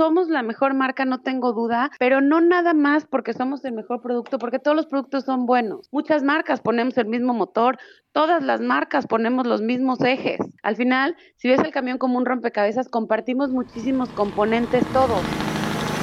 somos 0.00 0.30
la 0.30 0.42
mejor 0.42 0.72
marca, 0.72 1.04
no 1.04 1.20
tengo 1.20 1.52
duda, 1.52 1.90
pero 1.98 2.22
no 2.22 2.40
nada 2.40 2.72
más 2.72 3.04
porque 3.04 3.34
somos 3.34 3.62
el 3.66 3.74
mejor 3.74 4.00
producto, 4.00 4.38
porque 4.38 4.58
todos 4.58 4.74
los 4.74 4.86
productos 4.86 5.24
son 5.24 5.44
buenos. 5.44 5.90
Muchas 5.92 6.22
marcas 6.22 6.62
ponemos 6.62 6.96
el 6.96 7.04
mismo 7.04 7.34
motor, 7.34 7.76
todas 8.12 8.42
las 8.42 8.62
marcas 8.62 9.06
ponemos 9.06 9.46
los 9.46 9.60
mismos 9.60 10.00
ejes. 10.00 10.38
Al 10.62 10.76
final, 10.76 11.16
si 11.36 11.48
ves 11.48 11.60
el 11.60 11.70
camión 11.70 11.98
como 11.98 12.16
un 12.16 12.24
rompecabezas, 12.24 12.88
compartimos 12.88 13.50
muchísimos 13.50 14.08
componentes 14.08 14.86
todos. 14.94 15.20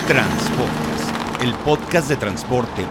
Transportes, 0.08 1.42
el 1.42 1.56
podcast 1.66 2.08
de 2.08 2.18
transporte.mx. 2.18 2.84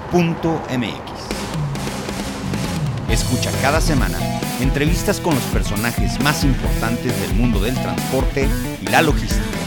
Escucha 3.09 3.53
cada 3.63 3.81
semana 3.81 4.19
entrevistas 4.61 5.21
con 5.21 5.37
los 5.37 5.45
personajes 5.45 6.21
más 6.25 6.43
importantes 6.43 7.15
del 7.21 7.37
mundo 7.39 7.61
del 7.61 7.75
transporte 7.75 8.49
y 8.83 8.87
la 8.89 9.03
logística. 9.03 9.66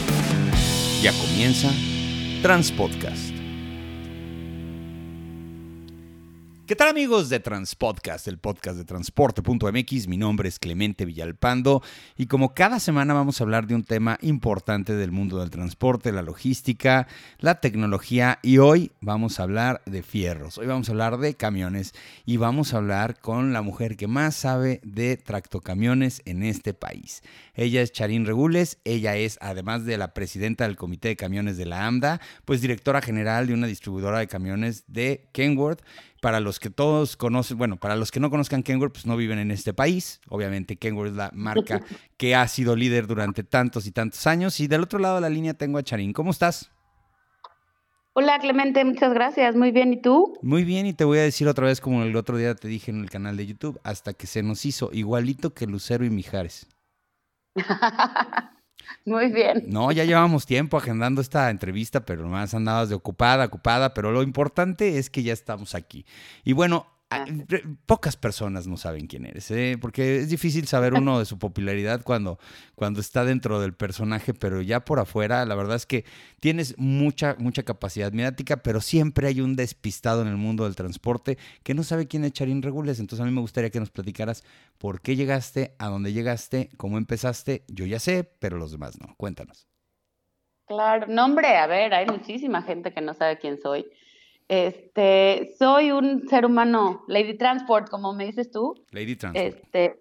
Ya 1.02 1.14
comienza 1.14 1.72
Transpodcast. 2.42 3.29
¿Qué 6.70 6.76
tal 6.76 6.90
amigos 6.90 7.30
de 7.30 7.40
Transpodcast, 7.40 8.28
el 8.28 8.38
podcast 8.38 8.78
de 8.78 8.86
transporte.mx? 8.86 10.08
Mi 10.08 10.18
nombre 10.18 10.50
es 10.50 10.60
Clemente 10.60 11.04
Villalpando 11.04 11.82
y 12.16 12.28
como 12.28 12.54
cada 12.54 12.80
semana 12.80 13.16
vamos 13.16 13.42
a 13.42 13.44
hablar 13.44 13.66
de 13.66 13.74
un 13.74 13.84
tema 13.84 14.20
importante 14.22 14.94
del 14.94 15.12
mundo 15.12 15.40
del 15.40 15.50
transporte, 15.50 16.12
la 16.12 16.22
logística, 16.22 17.08
la 17.40 17.60
tecnología 17.60 18.38
y 18.44 18.60
hoy 18.60 18.92
vamos 19.02 19.40
a 19.40 19.44
hablar 19.44 19.82
de 19.88 20.04
fierros, 20.04 20.60
hoy 20.60 20.68
vamos 20.68 20.88
a 20.88 20.92
hablar 20.92 21.18
de 21.18 21.34
camiones 21.34 21.96
y 22.28 22.38
vamos 22.38 22.76
a 22.76 22.78
hablar 22.78 23.20
con 23.20 23.52
la 23.52 23.64
mujer 23.64 23.98
que 23.98 24.06
más 24.06 24.36
sabe 24.36 24.80
de 24.84 25.18
tractocamiones 25.18 26.22
en 26.26 26.44
este 26.44 26.76
país. 26.76 27.24
Ella 27.56 27.82
es 27.82 27.92
Charín 27.92 28.28
Regules, 28.28 28.78
ella 28.86 29.16
es 29.16 29.40
además 29.42 29.86
de 29.86 29.98
la 29.98 30.14
presidenta 30.14 30.68
del 30.68 30.76
Comité 30.76 31.08
de 31.08 31.16
Camiones 31.16 31.58
de 31.58 31.66
la 31.66 31.88
AMDA, 31.88 32.22
pues 32.46 32.62
directora 32.62 33.02
general 33.02 33.48
de 33.48 33.56
una 33.56 33.66
distribuidora 33.66 34.20
de 34.20 34.28
camiones 34.28 34.84
de 34.86 35.28
Kenworth 35.32 35.82
para 36.22 36.40
los 36.40 36.60
que 36.60 36.70
todos 36.70 37.18
conocen, 37.18 37.58
bueno, 37.58 37.78
para 37.78 37.96
los 37.96 38.12
que 38.12 38.20
no 38.20 38.30
conozcan 38.30 38.64
Kenworth, 38.64 38.94
pues 38.94 39.06
no 39.06 39.18
viven 39.18 39.40
en 39.40 39.52
este 39.52 39.74
país. 39.74 40.22
Obviamente 40.30 40.76
Kenworth 40.76 41.12
es 41.12 41.16
la 41.16 41.32
marca 41.34 41.82
que 42.18 42.36
ha 42.36 42.48
sido 42.48 42.76
líder 42.76 43.08
durante 43.08 43.44
tantos 43.44 43.86
y 43.88 43.92
tantos 43.92 44.26
años. 44.28 44.60
Y 44.60 44.68
del 44.68 44.84
otro 44.84 45.00
lado 45.00 45.16
de 45.16 45.22
la 45.22 45.30
línea 45.30 45.54
tengo 45.54 45.78
a 45.78 45.84
Charín. 45.84 46.14
¿Cómo 46.14 46.32
estás? 46.32 46.72
Hola 48.14 48.40
Clemente, 48.40 48.84
muchas 48.84 49.14
gracias. 49.14 49.56
Muy 49.56 49.72
bien, 49.72 49.94
¿y 49.94 50.02
tú? 50.02 50.34
Muy 50.42 50.64
bien, 50.64 50.86
y 50.86 50.94
te 50.94 51.06
voy 51.06 51.20
a 51.20 51.24
decir 51.24 51.48
otra 51.48 51.68
vez 51.68 51.80
como 51.80 52.04
el 52.04 52.16
otro 52.16 52.38
día 52.38 52.54
te 52.56 52.68
dije 52.68 52.92
en 52.92 53.02
el 53.02 53.10
canal 53.10 53.38
de 53.38 53.46
YouTube, 53.46 53.80
hasta 53.84 54.14
que 54.14 54.28
se 54.28 54.44
nos 54.44 54.66
hizo 54.66 54.90
igualito 54.92 55.54
que 55.54 55.68
Lucero 55.68 56.04
y 56.04 56.10
Mijares. 56.10 56.68
Muy 59.06 59.32
bien. 59.32 59.66
No, 59.68 59.92
ya 59.92 60.04
llevamos 60.04 60.46
tiempo 60.46 60.78
agendando 60.78 61.22
esta 61.22 61.50
entrevista, 61.50 62.06
pero 62.06 62.24
nomás 62.24 62.54
andabas 62.54 62.90
de 62.90 62.96
ocupada, 62.96 63.46
ocupada, 63.46 63.94
pero 63.94 64.12
lo 64.12 64.24
importante 64.24 64.98
es 64.98 65.10
que 65.10 65.24
ya 65.24 65.34
estamos 65.34 65.76
aquí. 65.76 66.06
Y 66.44 66.54
bueno, 66.54 66.88
pocas 67.86 68.16
personas 68.18 68.68
no 68.68 68.78
saben 68.78 69.08
quién 69.08 69.26
eres, 69.26 69.50
¿eh? 69.52 69.78
porque 69.82 70.18
es 70.18 70.30
difícil 70.30 70.68
saber 70.68 70.94
uno 70.94 71.18
de 71.18 71.26
su 71.26 71.40
popularidad 71.40 72.04
cuando, 72.04 72.38
cuando 72.76 73.00
está 73.00 73.26
dentro 73.26 73.60
del 73.60 73.74
personaje, 73.74 74.34
pero 74.34 74.62
ya 74.62 74.86
por 74.86 75.00
afuera, 75.00 75.44
la 75.46 75.56
verdad 75.56 75.76
es 75.76 75.88
que 75.88 76.06
tienes 76.40 76.78
mucha, 76.78 77.36
mucha 77.40 77.64
capacidad 77.64 78.12
mediática, 78.12 78.58
pero 78.58 78.80
siempre 78.80 79.28
hay 79.28 79.42
un 79.42 79.56
despistado 79.56 80.22
en 80.22 80.28
el 80.28 80.38
mundo 80.38 80.66
del 80.66 80.76
transporte 80.76 81.38
que 81.64 81.74
no 81.74 81.84
sabe 81.84 82.08
quién 82.08 82.26
es 82.26 82.34
Charín 82.34 82.62
Regules. 82.62 83.00
Entonces 83.00 83.24
a 83.24 83.26
mí 83.26 83.34
me 83.34 83.42
gustaría 83.42 83.72
que 83.72 83.80
nos 83.80 83.90
platicaras 83.90 84.44
por 84.78 85.02
qué 85.02 85.16
llegaste, 85.16 85.76
a 85.80 85.88
dónde 85.88 86.14
llegaste, 86.14 86.70
cómo 86.78 86.98
empezaste. 86.98 87.64
Yo 87.68 87.86
ya 87.86 88.00
sé, 88.00 88.24
pero 88.40 88.58
los 88.58 88.72
demás 88.72 89.00
no. 89.00 89.16
Cuéntanos. 89.18 89.68
Claro, 90.68 91.08
nombre, 91.08 91.58
a 91.58 91.66
ver, 91.66 91.96
hay 91.96 92.06
muchísima 92.06 92.62
gente 92.62 92.94
que 92.94 93.02
no 93.02 93.16
sabe 93.16 93.40
quién 93.40 93.58
soy. 93.58 93.88
Este, 94.50 95.54
soy 95.60 95.92
un 95.92 96.28
ser 96.28 96.44
humano, 96.44 97.04
Lady 97.08 97.38
Transport, 97.38 97.88
como 97.88 98.14
me 98.14 98.26
dices 98.26 98.50
tú. 98.50 98.74
Lady 98.90 99.16
Transport. 99.16 99.46
Este, 99.46 100.00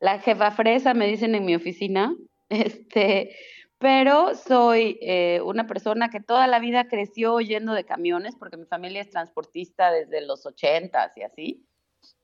la 0.00 0.20
jefa 0.20 0.50
fresa 0.52 0.94
me 0.94 1.06
dicen 1.06 1.34
en 1.34 1.44
mi 1.44 1.54
oficina. 1.54 2.16
Este, 2.50 3.34
pero 3.78 4.34
soy 4.34 4.98
eh, 5.00 5.40
una 5.44 5.66
persona 5.66 6.10
que 6.10 6.20
toda 6.20 6.46
la 6.46 6.58
vida 6.60 6.88
creció 6.88 7.40
yendo 7.40 7.72
de 7.72 7.84
camiones, 7.84 8.36
porque 8.36 8.58
mi 8.58 8.66
familia 8.66 9.00
es 9.00 9.10
transportista 9.10 9.90
desde 9.90 10.20
los 10.20 10.46
ochentas 10.46 11.16
y 11.16 11.22
así. 11.22 11.66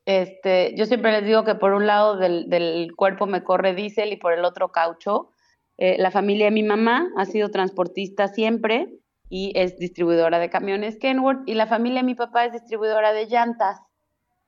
Este, 0.04 0.74
yo 0.76 0.84
siempre 0.84 1.10
les 1.10 1.24
digo 1.24 1.42
que 1.42 1.54
por 1.54 1.72
un 1.72 1.86
lado 1.86 2.16
del, 2.16 2.92
cuerpo 2.96 3.26
me 3.26 3.42
corre 3.42 3.74
diésel 3.74 4.12
y 4.12 4.16
por 4.16 4.34
el 4.34 4.44
otro 4.44 4.72
caucho. 4.72 5.32
Eh, 5.78 5.96
la 5.98 6.10
familia 6.10 6.46
de 6.46 6.52
mi 6.52 6.62
mamá 6.62 7.10
ha 7.16 7.24
sido 7.24 7.50
transportista 7.50 8.28
siempre 8.28 9.00
y 9.30 9.52
es 9.54 9.78
distribuidora 9.78 10.38
de 10.38 10.50
camiones 10.50 10.98
Kenworth 10.98 11.48
y 11.48 11.54
la 11.54 11.66
familia 11.66 12.00
de 12.00 12.06
mi 12.06 12.14
papá 12.14 12.44
es 12.44 12.52
distribuidora 12.52 13.12
de 13.14 13.26
llantas 13.26 13.78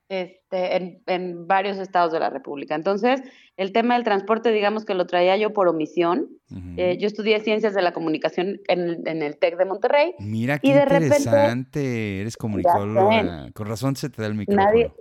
este, 0.08 0.98
en, 1.06 1.46
varios 1.46 1.78
estados 1.78 2.12
de 2.12 2.20
la 2.20 2.28
República. 2.28 2.74
Entonces, 2.74 3.22
el 3.56 3.72
tema 3.72 3.94
del 3.94 4.04
transporte, 4.04 4.52
digamos 4.52 4.84
que 4.84 4.92
lo 4.92 5.06
traía 5.06 5.38
yo 5.38 5.54
por 5.54 5.68
omisión. 5.68 6.28
Eh, 6.76 6.98
yo 7.00 7.06
estudié 7.06 7.40
ciencias 7.40 7.72
de 7.72 7.80
la 7.80 7.92
comunicación 7.92 8.60
en, 8.68 9.22
el 9.22 9.38
TEC 9.38 9.56
de 9.56 9.64
Monterrey. 9.64 10.14
Mira 10.18 10.58
qué 10.58 10.68
interesante, 10.68 12.20
eres 12.20 12.36
comunicóloga. 12.36 13.50
Con 13.54 13.66
razón 13.66 13.96
se 13.96 14.10
te 14.10 14.20
da 14.20 14.28
el 14.28 14.34
micrófono. 14.34 14.66
Nadie, 14.66 14.92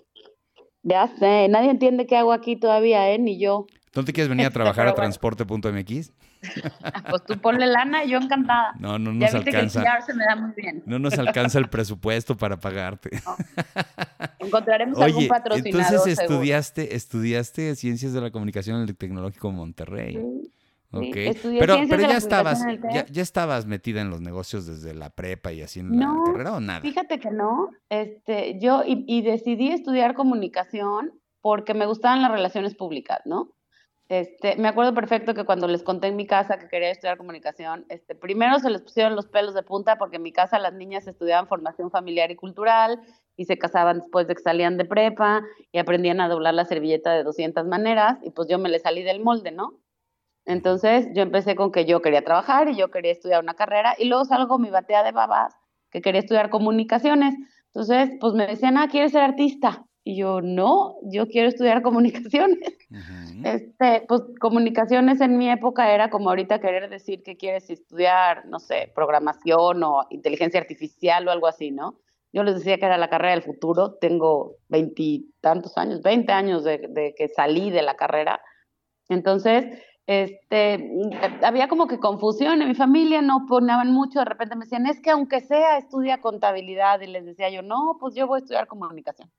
ya 0.84 1.08
sé, 1.20 1.50
nadie 1.50 1.72
entiende 1.72 2.06
qué 2.06 2.16
hago 2.16 2.32
aquí 2.32 2.56
todavía, 2.56 3.12
¿eh? 3.12 3.20
Ni 3.20 3.38
yo. 3.38 3.66
¿Tú 3.92 4.06
te 4.06 4.14
quieres 4.14 4.30
venir 4.30 4.46
a 4.46 4.50
trabajar 4.52 4.88
a 4.88 4.94
transporte.mx? 4.94 6.14
pues 7.10 7.24
tú 7.26 7.38
ponle 7.40 7.68
lana 7.68 8.04
yo 8.06 8.18
encantada. 8.18 8.74
No, 8.80 8.98
no 8.98 9.14
nos 9.14 9.34
alcanza. 9.34 9.84
me 10.16 10.26
da 10.26 10.36
muy 10.36 10.52
bien. 10.56 10.84
No 10.86 11.00
nos 11.00 11.18
alcanza 11.18 11.60
el 11.60 11.70
presupuesto 11.70 12.36
para 12.36 12.60
pagarte. 12.60 13.10
Encontraremos 14.40 15.00
algún 15.00 15.28
patrocinador. 15.28 15.82
Entonces 15.82 16.20
estudiaste, 16.20 16.96
estudiaste 16.96 17.76
ciencias 17.76 18.14
de 18.14 18.22
la 18.22 18.32
comunicación 18.32 18.78
en 18.78 18.90
el 18.90 18.96
Tecnológico 18.96 19.50
de 19.50 19.54
Monterrey. 19.54 20.20
Sí. 20.92 21.34
pero, 21.58 21.76
pero 21.90 22.02
ya 22.02 22.18
estabas, 22.18 22.66
ya, 22.92 23.22
estabas 23.22 23.66
metida 23.66 24.02
en 24.02 24.10
los 24.10 24.20
negocios 24.20 24.66
desde 24.66 24.94
la 24.94 25.10
prepa 25.10 25.54
y 25.54 25.62
así 25.62 25.80
en 25.80 25.98
la 25.98 26.14
carrera 26.26 26.54
o 26.54 26.60
nada. 26.60 26.82
Fíjate 26.82 27.20
que 27.20 27.32
no. 27.32 27.70
Este, 27.90 28.60
yo 28.60 28.84
y 28.86 29.22
decidí 29.22 29.70
estudiar 29.70 30.16
comunicación 30.16 31.14
porque 31.40 31.74
me 31.74 31.86
gustaban 31.86 32.22
las 32.22 32.32
relaciones 32.32 32.76
públicas, 32.76 33.22
¿no? 33.26 33.52
Este, 34.12 34.58
me 34.58 34.68
acuerdo 34.68 34.94
perfecto 34.94 35.34
que 35.34 35.46
cuando 35.46 35.70
les 35.70 35.84
conté 35.84 36.08
en 36.08 36.18
mi 36.18 36.28
casa 36.28 36.60
que 36.60 36.68
quería 36.68 36.90
estudiar 36.90 37.18
comunicación, 37.18 37.86
este, 37.88 38.14
primero 38.14 38.60
se 38.60 38.70
les 38.70 38.82
pusieron 38.82 39.16
los 39.16 39.28
pelos 39.28 39.54
de 39.54 39.64
punta 39.64 39.98
porque 39.98 40.18
en 40.18 40.22
mi 40.24 40.34
casa 40.34 40.60
las 40.60 40.74
niñas 40.74 41.08
estudiaban 41.08 41.48
formación 41.48 41.92
familiar 41.92 42.30
y 42.30 42.36
cultural 42.36 43.00
y 43.38 43.46
se 43.46 43.58
casaban 43.58 44.00
después 44.00 44.28
de 44.28 44.36
que 44.36 44.42
salían 44.42 44.76
de 44.76 44.84
prepa 44.84 45.44
y 45.72 45.78
aprendían 45.78 46.20
a 46.20 46.28
doblar 46.28 46.54
la 46.54 46.66
servilleta 46.66 47.14
de 47.14 47.24
200 47.24 47.66
maneras 47.68 48.18
y 48.22 48.32
pues 48.32 48.50
yo 48.50 48.60
me 48.60 48.68
le 48.68 48.80
salí 48.80 49.02
del 49.02 49.22
molde, 49.24 49.52
¿no? 49.52 49.80
Entonces 50.44 51.08
yo 51.14 51.22
empecé 51.22 51.56
con 51.56 51.72
que 51.72 51.86
yo 51.86 52.02
quería 52.02 52.26
trabajar 52.26 52.68
y 52.68 52.76
yo 52.76 52.92
quería 52.92 53.14
estudiar 53.14 53.42
una 53.42 53.54
carrera 53.54 53.96
y 53.98 54.10
luego 54.10 54.26
salgo 54.26 54.60
mi 54.60 54.72
batea 54.72 55.04
de 55.04 55.14
babas 55.14 55.56
que 55.90 56.02
quería 56.02 56.20
estudiar 56.20 56.50
comunicaciones. 56.50 57.34
Entonces, 57.68 58.10
pues 58.20 58.34
me 58.34 58.46
decían, 58.46 58.78
ah, 58.78 58.90
¿quieres 58.92 59.14
ser 59.14 59.22
artista? 59.22 59.86
Y 60.04 60.18
yo, 60.18 60.42
no, 60.42 60.96
yo 61.04 61.28
quiero 61.28 61.50
estudiar 61.50 61.82
comunicaciones. 61.84 62.60
este, 63.44 64.06
pues 64.08 64.22
comunicaciones 64.40 65.22
en 65.22 65.38
mi 65.38 65.50
época 65.50 65.94
era 65.94 66.10
como 66.10 66.30
ahorita 66.30 66.60
querer 66.60 66.90
decir 66.90 67.24
que 67.24 67.38
quieres 67.38 67.70
estudiar, 67.70 68.46
no 68.48 68.60
sé, 68.60 68.92
programación 68.96 69.84
o 69.84 70.08
inteligencia 70.10 70.60
artificial 70.60 71.28
o 71.28 71.32
algo 71.32 71.48
así, 71.48 71.72
¿no? 71.72 72.00
Yo 72.34 72.44
les 72.44 72.56
decía 72.56 72.78
que 72.78 72.86
era 72.86 72.98
la 72.98 73.10
carrera 73.10 73.34
del 73.34 73.44
futuro. 73.44 73.96
Tengo 73.96 74.56
veintitantos 74.70 75.78
años, 75.78 76.02
veinte 76.02 76.32
años 76.32 76.64
de, 76.64 76.78
de, 76.90 77.14
que 77.16 77.28
salí 77.28 77.72
de 77.72 77.82
la 77.82 77.96
carrera. 77.96 78.42
Entonces, 79.10 79.66
este, 80.08 80.90
había 81.44 81.68
como 81.68 81.88
que 81.88 82.00
confusión 82.00 82.62
en 82.62 82.70
mi 82.70 82.76
familia, 82.76 83.22
no 83.22 83.46
ponían 83.48 83.92
mucho, 83.92 84.20
de 84.20 84.26
repente 84.26 84.56
me 84.56 84.66
decían, 84.66 84.88
es 84.88 85.00
que 85.00 85.12
aunque 85.12 85.42
sea 85.42 85.78
estudia 85.78 86.20
contabilidad, 86.20 87.02
y 87.02 87.08
les 87.08 87.26
decía 87.26 87.50
yo, 87.50 87.62
no, 87.62 87.98
pues 88.00 88.16
yo 88.16 88.28
voy 88.28 88.38
a 88.38 88.40
estudiar 88.40 88.68
comunicación. 88.68 89.30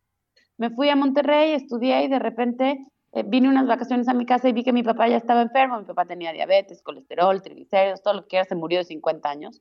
Me 0.63 0.71
fui 0.71 0.89
a 0.91 0.95
Monterrey, 0.95 1.55
estudié 1.55 2.05
y 2.05 2.09
de 2.09 2.21
repente 2.21 2.87
eh, 3.11 3.25
vine 3.27 3.49
unas 3.49 3.67
vacaciones 3.67 4.07
a 4.07 4.15
mi 4.15 4.25
casa 4.25 4.49
y 4.49 4.53
vi 4.53 4.63
que 4.63 4.73
mi 4.73 4.85
papá 4.85 5.09
ya 5.09 5.17
estaba 5.17 5.43
enfermo. 5.43 5.77
Mi 5.77 5.85
papá 5.85 6.05
tenía 6.05 6.33
diabetes, 6.33 6.85
colesterol, 6.85 7.43
triglicéridos, 7.43 8.01
todo 8.01 8.15
lo 8.15 8.29
que 8.29 8.37
era, 8.37 8.45
se 8.45 8.55
murió 8.55 8.79
de 8.79 8.85
50 8.85 9.29
años. 9.29 9.61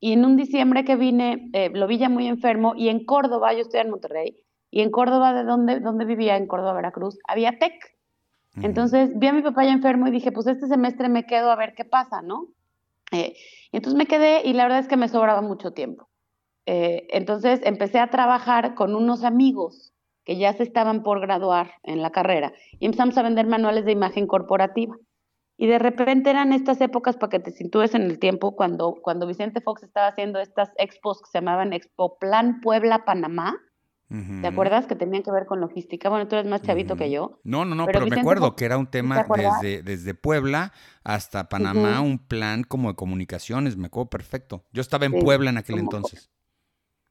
Y 0.00 0.14
en 0.14 0.24
un 0.24 0.36
diciembre 0.36 0.84
que 0.84 0.96
vine, 0.96 1.50
eh, 1.52 1.70
lo 1.72 1.86
vi 1.86 1.98
ya 1.98 2.08
muy 2.08 2.26
enfermo 2.26 2.74
y 2.76 2.88
en 2.88 3.04
Córdoba, 3.04 3.52
yo 3.52 3.60
estoy 3.60 3.78
en 3.78 3.90
Monterrey, 3.90 4.36
y 4.72 4.80
en 4.80 4.90
Córdoba, 4.90 5.32
de 5.34 5.44
donde, 5.44 5.78
donde 5.78 6.04
vivía, 6.04 6.36
en 6.36 6.48
Córdoba, 6.48 6.72
Veracruz, 6.72 7.16
había 7.28 7.56
TEC. 7.60 7.96
Entonces 8.60 9.16
vi 9.16 9.28
a 9.28 9.32
mi 9.32 9.42
papá 9.42 9.62
ya 9.62 9.70
enfermo 9.70 10.08
y 10.08 10.10
dije, 10.10 10.32
pues 10.32 10.48
este 10.48 10.66
semestre 10.66 11.08
me 11.08 11.26
quedo 11.26 11.52
a 11.52 11.56
ver 11.56 11.74
qué 11.76 11.84
pasa, 11.84 12.22
¿no? 12.22 12.48
Eh, 13.12 13.36
entonces 13.70 13.96
me 13.96 14.06
quedé 14.06 14.42
y 14.44 14.52
la 14.52 14.64
verdad 14.64 14.80
es 14.80 14.88
que 14.88 14.96
me 14.96 15.08
sobraba 15.08 15.42
mucho 15.42 15.70
tiempo. 15.74 16.08
entonces 16.66 17.60
empecé 17.62 18.00
a 18.00 18.10
trabajar 18.10 18.74
con 18.74 18.96
unos 18.96 19.22
amigos 19.22 19.93
que 20.24 20.36
ya 20.36 20.52
se 20.54 20.62
estaban 20.62 21.02
por 21.02 21.20
graduar 21.20 21.72
en 21.82 22.02
la 22.02 22.10
carrera 22.10 22.52
y 22.78 22.86
empezamos 22.86 23.16
a 23.18 23.22
vender 23.22 23.46
manuales 23.46 23.84
de 23.84 23.92
imagen 23.92 24.26
corporativa. 24.26 24.96
Y 25.56 25.68
de 25.68 25.78
repente 25.78 26.30
eran 26.30 26.52
estas 26.52 26.80
épocas 26.80 27.16
para 27.16 27.30
que 27.30 27.38
te 27.38 27.52
sitúes 27.52 27.94
en 27.94 28.02
el 28.02 28.18
tiempo 28.18 28.56
cuando, 28.56 28.96
cuando 29.00 29.26
Vicente 29.26 29.60
Fox 29.60 29.84
estaba 29.84 30.08
haciendo 30.08 30.40
estas 30.40 30.70
expos 30.78 31.22
que 31.22 31.30
se 31.30 31.38
llamaban 31.38 31.72
Expo 31.72 32.18
Plan 32.18 32.60
Puebla 32.60 33.04
Panamá. 33.04 33.56
¿Te 34.42 34.46
acuerdas 34.46 34.86
que 34.86 34.94
tenían 34.94 35.24
que 35.24 35.32
ver 35.32 35.44
con 35.44 35.60
logística? 35.60 36.08
Bueno, 36.08 36.28
tú 36.28 36.36
eres 36.36 36.48
más 36.48 36.62
chavito 36.62 36.94
que 36.94 37.10
yo. 37.10 37.40
No, 37.42 37.64
no, 37.64 37.74
no, 37.74 37.86
pero, 37.86 38.06
me 38.06 38.20
acuerdo 38.20 38.54
que 38.54 38.64
era 38.64 38.78
un 38.78 38.86
tema 38.86 39.26
desde, 39.36 39.82
desde 39.82 40.14
Puebla 40.14 40.72
hasta 41.02 41.48
Panamá, 41.48 42.00
un 42.00 42.18
plan 42.18 42.62
como 42.62 42.90
de 42.90 42.94
comunicaciones, 42.94 43.76
me 43.76 43.86
acuerdo 43.86 44.10
perfecto. 44.10 44.66
Yo 44.72 44.82
estaba 44.82 45.06
en 45.06 45.18
Puebla 45.18 45.50
en 45.50 45.56
aquel 45.56 45.78
entonces 45.78 46.30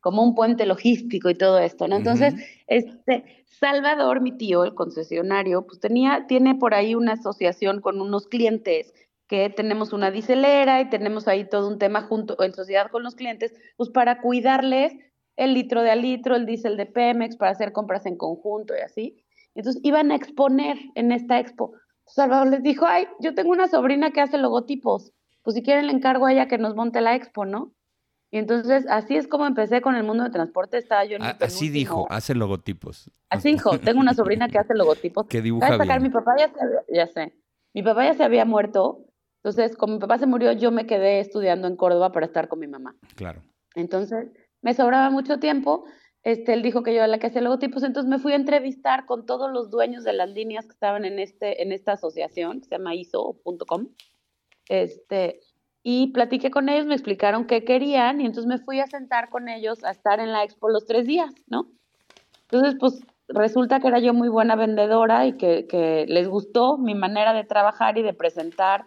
como 0.04 0.22
un 0.22 0.36
puente 0.36 0.66
logístico 0.66 1.30
y 1.30 1.36
todo 1.36 1.60
esto, 1.60 1.88
¿no? 1.88 1.96
Entonces, 1.96 2.36
este, 2.68 3.46
Salvador, 3.46 4.20
mi 4.20 4.34
tío, 4.34 4.66
el 4.66 4.76
concesionario, 4.76 5.66
pues 5.66 5.80
tenía, 5.80 6.26
tiene 6.28 6.56
por 6.56 6.74
ahí 6.74 6.94
una 6.94 7.14
asociación 7.14 7.80
con 7.80 8.02
unos 8.02 8.28
clientes 8.28 8.94
que 9.30 9.50
tenemos 9.50 9.94
una 9.94 10.12
dicelera 10.12 10.82
y 10.82 10.90
tenemos 10.90 11.30
ahí 11.30 11.48
todo 11.48 11.70
un 11.70 11.80
tema 11.80 12.02
junto 12.02 12.36
en 12.44 12.54
sociedad 12.54 12.92
con 12.92 13.02
los 13.02 13.16
clientes, 13.16 13.54
pues 13.78 13.92
para 13.92 14.20
cuidarles 14.20 14.94
el 15.38 15.54
litro 15.54 15.82
de 15.82 15.92
a 15.92 15.96
litro, 15.96 16.36
el 16.36 16.46
diésel 16.46 16.76
de 16.76 16.86
Pemex, 16.86 17.38
para 17.38 17.52
hacer 17.52 17.72
compras 17.72 18.06
en 18.06 18.18
conjunto 18.18 18.74
y 18.78 18.82
así. 18.82 19.24
Entonces 19.56 19.82
iban 19.86 20.12
a 20.12 20.16
exponer 20.16 20.78
en 20.96 21.14
esta 21.14 21.40
expo. 21.40 21.72
Salvador 22.08 22.50
les 22.50 22.62
dijo, 22.62 22.86
ay, 22.86 23.08
yo 23.22 23.34
tengo 23.34 23.52
una 23.52 23.70
sobrina 23.70 24.12
que 24.12 24.20
hace 24.20 24.38
logotipos, 24.38 25.14
pues 25.44 25.56
si 25.56 25.64
quieren 25.64 25.88
le 25.88 25.94
encargo 25.94 26.26
a 26.26 26.34
ella 26.34 26.50
que 26.50 26.58
nos 26.58 26.76
monte 26.76 27.00
la 27.00 27.16
expo, 27.16 27.46
¿no? 27.46 27.72
Y 28.34 28.40
entonces 28.40 28.88
así 28.90 29.16
es 29.16 29.28
como 29.28 29.46
empecé 29.46 29.80
con 29.82 29.94
el 29.96 30.04
mundo 30.04 30.24
de 30.24 30.32
transporte. 30.32 30.80
Estaba 30.80 31.06
yo 31.06 31.18
en 31.18 31.22
Así 31.22 31.70
dijo, 31.70 32.08
hace 32.10 32.34
logotipos. 32.34 33.12
Así 33.30 33.52
dijo, 33.52 33.78
tengo 33.78 34.00
una 34.00 34.16
sobrina 34.16 34.48
que 34.48 34.58
hace 34.58 34.74
logotipos. 34.74 35.28
Que 35.28 35.40
dibuja 35.40 35.78
bien. 35.78 36.02
Mi 36.02 36.10
papá 36.10 36.34
ya, 36.40 36.48
se, 36.48 36.96
ya 36.96 37.06
sé, 37.06 37.38
mi 37.76 37.84
papá 37.84 38.06
ya 38.06 38.16
se 38.16 38.24
había 38.24 38.44
muerto. 38.44 39.06
Entonces, 39.44 39.78
como 39.78 39.94
mi 39.94 40.00
papá 40.00 40.18
se 40.18 40.26
murió, 40.26 40.52
yo 40.52 40.72
me 40.72 40.88
quedé 40.88 41.20
estudiando 41.20 41.68
en 41.68 41.76
Córdoba 41.76 42.12
para 42.12 42.26
estar 42.26 42.48
con 42.48 42.58
mi 42.58 42.66
mamá. 42.66 42.96
Claro. 43.14 43.44
Entonces, 43.76 44.32
me 44.64 44.74
sobraba 44.74 45.12
mucho 45.12 45.38
tiempo. 45.38 45.86
Este, 46.24 46.54
él 46.54 46.64
dijo 46.64 46.82
que 46.82 46.90
yo 46.90 46.98
era 46.98 47.08
la 47.08 47.20
que 47.20 47.28
hacía 47.28 47.42
logotipos, 47.42 47.84
entonces 47.84 48.10
me 48.10 48.18
fui 48.18 48.32
a 48.32 48.38
entrevistar 48.38 49.06
con 49.06 49.28
todos 49.28 49.52
los 49.52 49.70
dueños 49.70 50.04
de 50.04 50.14
las 50.14 50.32
líneas 50.32 50.66
que 50.66 50.72
estaban 50.72 51.06
en, 51.06 51.20
este, 51.20 51.62
en 51.62 51.72
esta 51.72 51.92
asociación, 51.92 52.62
que 52.62 52.66
se 52.70 52.78
llama 52.78 52.96
ISO.com. 52.96 53.90
Este, 54.70 55.40
y 55.84 56.08
platiqué 56.14 56.50
con 56.50 56.70
ellos, 56.70 56.86
me 56.86 56.94
explicaron 56.94 57.46
qué 57.46 57.66
querían 57.66 58.22
y 58.22 58.26
entonces 58.26 58.48
me 58.48 58.58
fui 58.58 58.80
a 58.80 58.88
sentar 58.88 59.30
con 59.30 59.50
ellos 59.50 59.84
a 59.84 59.92
estar 59.92 60.22
en 60.22 60.32
la 60.32 60.44
expo 60.44 60.70
los 60.70 60.86
tres 60.86 61.06
días, 61.06 61.34
¿no? 61.48 61.68
Entonces, 62.44 62.78
pues 62.80 63.02
resulta 63.28 63.80
que 63.80 63.90
era 63.90 64.00
yo 64.00 64.14
muy 64.14 64.30
buena 64.30 64.56
vendedora 64.56 65.26
y 65.28 65.34
que, 65.34 65.68
que 65.68 66.06
les 66.08 66.28
gustó 66.28 66.78
mi 66.78 66.96
manera 66.96 67.34
de 67.34 67.44
trabajar 67.44 67.98
y 67.98 68.02
de 68.02 68.14
presentar 68.14 68.86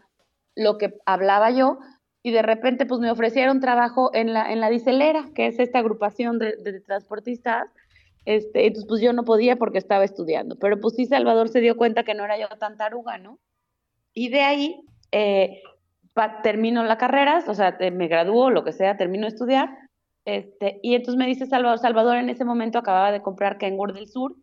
lo 0.54 0.78
que 0.78 0.94
hablaba 1.04 1.50
yo 1.50 1.78
y 2.22 2.32
de 2.32 2.42
repente 2.42 2.86
pues 2.86 3.00
me 3.00 3.10
ofrecieron 3.10 3.60
trabajo 3.60 4.10
en 4.14 4.32
la, 4.32 4.50
en 4.50 4.60
la 4.60 4.70
dicelera, 4.70 5.28
que 5.34 5.46
es 5.46 5.58
esta 5.58 5.78
agrupación 5.78 6.38
de, 6.38 6.56
de, 6.56 6.80
transportistas, 6.80 7.68
este, 8.24 8.66
entonces 8.66 8.88
pues 8.88 9.00
yo 9.00 9.12
no 9.12 9.24
podía 9.24 9.56
porque 9.56 9.78
estaba 9.78 10.02
estudiando, 10.02 10.56
pero 10.56 10.80
pues 10.80 10.94
sí 10.96 11.06
Salvador 11.06 11.48
se 11.48 11.60
dio 11.60 11.76
cuenta 11.76 12.04
que 12.04 12.14
no 12.14 12.24
era 12.24 12.38
yo 12.38 12.48
tan 12.58 12.76
taruga, 12.76 13.18
¿no? 13.18 13.38
Y 14.12 14.30
de 14.30 14.40
ahí 14.40 14.80
eh, 15.12 15.62
termino 16.42 16.82
la 16.84 16.98
carrera, 16.98 17.42
o 17.46 17.54
sea, 17.54 17.76
me 17.92 18.08
gradúo, 18.08 18.50
lo 18.50 18.64
que 18.64 18.72
sea, 18.72 18.96
termino 18.96 19.22
de 19.22 19.28
estudiar, 19.28 19.70
este, 20.24 20.80
y 20.82 20.94
entonces 20.94 21.18
me 21.18 21.26
dice 21.26 21.46
Salvador, 21.46 21.78
Salvador 21.78 22.16
en 22.16 22.28
ese 22.30 22.44
momento 22.44 22.78
acababa 22.78 23.12
de 23.12 23.22
comprar 23.22 23.58
Kengur 23.58 23.92
del 23.92 24.08
Sur, 24.08 24.34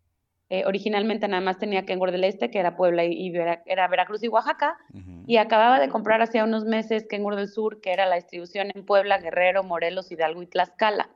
eh, 0.50 0.64
originalmente 0.66 1.28
nada 1.28 1.42
más 1.42 1.58
tenía 1.58 1.86
Kengur 1.86 2.12
del 2.12 2.24
Este, 2.24 2.52
que 2.52 2.60
era 2.60 2.76
Puebla 2.78 3.04
y, 3.06 3.34
era 3.66 3.88
Veracruz 3.88 4.24
y 4.24 4.28
Oaxaca, 4.28 4.78
y 5.26 5.38
acababa 5.38 5.80
de 5.80 5.90
comprar 5.90 6.22
hacía 6.22 6.44
unos 6.44 6.64
meses 6.64 7.08
Kengur 7.10 7.36
del 7.36 7.50
Sur, 7.50 7.82
que 7.82 7.92
era 7.92 8.06
la 8.06 8.16
distribución 8.16 8.72
en 8.74 8.86
Puebla, 8.86 9.18
Guerrero, 9.18 9.64
Morelos, 9.64 10.12
Hidalgo 10.12 10.42
y 10.42 10.48
Tlaxcala. 10.48 11.10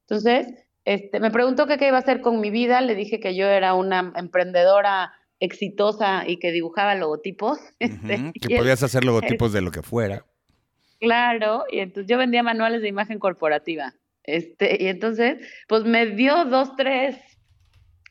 Entonces, 0.00 0.66
este, 0.84 1.20
me 1.20 1.30
preguntó 1.30 1.66
qué 1.66 1.78
iba 1.86 1.96
a 1.96 2.00
hacer 2.00 2.20
con 2.20 2.40
mi 2.40 2.50
vida, 2.50 2.80
le 2.80 2.94
dije 2.94 3.20
que 3.20 3.36
yo 3.36 3.46
era 3.46 3.74
una 3.74 4.12
emprendedora 4.16 5.12
exitosa 5.42 6.22
y 6.26 6.38
que 6.38 6.52
dibujaba 6.52 6.94
logotipos. 6.94 7.58
Este, 7.80 8.32
que 8.40 8.56
podías 8.56 8.82
hacer 8.82 9.04
logotipos 9.04 9.52
de 9.52 9.60
lo 9.60 9.70
que 9.70 9.82
fuera. 9.82 10.24
Claro, 11.00 11.64
y 11.70 11.80
entonces 11.80 12.08
yo 12.08 12.16
vendía 12.16 12.44
manuales 12.44 12.80
de 12.80 12.88
imagen 12.88 13.18
corporativa. 13.18 13.92
Este, 14.22 14.80
y 14.80 14.86
entonces, 14.86 15.44
pues 15.66 15.82
me 15.82 16.06
dio 16.06 16.44
dos, 16.44 16.76
tres 16.76 17.16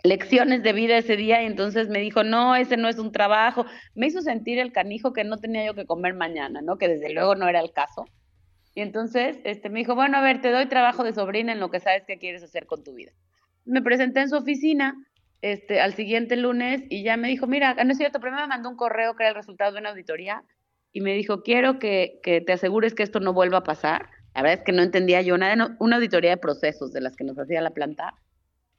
lecciones 0.04 0.62
de 0.62 0.74
vida 0.74 0.98
ese 0.98 1.16
día 1.16 1.42
y 1.42 1.46
entonces 1.46 1.88
me 1.88 2.00
dijo, 2.00 2.26
no, 2.26 2.56
ese 2.58 2.76
no 2.76 2.90
es 2.90 3.00
un 3.00 3.14
trabajo. 3.14 3.66
Me 3.96 4.08
hizo 4.08 4.22
sentir 4.22 4.60
el 4.60 4.74
canijo 4.74 5.14
que 5.14 5.24
no 5.24 5.38
tenía 5.38 5.66
yo 5.66 5.74
que 5.74 5.86
comer 5.86 6.16
mañana, 6.16 6.62
¿no? 6.62 6.78
Que 6.78 6.90
desde 6.90 7.14
luego 7.14 7.36
no 7.36 7.48
era 7.48 7.62
el 7.62 7.72
caso. 7.72 8.06
Y 8.76 8.82
entonces 8.82 9.38
este, 9.46 9.70
me 9.70 9.80
dijo, 9.80 9.96
bueno, 9.96 10.18
a 10.18 10.22
ver, 10.22 10.42
te 10.42 10.52
doy 10.52 10.66
trabajo 10.66 11.06
de 11.06 11.14
sobrina 11.14 11.54
en 11.54 11.62
lo 11.62 11.72
que 11.72 11.80
sabes 11.80 12.04
que 12.06 12.18
quieres 12.18 12.44
hacer 12.44 12.66
con 12.66 12.84
tu 12.84 12.94
vida. 12.94 13.14
Me 13.64 13.82
presenté 13.82 14.20
en 14.20 14.30
su 14.30 14.36
oficina 14.36 14.96
este, 15.42 15.82
al 15.82 15.94
siguiente 15.94 16.36
lunes 16.36 16.84
y 16.90 17.04
ya 17.04 17.18
me 17.18 17.28
dijo, 17.28 17.48
mira, 17.48 17.74
no 17.74 17.92
es 17.92 17.98
cierto, 17.98 18.20
primero 18.20 18.44
me 18.44 18.48
mandó 18.48 18.70
un 18.70 18.76
correo 18.76 19.16
que 19.16 19.24
era 19.24 19.30
el 19.30 19.36
resultado 19.36 19.72
de 19.72 19.80
una 19.80 19.90
auditoría 19.90 20.44
y 20.94 21.02
me 21.02 21.14
dijo, 21.14 21.42
quiero 21.44 21.80
que, 21.80 22.20
que 22.24 22.42
te 22.42 22.54
asegures 22.54 22.94
que 22.94 23.04
esto 23.04 23.20
no 23.20 23.34
vuelva 23.34 23.60
a 23.60 23.64
pasar. 23.64 24.10
La 24.36 24.42
verdad 24.42 24.60
es 24.60 24.66
que 24.66 24.72
no 24.72 24.82
entendía 24.82 25.22
yo 25.22 25.38
nada, 25.38 25.76
una 25.80 25.96
auditoría 25.98 26.32
de 26.32 26.38
procesos 26.38 26.94
de 26.94 27.02
las 27.02 27.16
que 27.16 27.24
nos 27.24 27.38
hacía 27.38 27.62
la 27.62 27.72
planta. 27.72 28.14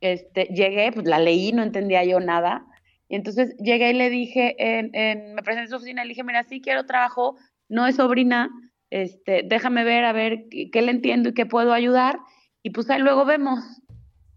Este, 0.00 0.44
llegué, 0.44 0.92
pues 0.92 1.06
la 1.06 1.18
leí, 1.18 1.52
no 1.52 1.62
entendía 1.62 2.04
yo 2.04 2.20
nada. 2.20 2.66
Y 3.08 3.16
entonces 3.16 3.54
llegué 3.58 3.90
y 3.90 3.94
le 3.94 4.10
dije, 4.10 4.56
en, 4.58 4.94
en, 4.94 5.34
me 5.34 5.42
presenté 5.42 5.64
en 5.64 5.70
su 5.70 5.76
oficina 5.76 6.02
y 6.02 6.06
le 6.06 6.10
dije, 6.10 6.24
mira, 6.24 6.42
sí 6.44 6.60
quiero 6.60 6.86
trabajo, 6.86 7.36
no 7.68 7.86
es 7.86 7.96
sobrina, 7.96 8.50
este, 8.92 9.42
déjame 9.42 9.84
ver, 9.84 10.04
a 10.04 10.12
ver 10.12 10.44
qué, 10.50 10.82
le 10.82 10.90
entiendo 10.90 11.30
y 11.30 11.34
qué 11.34 11.46
puedo 11.46 11.72
ayudar. 11.72 12.18
Y 12.62 12.70
pues 12.70 12.90
ahí 12.90 13.00
luego 13.00 13.24
vemos. 13.24 13.60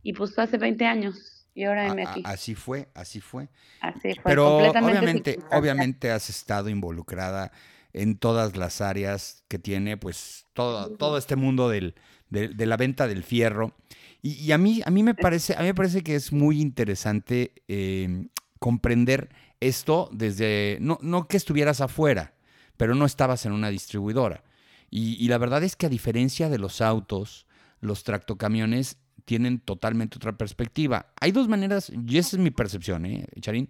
Y 0.01 0.13
pues 0.13 0.39
hace 0.39 0.57
20 0.57 0.86
años. 0.86 1.35
Y 1.56 1.63
ahora 1.63 1.90
aquí. 1.92 2.22
así 2.25 2.54
fue, 2.54 2.90
así 2.94 3.22
fue. 3.22 3.48
Así 3.80 4.13
fue. 4.13 4.24
Pero 4.25 4.57
obviamente, 4.57 5.40
obviamente 5.52 6.12
has 6.12 6.30
estado 6.30 6.68
involucrada 6.68 7.54
en 7.94 8.18
todas 8.18 8.57
las 8.57 8.81
áreas 8.81 9.44
que 9.48 9.57
tiene, 9.57 9.96
pues, 9.96 10.48
todo, 10.52 10.92
todo 10.98 11.18
este 11.18 11.38
mundo 11.38 11.69
del, 11.69 11.96
de, 12.30 12.66
la 12.66 12.75
venta 12.75 13.07
del 13.07 13.24
fierro. 13.24 13.74
Y, 14.22 14.52
a, 14.52 14.57
mí, 14.57 14.81
a, 14.86 14.92
mí 14.92 15.02
me 15.02 15.13
parece, 15.13 15.56
a 15.56 15.60
mí 15.60 15.68
me 15.68 15.75
parece 15.75 16.04
que 16.04 16.16
es 16.16 16.34
muy 16.34 16.60
interesante 16.60 17.54
em, 17.69 18.28
comprender 18.60 19.30
esto 19.62 20.10
desde, 20.12 20.78
no, 20.81 20.98
no 21.01 21.28
que 21.30 21.38
estuvieras 21.38 21.80
afuera, 21.80 22.34
pero 22.75 22.96
no 22.96 23.06
estabas 23.06 23.46
en 23.46 23.54
una 23.54 23.69
distribuidora. 23.69 24.44
Y, 24.90 25.16
y 25.24 25.30
la 25.30 25.38
verdad 25.38 25.63
es 25.63 25.78
que 25.78 25.86
a 25.86 25.90
diferencia 25.90 26.50
de 26.50 26.58
los 26.58 26.81
autos, 26.81 27.48
los 27.80 28.03
tractocamiones 28.03 28.98
tienen 29.25 29.60
totalmente 29.60 30.17
otra 30.17 30.38
perspectiva. 30.38 31.08
Hay 31.20 31.32
dos 31.32 31.48
maneras, 31.48 31.91
y 32.08 32.17
esa 32.17 32.38
es 32.38 32.41
mi 32.41 32.51
percepción, 32.51 33.05
¿eh, 33.05 33.27
Charín? 33.41 33.67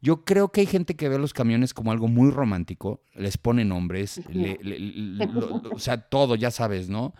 Yo 0.00 0.24
creo 0.24 0.52
que 0.52 0.60
hay 0.60 0.66
gente 0.66 0.94
que 0.94 1.08
ve 1.08 1.18
los 1.18 1.32
camiones 1.32 1.74
como 1.74 1.90
algo 1.90 2.06
muy 2.06 2.30
romántico, 2.30 3.02
les 3.14 3.36
pone 3.36 3.64
nombres, 3.64 4.20
o 5.72 5.78
sea, 5.80 6.02
todo, 6.02 6.36
ya 6.36 6.52
sabes, 6.52 6.88
¿no? 6.88 7.14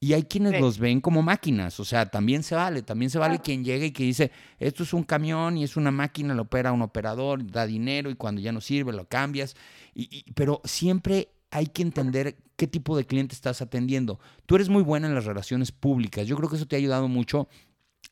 Y 0.00 0.12
hay 0.14 0.24
quienes 0.24 0.60
los 0.60 0.78
ven 0.78 1.00
como 1.00 1.22
máquinas, 1.22 1.78
o 1.78 1.84
sea, 1.84 2.06
también 2.06 2.42
se 2.42 2.56
vale, 2.56 2.82
también 2.82 3.10
se 3.10 3.18
vale 3.18 3.38
quien 3.38 3.64
llega 3.64 3.86
y 3.86 3.92
que 3.92 4.02
dice, 4.02 4.32
esto 4.58 4.82
es 4.82 4.92
un 4.92 5.04
camión 5.04 5.56
y 5.56 5.64
es 5.64 5.76
una 5.76 5.92
máquina, 5.92 6.34
lo 6.34 6.42
opera 6.42 6.72
un 6.72 6.82
operador, 6.82 7.46
da 7.50 7.66
dinero 7.66 8.10
y 8.10 8.16
cuando 8.16 8.40
ya 8.40 8.50
no 8.50 8.60
sirve 8.60 8.92
lo 8.92 9.06
cambias, 9.06 9.54
y, 9.94 10.30
pero 10.32 10.60
siempre 10.64 11.28
hay 11.54 11.66
que 11.66 11.82
entender 11.82 12.34
qué 12.56 12.66
tipo 12.66 12.96
de 12.96 13.06
cliente 13.06 13.32
estás 13.32 13.62
atendiendo. 13.62 14.18
Tú 14.44 14.56
eres 14.56 14.68
muy 14.68 14.82
buena 14.82 15.06
en 15.06 15.14
las 15.14 15.24
relaciones 15.24 15.70
públicas. 15.70 16.26
Yo 16.26 16.36
creo 16.36 16.50
que 16.50 16.56
eso 16.56 16.66
te 16.66 16.74
ha 16.74 16.80
ayudado 16.80 17.06
mucho 17.06 17.46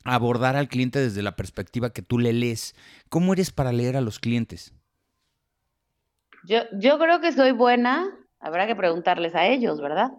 a 0.05 0.15
abordar 0.15 0.55
al 0.55 0.69
cliente 0.69 1.01
desde 1.01 1.23
la 1.23 1.35
perspectiva 1.35 1.91
que 1.91 2.03
tú 2.03 2.21
le 2.21 2.33
lees. 2.33 2.77
¿Cómo 3.09 3.33
eres 3.33 3.51
para 3.51 3.73
leer 3.73 3.97
a 3.97 4.01
los 4.01 4.21
clientes? 4.21 4.73
Yo, 6.45 6.61
yo 6.79 7.01
creo 7.01 7.21
que 7.21 7.33
soy 7.33 7.51
buena, 7.51 8.17
habrá 8.39 8.69
que 8.69 8.77
preguntarles 8.77 9.35
a 9.35 9.49
ellos, 9.49 9.81
¿verdad? 9.81 10.13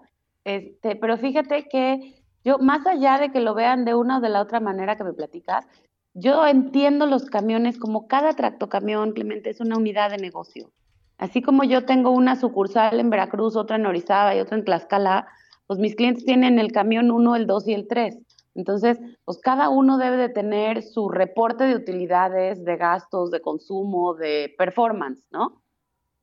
Este, 0.44 0.98
pero 0.98 1.18
fíjate 1.18 1.70
que 1.70 2.22
yo, 2.44 2.60
más 2.60 2.86
allá 2.86 3.20
de 3.20 3.32
que 3.32 3.40
lo 3.40 3.54
vean 3.54 3.86
de 3.86 3.96
una 3.96 4.18
o 4.18 4.22
de 4.22 4.28
la 4.28 4.42
otra 4.42 4.60
manera 4.60 4.98
que 4.98 5.06
me 5.06 5.14
platicas, 5.14 5.66
yo 6.14 6.46
entiendo 6.46 7.06
los 7.06 7.30
camiones 7.30 7.80
como 7.80 8.06
cada 8.08 8.34
tractocamión, 8.34 9.14
Clemente, 9.14 9.50
es 9.50 9.62
una 9.62 9.78
unidad 9.78 10.12
de 10.12 10.18
negocio. 10.18 10.74
Así 11.18 11.42
como 11.42 11.64
yo 11.64 11.86
tengo 11.86 12.12
una 12.12 12.36
sucursal 12.36 13.00
en 13.00 13.10
Veracruz, 13.10 13.56
otra 13.56 13.76
en 13.76 13.86
Orizaba 13.86 14.36
y 14.36 14.40
otra 14.40 14.58
en 14.58 14.66
Tlaxcala, 14.66 15.28
pues 15.68 15.80
mis 15.80 15.96
clientes 15.96 16.26
tienen 16.26 16.60
el 16.60 16.72
camión 16.72 17.12
1, 17.12 17.36
el 17.36 17.48
2 17.48 17.68
y 17.68 17.74
el 17.74 17.88
3. 17.88 18.18
Entonces, 18.56 19.00
pues 19.26 19.40
cada 19.40 19.70
uno 19.70 19.98
debe 19.98 20.18
de 20.18 20.30
tener 20.30 20.84
su 20.84 21.10
reporte 21.10 21.64
de 21.64 21.76
utilidades, 21.76 22.64
de 22.64 22.78
gastos, 22.78 23.32
de 23.32 23.42
consumo, 23.42 24.14
de 24.14 24.54
performance, 24.58 25.26
¿no? 25.32 25.64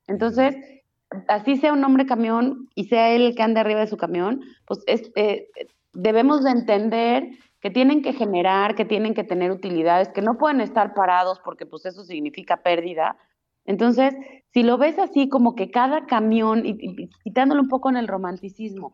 Entonces, 0.07 0.55
así 1.27 1.57
sea 1.57 1.73
un 1.73 1.83
hombre 1.83 2.05
camión 2.05 2.69
y 2.75 2.85
sea 2.85 3.09
él 3.09 3.23
el 3.23 3.35
que 3.35 3.43
ande 3.43 3.59
arriba 3.59 3.81
de 3.81 3.87
su 3.87 3.97
camión, 3.97 4.41
pues 4.65 4.83
eh, 4.87 5.47
debemos 5.93 6.43
de 6.43 6.51
entender 6.51 7.29
que 7.59 7.69
tienen 7.69 8.01
que 8.01 8.13
generar, 8.13 8.75
que 8.75 8.85
tienen 8.85 9.13
que 9.13 9.23
tener 9.23 9.51
utilidades, 9.51 10.09
que 10.09 10.21
no 10.21 10.37
pueden 10.37 10.61
estar 10.61 10.93
parados 10.93 11.39
porque 11.43 11.65
pues 11.65 11.85
eso 11.85 12.03
significa 12.03 12.63
pérdida, 12.63 13.17
Entonces, 13.65 14.15
si 14.53 14.63
lo 14.63 14.77
ves 14.77 14.99
así 14.99 15.29
como 15.29 15.55
que 15.55 15.71
cada 15.71 16.05
camión, 16.05 16.65
y, 16.65 17.09
quitándolo 17.23 17.61
un 17.61 17.69
poco 17.69 17.89
en 17.89 17.97
el 17.97 18.07
romanticismo, 18.07 18.93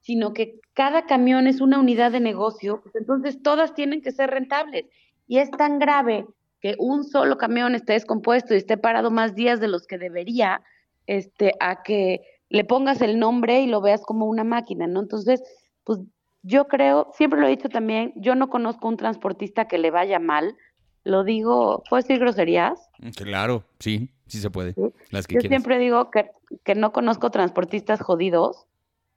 sino 0.00 0.32
que 0.32 0.60
cada 0.74 1.06
camión 1.06 1.46
es 1.46 1.60
una 1.60 1.80
unidad 1.80 2.12
de 2.12 2.20
negocio, 2.20 2.80
pues 2.82 2.94
entonces 2.96 3.42
todas 3.42 3.74
tienen 3.74 4.02
que 4.02 4.12
ser 4.12 4.30
rentables. 4.30 4.86
Y 5.26 5.38
es 5.38 5.50
tan 5.50 5.78
grave 5.78 6.26
que 6.60 6.76
un 6.78 7.04
solo 7.04 7.38
camión 7.38 7.74
esté 7.74 7.94
descompuesto 7.94 8.54
y 8.54 8.58
esté 8.58 8.76
parado 8.76 9.10
más 9.10 9.34
días 9.34 9.60
de 9.60 9.68
los 9.68 9.86
que 9.86 9.98
debería, 9.98 10.62
este, 11.06 11.52
a 11.60 11.82
que 11.82 12.20
le 12.48 12.64
pongas 12.64 13.00
el 13.02 13.18
nombre 13.18 13.62
y 13.62 13.66
lo 13.66 13.80
veas 13.80 14.02
como 14.04 14.26
una 14.26 14.44
máquina, 14.44 14.86
¿no? 14.86 15.00
Entonces, 15.00 15.42
pues 15.84 16.00
yo 16.42 16.68
creo, 16.68 17.10
siempre 17.14 17.40
lo 17.40 17.46
he 17.46 17.50
dicho 17.50 17.68
también, 17.68 18.12
yo 18.16 18.34
no 18.34 18.48
conozco 18.48 18.88
un 18.88 18.96
transportista 18.98 19.66
que 19.66 19.78
le 19.78 19.90
vaya 19.90 20.18
mal. 20.18 20.56
Lo 21.04 21.22
digo, 21.22 21.82
¿puedo 21.88 22.02
decir 22.02 22.18
groserías? 22.18 22.90
Mm, 22.98 23.10
claro, 23.10 23.64
sí, 23.78 24.10
sí 24.26 24.38
se 24.38 24.50
puede. 24.50 24.74
Las 25.10 25.26
que 25.26 25.34
yo 25.34 25.40
siempre 25.42 25.78
digo 25.78 26.10
que, 26.10 26.30
que 26.64 26.74
no 26.74 26.92
conozco 26.92 27.30
transportistas 27.30 28.00
jodidos. 28.00 28.66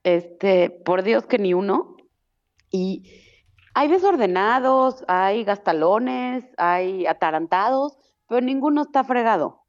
Este, 0.04 0.70
por 0.70 1.02
Dios 1.02 1.26
que 1.26 1.38
ni 1.38 1.54
uno. 1.54 1.96
Y 2.70 3.10
hay 3.74 3.88
desordenados, 3.88 5.04
hay 5.08 5.44
gastalones, 5.44 6.44
hay 6.56 7.06
atarantados, 7.06 7.98
pero 8.28 8.40
ninguno 8.40 8.82
está 8.82 9.04
fregado. 9.04 9.62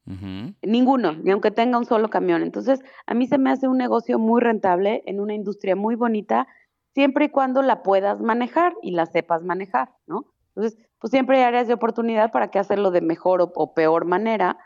Ninguno, 0.63 1.13
ni 1.13 1.29
aunque 1.29 1.51
tenga 1.51 1.77
un 1.77 1.85
solo 1.85 2.09
camión. 2.09 2.41
Entonces, 2.41 2.79
a 3.05 3.13
mí 3.13 3.27
se 3.27 3.37
me 3.37 3.51
hace 3.51 3.67
un 3.67 3.77
negocio 3.77 4.17
muy 4.17 4.41
rentable 4.41 5.03
en 5.05 5.19
una 5.19 5.35
industria 5.35 5.75
muy 5.75 5.93
bonita 5.93 6.47
siempre 6.95 7.25
y 7.25 7.29
cuando 7.29 7.61
la 7.61 7.83
puedas 7.83 8.19
manejar 8.19 8.73
y 8.81 8.91
la 8.91 9.05
sepas 9.05 9.43
manejar, 9.43 9.91
¿no? 10.07 10.25
Entonces, 10.55 10.79
pues 10.99 11.11
siempre 11.11 11.37
hay 11.37 11.43
áreas 11.43 11.67
de 11.67 11.73
oportunidad 11.73 12.31
para 12.31 12.49
que 12.49 12.59
hacerlo 12.59 12.91
de 12.91 13.01
mejor 13.01 13.41
o, 13.41 13.73
peor 13.73 14.05
manera, 14.05 14.57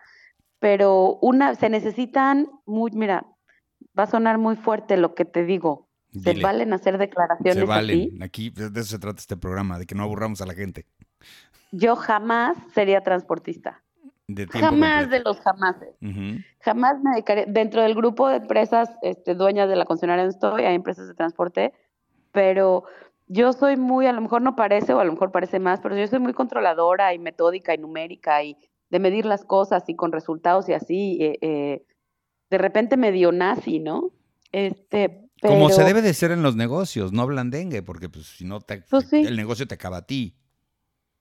pero 0.60 1.18
una, 1.22 1.56
se 1.56 1.70
necesitan 1.70 2.48
muy, 2.66 2.92
mira, 2.92 3.26
va 3.98 4.04
a 4.04 4.08
sonar 4.08 4.38
muy 4.38 4.56
fuerte 4.56 4.98
lo 4.98 5.14
que 5.16 5.26
te 5.26 5.46
digo. 5.46 5.88
Se 6.12 6.40
valen 6.40 6.74
hacer 6.74 7.00
declaraciones. 7.00 7.56
Se 7.56 7.66
valen. 7.66 8.22
Aquí 8.22 8.52
de 8.52 8.68
eso 8.80 8.90
se 8.90 9.00
trata 9.00 9.20
este 9.20 9.36
programa, 9.36 9.80
de 9.80 9.88
que 9.88 9.96
no 9.96 10.04
aburramos 10.04 10.42
a 10.42 10.46
la 10.46 10.54
gente. 10.54 10.86
Yo 11.72 11.96
jamás 11.96 12.56
sería 12.76 13.02
transportista. 13.02 13.84
jamás 14.52 15.10
de 15.10 15.22
los 15.22 15.40
jamás. 15.40 15.76
Jamás 16.60 17.02
me 17.02 17.12
dedicaría. 17.12 17.46
Dentro 17.48 17.82
del 17.82 17.96
grupo 17.96 18.30
de 18.30 18.38
empresas 18.38 18.92
este, 19.02 19.34
dueñas 19.34 19.68
de 19.70 19.76
la 19.76 19.86
concesionaria 19.86 20.24
donde 20.24 20.36
estoy, 20.36 20.66
hay 20.66 20.76
empresas 20.76 21.08
de 21.08 21.16
transporte 21.16 21.74
pero 22.34 22.84
yo 23.28 23.54
soy 23.54 23.78
muy, 23.78 24.06
a 24.08 24.14
lo 24.14 24.22
mejor 24.22 24.42
no 24.42 24.56
parece 24.56 24.94
o 24.94 25.00
a 25.00 25.06
lo 25.06 25.12
mejor 25.12 25.32
parece 25.32 25.60
más, 25.60 25.80
pero 25.82 25.98
yo 25.98 26.06
soy 26.08 26.20
muy 26.20 26.34
controladora 26.34 27.14
y 27.14 27.20
metódica 27.20 27.74
y 27.74 27.78
numérica 27.78 28.44
y 28.44 28.58
de 28.90 29.00
medir 29.00 29.26
las 29.26 29.44
cosas 29.46 29.84
y 29.88 29.96
con 29.96 30.12
resultados 30.12 30.70
y 30.70 30.74
así, 30.74 31.18
eh, 31.20 31.38
eh, 31.42 31.86
de 32.50 32.58
repente 32.58 32.98
medio 32.98 33.32
nazi, 33.32 33.80
¿no? 33.80 34.12
Este, 34.52 35.30
Como 35.42 35.70
se 35.70 35.84
debe 35.84 36.02
de 36.02 36.14
ser 36.14 36.32
en 36.32 36.44
los 36.44 36.56
negocios, 36.56 37.12
no 37.12 37.26
blandengue, 37.26 37.82
porque 37.82 38.10
pues 38.10 38.28
si 38.28 38.46
no, 38.46 38.60
pues 38.60 39.12
el 39.14 39.36
negocio 39.36 39.68
te 39.68 39.76
acaba 39.76 39.98
a 39.98 40.06
ti. 40.06 40.36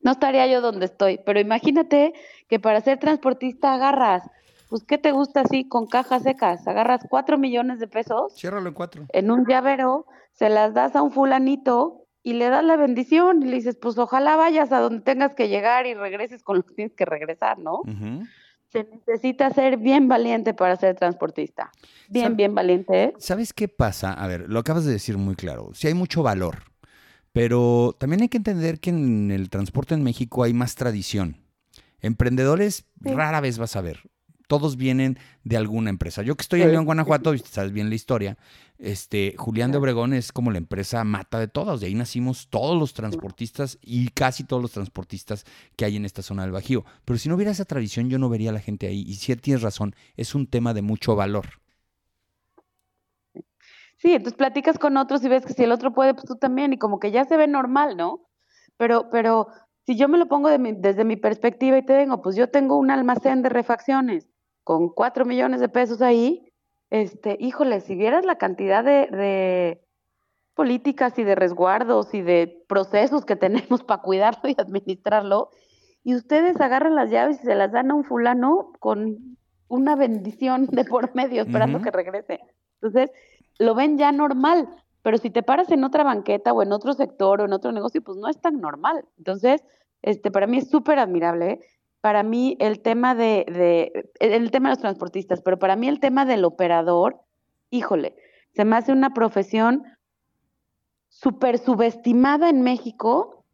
No 0.01 0.11
estaría 0.11 0.47
yo 0.49 0.61
donde 0.61 0.87
estoy, 0.87 1.19
pero 1.25 1.41
imagínate 1.41 2.13
que 2.49 2.59
para 2.59 2.81
ser 2.81 2.99
transportista 2.99 3.73
agarras 3.73 4.29
pues, 4.73 4.85
¿qué 4.85 4.97
te 4.97 5.13
gusta 5.13 5.43
así 5.43 5.69
con 5.69 5.87
cajas 5.87 6.23
secas? 6.23 6.67
Agarras 6.67 7.03
cuatro 7.11 7.37
millones 7.37 7.79
de 7.79 7.89
pesos. 7.89 8.33
Ciérralo 8.35 8.69
en 8.69 8.75
cuatro. 8.75 9.05
En 9.13 9.31
un 9.31 9.45
llavero, 9.45 10.07
se 10.33 10.49
las 10.49 10.73
das 10.73 10.97
a 10.97 11.03
un 11.03 11.13
fulanito 11.13 12.07
y 12.23 12.33
le 12.33 12.49
das 12.49 12.65
la 12.65 12.79
bendición 12.79 13.43
y 13.43 13.51
le 13.51 13.57
dices, 13.57 13.77
pues 13.77 13.99
ojalá 13.99 14.35
vayas 14.37 14.73
a 14.73 14.81
donde 14.81 15.03
tengas 15.03 15.35
que 15.35 15.51
llegar 15.51 15.87
y 15.87 15.93
regreses 15.93 16.43
con 16.43 16.57
lo 16.57 16.63
que 16.63 16.73
tienes 16.73 16.95
que 16.95 17.05
regresar, 17.05 17.59
¿no? 17.59 17.83
Se 18.69 18.85
necesita 18.85 19.51
ser 19.51 19.77
bien 19.77 20.09
valiente 20.09 20.55
para 20.55 20.75
ser 20.77 20.97
transportista. 20.97 21.71
Bien, 22.09 22.35
bien 22.35 22.55
valiente. 22.55 23.03
¿eh? 23.03 23.13
¿Sabes 23.19 23.53
qué 23.53 23.69
pasa? 23.69 24.15
A 24.15 24.27
ver, 24.27 24.49
lo 24.49 24.59
acabas 24.59 24.87
de 24.87 24.93
decir 24.93 25.19
muy 25.19 25.35
claro. 25.35 25.69
Sí 25.75 25.87
hay 25.87 25.93
mucho 25.93 26.23
valor, 26.23 26.61
pero 27.33 27.95
también 27.99 28.23
hay 28.23 28.31
que 28.31 28.39
entender 28.39 28.81
que 28.81 28.89
en 28.89 29.33
el 29.33 29.51
transporte 29.51 29.93
en 29.93 30.03
México 30.03 30.45
hay 30.45 30.55
más 30.55 30.77
tradición. 30.77 31.37
Emprendedores 32.01 32.87
rara 33.03 33.43
vez 33.43 33.59
vas 33.59 33.77
a 33.77 33.83
ver 33.83 34.11
todos 34.53 34.77
vienen 34.77 35.19
de 35.45 35.57
alguna 35.57 35.89
empresa. 35.89 36.21
Yo 36.21 36.37
que 36.37 36.43
estoy 36.43 36.61
en 36.61 36.73
León, 36.73 36.85
Guanajuato, 36.85 37.33
y 37.33 37.39
sabes 37.39 37.73
bien 37.73 37.89
la 37.89 37.95
historia, 37.95 38.37
este, 38.77 39.35
Julián 39.39 39.73
de 39.73 39.79
Obregón 39.79 40.13
es 40.13 40.31
como 40.31 40.51
la 40.51 40.59
empresa 40.59 41.03
mata 41.05 41.39
de 41.39 41.49
todos. 41.49 41.81
De 41.81 41.87
ahí 41.87 41.95
nacimos 41.95 42.49
todos 42.51 42.79
los 42.79 42.93
transportistas 42.93 43.79
y 43.81 44.11
casi 44.11 44.45
todos 44.45 44.61
los 44.61 44.73
transportistas 44.73 45.47
que 45.75 45.87
hay 45.87 45.97
en 45.97 46.05
esta 46.05 46.21
zona 46.21 46.43
del 46.43 46.53
Bajío. 46.53 46.85
Pero 47.07 47.19
si 47.19 47.31
no 47.31 47.37
hubiera 47.37 47.51
esa 47.51 47.65
tradición, 47.65 48.11
yo 48.11 48.19
no 48.19 48.29
vería 48.29 48.51
a 48.51 48.53
la 48.53 48.61
gente 48.61 48.87
ahí. 48.87 49.03
Y 49.09 49.15
si 49.15 49.35
tienes 49.37 49.63
razón, 49.63 49.95
es 50.19 50.35
un 50.35 50.47
tema 50.47 50.75
de 50.75 50.83
mucho 50.83 51.17
valor. 51.17 51.47
Sí, 53.97 54.13
entonces 54.13 54.35
platicas 54.35 54.79
con 54.79 54.99
otros 54.99 55.25
y 55.25 55.29
ves 55.29 55.47
que 55.47 55.55
si 55.55 55.63
el 55.63 55.73
otro 55.73 55.95
puede, 55.95 56.13
pues 56.13 56.27
tú 56.27 56.37
también. 56.37 56.75
Y 56.75 56.77
como 56.77 57.01
que 57.01 57.11
ya 57.11 57.25
se 57.25 57.39
ve 57.39 57.49
normal, 57.49 57.97
¿no? 57.97 58.29
Pero, 58.77 59.09
pero 59.11 59.47
si 59.87 59.97
yo 59.97 60.09
me 60.09 60.19
lo 60.19 60.29
pongo 60.29 60.51
desde 60.51 61.05
mi 61.05 61.17
perspectiva 61.17 61.79
y 61.79 61.87
te 61.87 61.97
digo, 61.97 62.21
pues 62.21 62.37
yo 62.37 62.51
tengo 62.51 62.77
un 62.77 62.91
almacén 62.91 63.41
de 63.41 63.49
refacciones 63.49 64.32
con 64.65 64.89
cuatro 64.89 65.25
millones 65.25 65.61
de 65.61 65.69
pesos 65.69 66.03
ahí, 66.03 66.53
este, 66.91 67.37
híjole, 67.41 67.81
si 67.81 67.95
vieras 67.95 68.25
la 68.25 68.37
cantidad 68.37 68.85
de, 68.85 69.81
políticas 70.55 71.19
y 71.19 71.25
de 71.25 71.35
resguardos 71.35 72.13
y 72.13 72.21
de 72.21 72.63
procesos 72.69 73.25
que 73.25 73.37
tenemos 73.37 73.83
para 73.83 74.03
cuidarlo 74.03 74.51
y 74.51 74.55
administrarlo, 74.59 75.51
y 76.05 76.15
ustedes 76.15 76.61
agarran 76.61 76.95
las 76.95 77.11
llaves 77.11 77.41
y 77.43 77.47
se 77.47 77.55
las 77.55 77.73
dan 77.73 77.91
a 77.91 77.95
un 77.95 78.05
fulano 78.05 78.73
con 78.79 79.39
una 79.69 79.97
bendición 79.97 80.67
de 80.71 80.85
por 80.85 81.15
medio 81.15 81.43
esperando 81.43 81.81
que 81.81 81.91
regrese. 81.91 82.41
Entonces, 82.81 83.11
lo 83.59 83.75
ven 83.75 83.97
ya 83.97 84.13
normal, 84.13 84.69
pero 85.03 85.17
si 85.19 85.31
te 85.31 85.43
paras 85.43 85.71
en 85.71 85.85
otra 85.85 86.05
banqueta 86.05 86.53
o 86.53 86.63
en 86.63 86.73
otro 86.73 86.93
sector 86.93 87.41
o 87.41 87.45
en 87.45 87.53
otro 87.53 87.73
negocio, 87.73 88.03
pues 88.03 88.19
no 88.19 88.29
es 88.29 88.41
tan 88.41 88.61
normal. 88.61 89.05
Entonces, 89.19 89.65
este, 90.03 90.31
para 90.31 90.47
mí 90.47 90.59
es 90.59 90.69
súper 90.69 90.99
admirable 90.99 91.61
para 92.03 92.25
mí 92.25 92.57
el 92.59 92.81
tema 92.81 93.15
de, 93.15 94.11
el 94.19 94.51
tema 94.51 94.69
de 94.69 94.75
los 94.75 94.83
transportistas, 94.83 95.41
pero 95.41 95.59
para 95.61 95.77
mí 95.77 95.89
el 95.89 96.01
tema 96.01 96.27
del 96.27 96.45
operador, 96.45 97.21
híjole, 97.71 98.17
se 98.55 98.65
me 98.65 98.77
hace 98.77 98.93
una 98.93 99.15
profesión 99.15 99.85
súper 101.09 101.59
subestimada 101.59 102.51
en 102.51 102.63
México. 102.63 103.45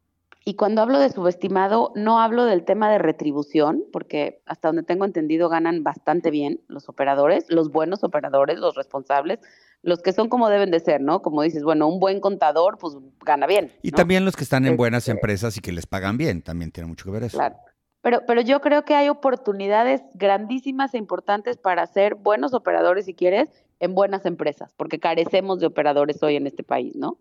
Y 0.47 0.55
cuando 0.55 0.81
hablo 0.81 0.99
de 0.99 1.11
subestimado, 1.11 1.93
no 1.95 2.21
hablo 2.21 2.47
del 2.47 2.65
tema 2.65 2.91
de 2.91 2.97
retribución, 2.97 3.85
porque 3.93 4.41
hasta 4.47 4.69
donde 4.69 4.83
tengo 4.83 5.05
entendido 5.05 5.51
ganan 5.51 5.85
bastante 5.85 6.31
bien 6.31 6.63
los 6.69 6.89
operadores, 6.89 7.45
los 7.51 7.71
buenos 7.71 8.03
operadores, 8.03 8.59
los 8.59 8.75
responsables, 8.75 9.41
los 9.83 10.01
que 10.01 10.15
son 10.15 10.31
como 10.31 10.49
deben 10.49 10.71
de 10.71 10.81
ser, 10.81 11.03
¿no? 11.03 11.21
Como 11.21 11.43
dices, 11.43 11.65
bueno, 11.65 11.87
un 11.87 12.01
buen 12.01 12.21
contador, 12.21 12.79
pues 12.79 12.95
gana 13.27 13.47
bien. 13.47 13.75
Y 13.83 13.91
también 13.91 14.25
los 14.25 14.37
que 14.37 14.45
están 14.45 14.65
en 14.65 14.79
buenas 14.79 15.03
este 15.03 15.11
empresas 15.11 15.59
y 15.59 15.61
que 15.61 15.71
les 15.71 15.87
pagan 15.87 16.17
bien, 16.17 16.41
también 16.41 16.71
tiene 16.71 16.89
mucho 16.89 17.05
que 17.05 17.11
ver 17.11 17.25
eso. 17.25 17.37
Claro. 17.37 17.59
Pero, 18.09 18.23
pero 18.27 18.41
yo 18.41 18.63
creo 18.63 18.87
que 18.87 18.95
hay 18.95 19.11
oportunidades 19.11 20.03
grandísimas 20.15 20.95
e 20.95 20.97
importantes 20.97 21.59
para 21.59 21.87
ser 21.87 22.15
buenos 22.15 22.55
operadores, 22.55 23.05
si 23.05 23.13
quieres, 23.13 23.51
en 23.81 23.95
buenas 23.95 24.25
empresas, 24.25 24.73
porque 24.79 24.99
carecemos 24.99 25.61
de 25.61 25.67
operadores 25.67 26.23
hoy 26.23 26.37
en 26.37 26.47
este 26.47 26.63
país, 26.63 26.97
¿no? 26.97 27.19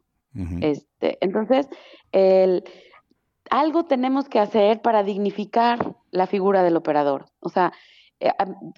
este, 0.61 1.17
entonces, 1.19 1.67
el, 2.13 2.63
algo 3.49 3.83
tenemos 3.83 4.29
que 4.29 4.39
hacer 4.39 4.81
para 4.81 5.03
dignificar 5.03 5.93
la 6.11 6.25
figura 6.25 6.63
del 6.63 6.77
operador. 6.77 7.25
O 7.41 7.49
sea, 7.49 7.73
eh, 8.21 8.31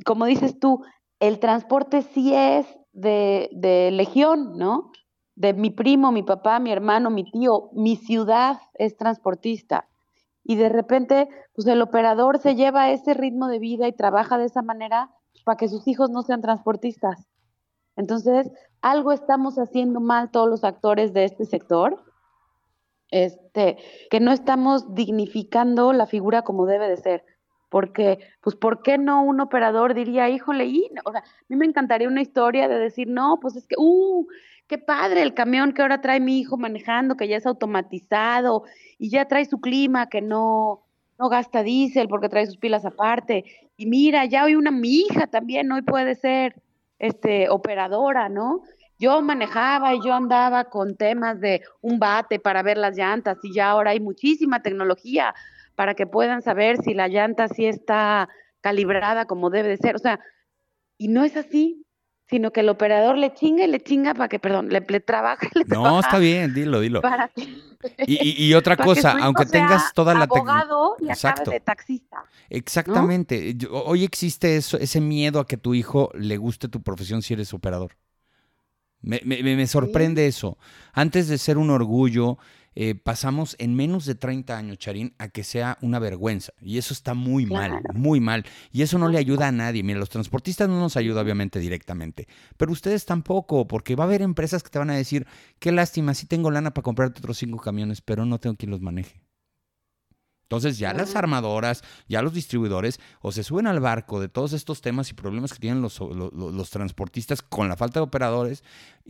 como 0.03 0.25
dices 0.25 0.57
tú, 0.59 0.83
el 1.19 1.37
transporte 1.37 2.01
sí 2.01 2.33
es 2.33 2.65
de, 2.91 3.51
de 3.51 3.91
legión, 3.91 4.57
¿no? 4.57 4.91
De 5.35 5.53
mi 5.53 5.69
primo, 5.69 6.11
mi 6.11 6.23
papá, 6.23 6.57
mi 6.57 6.71
hermano, 6.71 7.11
mi 7.11 7.29
tío, 7.29 7.69
mi 7.73 7.97
ciudad 7.97 8.59
es 8.73 8.97
transportista 8.97 9.85
y 10.49 10.55
de 10.55 10.67
repente, 10.67 11.29
pues 11.53 11.67
el 11.67 11.79
operador 11.79 12.39
se 12.39 12.55
lleva 12.55 12.89
ese 12.89 13.13
ritmo 13.13 13.49
de 13.49 13.59
vida 13.59 13.87
y 13.87 13.93
trabaja 13.93 14.39
de 14.39 14.45
esa 14.45 14.63
manera 14.63 15.11
para 15.45 15.57
que 15.57 15.67
sus 15.67 15.87
hijos 15.87 16.09
no 16.09 16.23
sean 16.23 16.41
transportistas. 16.41 17.27
Entonces, 17.95 18.49
algo 18.81 19.11
estamos 19.11 19.59
haciendo 19.59 19.99
mal 19.99 20.31
todos 20.31 20.49
los 20.49 20.63
actores 20.63 21.13
de 21.13 21.25
este 21.25 21.45
sector, 21.45 22.03
este, 23.11 23.77
que 24.09 24.19
no 24.19 24.31
estamos 24.31 24.95
dignificando 24.95 25.93
la 25.93 26.07
figura 26.07 26.41
como 26.41 26.65
debe 26.65 26.89
de 26.89 26.97
ser. 26.97 27.23
Porque, 27.69 28.17
pues, 28.41 28.55
¿por 28.55 28.81
qué 28.81 28.97
no 28.97 29.21
un 29.21 29.41
operador 29.41 29.93
diría, 29.93 30.29
híjole, 30.29 30.65
y, 30.65 30.89
o 31.05 31.11
sea, 31.11 31.21
a 31.21 31.45
mí 31.47 31.57
me 31.57 31.67
encantaría 31.67 32.07
una 32.07 32.23
historia 32.23 32.67
de 32.67 32.79
decir, 32.79 33.07
no, 33.07 33.37
pues 33.39 33.55
es 33.55 33.67
que, 33.67 33.75
uh, 33.77 34.25
qué 34.69 34.77
padre 34.77 35.23
el 35.23 35.33
camión 35.33 35.73
que 35.73 35.81
ahora 35.81 35.99
trae 35.99 36.19
mi 36.19 36.39
hijo 36.39 36.55
manejando, 36.55 37.17
que 37.17 37.27
ya 37.27 37.35
es 37.35 37.45
automatizado 37.47 38.63
y 38.99 39.09
ya 39.09 39.25
trae 39.25 39.43
su 39.45 39.59
clima, 39.59 40.09
que 40.09 40.21
no, 40.21 40.85
no 41.17 41.27
gasta 41.27 41.63
diésel 41.63 42.07
porque 42.07 42.29
trae 42.29 42.45
sus 42.45 42.57
pilas 42.57 42.85
aparte. 42.85 43.43
Y 43.75 43.87
mira, 43.87 44.25
ya 44.25 44.45
hoy 44.45 44.55
una 44.55 44.69
mi 44.69 44.99
hija 44.99 45.25
también 45.25 45.71
hoy 45.71 45.81
puede 45.81 46.13
ser 46.13 46.61
este 46.99 47.49
operadora, 47.49 48.29
¿no? 48.29 48.61
Yo 48.99 49.19
manejaba 49.23 49.95
y 49.95 50.01
yo 50.05 50.13
andaba 50.13 50.65
con 50.65 50.95
temas 50.95 51.41
de 51.41 51.63
un 51.81 51.97
bate 51.97 52.39
para 52.39 52.61
ver 52.61 52.77
las 52.77 52.95
llantas 52.95 53.39
y 53.41 53.53
ya 53.53 53.71
ahora 53.71 53.91
hay 53.91 53.99
muchísima 53.99 54.61
tecnología 54.61 55.33
para 55.73 55.95
que 55.95 56.05
puedan 56.05 56.43
saber 56.43 56.77
si 56.83 56.93
la 56.93 57.07
llanta 57.07 57.47
sí 57.47 57.65
está 57.65 58.29
calibrada 58.61 59.25
como 59.25 59.49
debe 59.49 59.69
de 59.69 59.77
ser. 59.77 59.95
O 59.95 59.99
sea, 59.99 60.19
y 60.97 61.07
no 61.07 61.23
es 61.23 61.37
así, 61.37 61.87
sino 62.29 62.51
que 62.51 62.59
el 62.59 62.69
operador 62.69 63.17
le 63.17 63.33
chinga 63.33 63.63
y 63.63 63.67
le 63.67 63.81
chinga 63.81 64.13
para 64.13 64.29
que, 64.29 64.39
perdón, 64.39 64.69
le, 64.69 64.85
le 64.87 64.99
trabaja. 64.99 65.47
Le 65.55 65.65
no, 65.65 65.99
está 65.99 66.19
bien, 66.19 66.53
dilo, 66.53 66.79
dilo. 66.79 67.01
Para 67.01 67.31
y, 68.05 68.45
y, 68.45 68.53
otra 68.53 68.77
cosa, 68.77 69.17
aunque 69.19 69.45
tengas 69.45 69.93
toda 69.93 70.13
la 70.13 70.23
abogado 70.23 70.95
y 70.99 71.09
Exacto. 71.09 71.51
de 71.51 71.59
taxista. 71.59 72.23
Exactamente. 72.49 73.57
Hoy 73.71 74.03
existe 74.03 74.57
eso, 74.57 74.77
ese 74.77 75.01
miedo 75.01 75.39
a 75.39 75.47
que 75.47 75.57
tu 75.57 75.73
hijo 75.73 76.11
le 76.13 76.37
guste 76.37 76.67
tu 76.67 76.81
profesión 76.81 77.21
si 77.21 77.33
eres 77.33 77.53
operador. 77.53 77.97
Me, 79.01 79.21
me, 79.23 79.41
me 79.41 79.67
sorprende 79.67 80.27
eso. 80.27 80.57
Antes 80.91 81.29
de 81.29 81.37
ser 81.37 81.57
un 81.57 81.69
orgullo, 81.69 82.37
eh, 82.81 82.95
pasamos 82.95 83.57
en 83.59 83.75
menos 83.75 84.05
de 84.05 84.15
30 84.15 84.57
años, 84.57 84.77
Charín, 84.77 85.13
a 85.17 85.27
que 85.27 85.43
sea 85.43 85.77
una 85.81 85.99
vergüenza. 85.99 86.53
Y 86.61 86.77
eso 86.77 86.93
está 86.93 87.13
muy 87.13 87.45
mal, 87.45 87.81
muy 87.93 88.21
mal. 88.21 88.45
Y 88.71 88.83
eso 88.83 88.97
no 88.97 89.09
le 89.09 89.17
ayuda 89.17 89.49
a 89.49 89.51
nadie. 89.51 89.83
Mira, 89.83 89.99
los 89.99 90.09
transportistas 90.09 90.69
no 90.69 90.79
nos 90.79 90.95
ayudan 90.95 91.25
obviamente 91.25 91.59
directamente, 91.59 92.29
pero 92.55 92.71
ustedes 92.71 93.03
tampoco, 93.03 93.67
porque 93.67 93.97
va 93.97 94.05
a 94.05 94.07
haber 94.07 94.21
empresas 94.21 94.63
que 94.63 94.69
te 94.69 94.79
van 94.79 94.91
a 94.91 94.95
decir, 94.95 95.27
qué 95.59 95.73
lástima, 95.73 96.13
sí 96.13 96.25
tengo 96.25 96.51
lana 96.51 96.73
para 96.73 96.83
comprarte 96.83 97.19
otros 97.19 97.37
cinco 97.37 97.59
camiones, 97.59 97.99
pero 97.99 98.25
no 98.25 98.39
tengo 98.39 98.55
quien 98.55 98.71
los 98.71 98.79
maneje. 98.79 99.19
Entonces 100.49 100.79
ya 100.79 100.95
las 100.95 101.15
armadoras, 101.15 101.83
ya 102.07 102.23
los 102.23 102.33
distribuidores, 102.33 102.99
o 103.21 103.31
se 103.31 103.43
suben 103.43 103.67
al 103.67 103.79
barco 103.79 104.19
de 104.19 104.29
todos 104.29 104.53
estos 104.53 104.81
temas 104.81 105.11
y 105.11 105.13
problemas 105.13 105.53
que 105.53 105.59
tienen 105.59 105.83
los, 105.83 105.99
los, 105.99 106.69
transportistas 106.71 107.43
con 107.43 107.69
la 107.69 107.77
falta 107.77 107.99
de 107.99 108.05
operadores, 108.05 108.63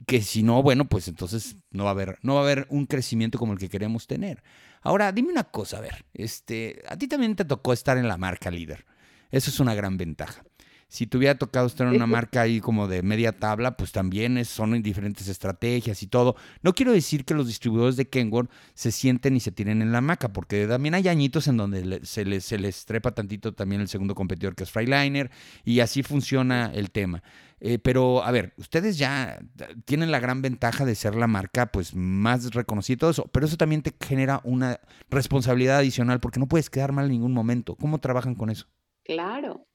que 0.05 0.21
si 0.21 0.43
no, 0.43 0.61
bueno, 0.61 0.89
pues 0.89 1.07
entonces 1.07 1.55
no 1.71 1.85
va 1.85 1.91
a 1.91 1.93
haber, 1.93 2.19
no 2.23 2.33
va 2.33 2.41
a 2.41 2.43
haber 2.43 2.67
un 2.69 2.85
crecimiento 2.85 3.39
como 3.39 3.53
el 3.53 3.59
que 3.59 3.69
queremos 3.69 4.05
tener. 4.05 4.43
Ahora, 4.81 5.13
dime 5.13 5.31
una 5.31 5.45
cosa, 5.45 5.77
a 5.77 5.79
ver, 5.81 6.03
este, 6.13 6.83
a 6.89 6.97
ti 6.97 7.07
también 7.07 7.37
te 7.37 7.45
tocó 7.45 7.71
estar 7.71 7.97
en 7.97 8.09
la 8.09 8.17
marca 8.17 8.51
líder. 8.51 8.85
Eso 9.31 9.49
es 9.49 9.61
una 9.61 9.73
gran 9.73 9.95
ventaja. 9.95 10.43
Si 10.89 11.05
te 11.05 11.17
hubiera 11.17 11.37
tocado 11.37 11.67
estar 11.67 11.87
en 11.87 11.93
una 11.93 12.07
marca 12.07 12.41
ahí 12.41 12.59
como 12.59 12.87
de 12.87 13.03
media 13.03 13.31
tabla, 13.31 13.77
pues 13.77 13.91
también 13.91 14.43
son 14.43 14.81
diferentes 14.81 15.27
estrategias 15.27 16.01
y 16.01 16.07
todo. 16.07 16.35
No 16.63 16.73
quiero 16.73 16.91
decir 16.91 17.25
que 17.25 17.35
los 17.35 17.45
distribuidores 17.45 17.95
de 17.95 18.09
Kenworth 18.09 18.49
se 18.73 18.91
sienten 18.91 19.35
y 19.35 19.39
se 19.39 19.51
tiren 19.51 19.83
en 19.83 19.91
la 19.91 20.01
maca, 20.01 20.33
porque 20.33 20.65
también 20.65 20.95
hay 20.95 21.07
añitos 21.07 21.47
en 21.47 21.57
donde 21.57 22.01
se, 22.05 22.25
les, 22.25 22.43
se 22.43 22.57
les 22.57 22.85
trepa 22.85 23.11
tantito 23.11 23.53
también 23.53 23.81
el 23.81 23.87
segundo 23.87 24.15
competidor 24.15 24.55
que 24.55 24.63
es 24.63 24.71
Freiliner 24.71 25.29
y 25.63 25.81
así 25.81 26.01
funciona 26.01 26.71
el 26.73 26.89
tema. 26.89 27.21
Eh, 27.59 27.77
pero, 27.77 28.23
a 28.23 28.31
ver, 28.31 28.53
ustedes 28.57 28.97
ya 28.97 29.39
tienen 29.85 30.11
la 30.11 30.19
gran 30.19 30.41
ventaja 30.41 30.85
de 30.85 30.95
ser 30.95 31.13
la 31.13 31.27
marca 31.27 31.71
pues 31.71 31.93
más 31.93 32.51
reconocida 32.53 32.95
y 32.95 32.97
todo 32.97 33.11
eso, 33.11 33.29
pero 33.31 33.45
eso 33.45 33.57
también 33.57 33.83
te 33.83 33.93
genera 34.03 34.41
una 34.43 34.79
responsabilidad 35.11 35.77
adicional 35.77 36.19
porque 36.19 36.39
no 36.39 36.47
puedes 36.47 36.71
quedar 36.71 36.93
mal 36.93 37.05
en 37.05 37.11
ningún 37.11 37.33
momento. 37.33 37.75
¿Cómo 37.75 37.99
trabajan 37.99 38.33
con 38.33 38.49
eso? 38.49 38.65
Claro, 39.03 39.67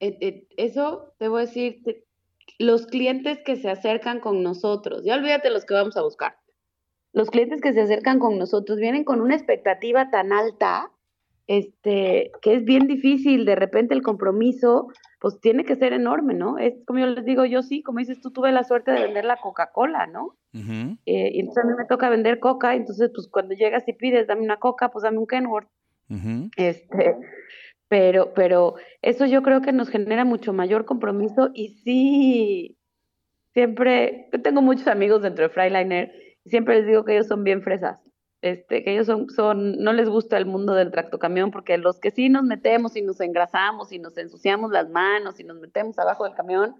eso 0.00 1.14
te 1.18 1.28
voy 1.28 1.42
a 1.42 1.46
decir, 1.46 1.82
los 2.58 2.86
clientes 2.86 3.38
que 3.44 3.56
se 3.56 3.70
acercan 3.70 4.20
con 4.20 4.42
nosotros, 4.42 5.04
ya 5.04 5.16
olvídate 5.16 5.50
los 5.50 5.64
que 5.64 5.74
vamos 5.74 5.96
a 5.96 6.02
buscar. 6.02 6.36
Los 7.12 7.30
clientes 7.30 7.60
que 7.60 7.72
se 7.72 7.80
acercan 7.80 8.18
con 8.18 8.38
nosotros 8.38 8.78
vienen 8.78 9.04
con 9.04 9.20
una 9.20 9.34
expectativa 9.34 10.10
tan 10.10 10.32
alta, 10.32 10.90
este, 11.46 12.30
que 12.42 12.54
es 12.54 12.64
bien 12.64 12.86
difícil, 12.86 13.44
de 13.44 13.56
repente 13.56 13.94
el 13.94 14.02
compromiso, 14.02 14.88
pues 15.20 15.40
tiene 15.40 15.64
que 15.64 15.74
ser 15.76 15.92
enorme, 15.92 16.34
¿no? 16.34 16.58
Es 16.58 16.74
como 16.86 17.00
yo 17.00 17.06
les 17.06 17.24
digo, 17.24 17.44
yo 17.44 17.62
sí, 17.62 17.82
como 17.82 17.98
dices 17.98 18.20
tú, 18.20 18.30
tuve 18.30 18.52
la 18.52 18.62
suerte 18.62 18.92
de 18.92 19.02
vender 19.02 19.24
la 19.24 19.36
Coca-Cola, 19.36 20.06
¿no? 20.06 20.36
Eh, 20.52 21.30
y 21.34 21.40
entonces 21.40 21.64
a 21.64 21.66
mí 21.66 21.74
me 21.76 21.84
toca 21.84 22.08
vender 22.08 22.38
coca, 22.40 22.74
entonces 22.74 23.10
pues 23.14 23.28
cuando 23.28 23.54
llegas 23.54 23.86
y 23.88 23.92
pides, 23.92 24.28
dame 24.28 24.42
una 24.42 24.58
coca, 24.58 24.90
pues 24.90 25.02
dame 25.02 25.18
un 25.18 25.26
Kenworth. 25.26 25.68
Este, 26.56 27.16
pero, 27.90 28.32
pero 28.34 28.76
eso 29.02 29.26
yo 29.26 29.42
creo 29.42 29.62
que 29.62 29.72
nos 29.72 29.88
genera 29.88 30.24
mucho 30.24 30.52
mayor 30.52 30.84
compromiso 30.84 31.50
y 31.52 31.70
sí, 31.82 32.78
siempre, 33.52 34.30
tengo 34.44 34.62
muchos 34.62 34.86
amigos 34.86 35.22
dentro 35.22 35.42
de 35.42 35.52
Freiliner 35.52 36.12
y 36.44 36.50
siempre 36.50 36.76
les 36.76 36.86
digo 36.86 37.04
que 37.04 37.14
ellos 37.14 37.26
son 37.26 37.42
bien 37.42 37.62
fresas, 37.62 37.98
este, 38.42 38.84
que 38.84 38.92
ellos 38.92 39.06
son, 39.06 39.28
son, 39.28 39.72
no 39.78 39.92
les 39.92 40.08
gusta 40.08 40.38
el 40.38 40.46
mundo 40.46 40.74
del 40.74 40.92
tractocamión 40.92 41.50
porque 41.50 41.78
los 41.78 41.98
que 41.98 42.12
sí 42.12 42.28
nos 42.28 42.44
metemos 42.44 42.94
y 42.94 43.02
nos 43.02 43.20
engrasamos 43.20 43.90
y 43.90 43.98
nos 43.98 44.16
ensuciamos 44.16 44.70
las 44.70 44.88
manos 44.88 45.40
y 45.40 45.44
nos 45.44 45.58
metemos 45.58 45.98
abajo 45.98 46.22
del 46.22 46.34
camión, 46.34 46.76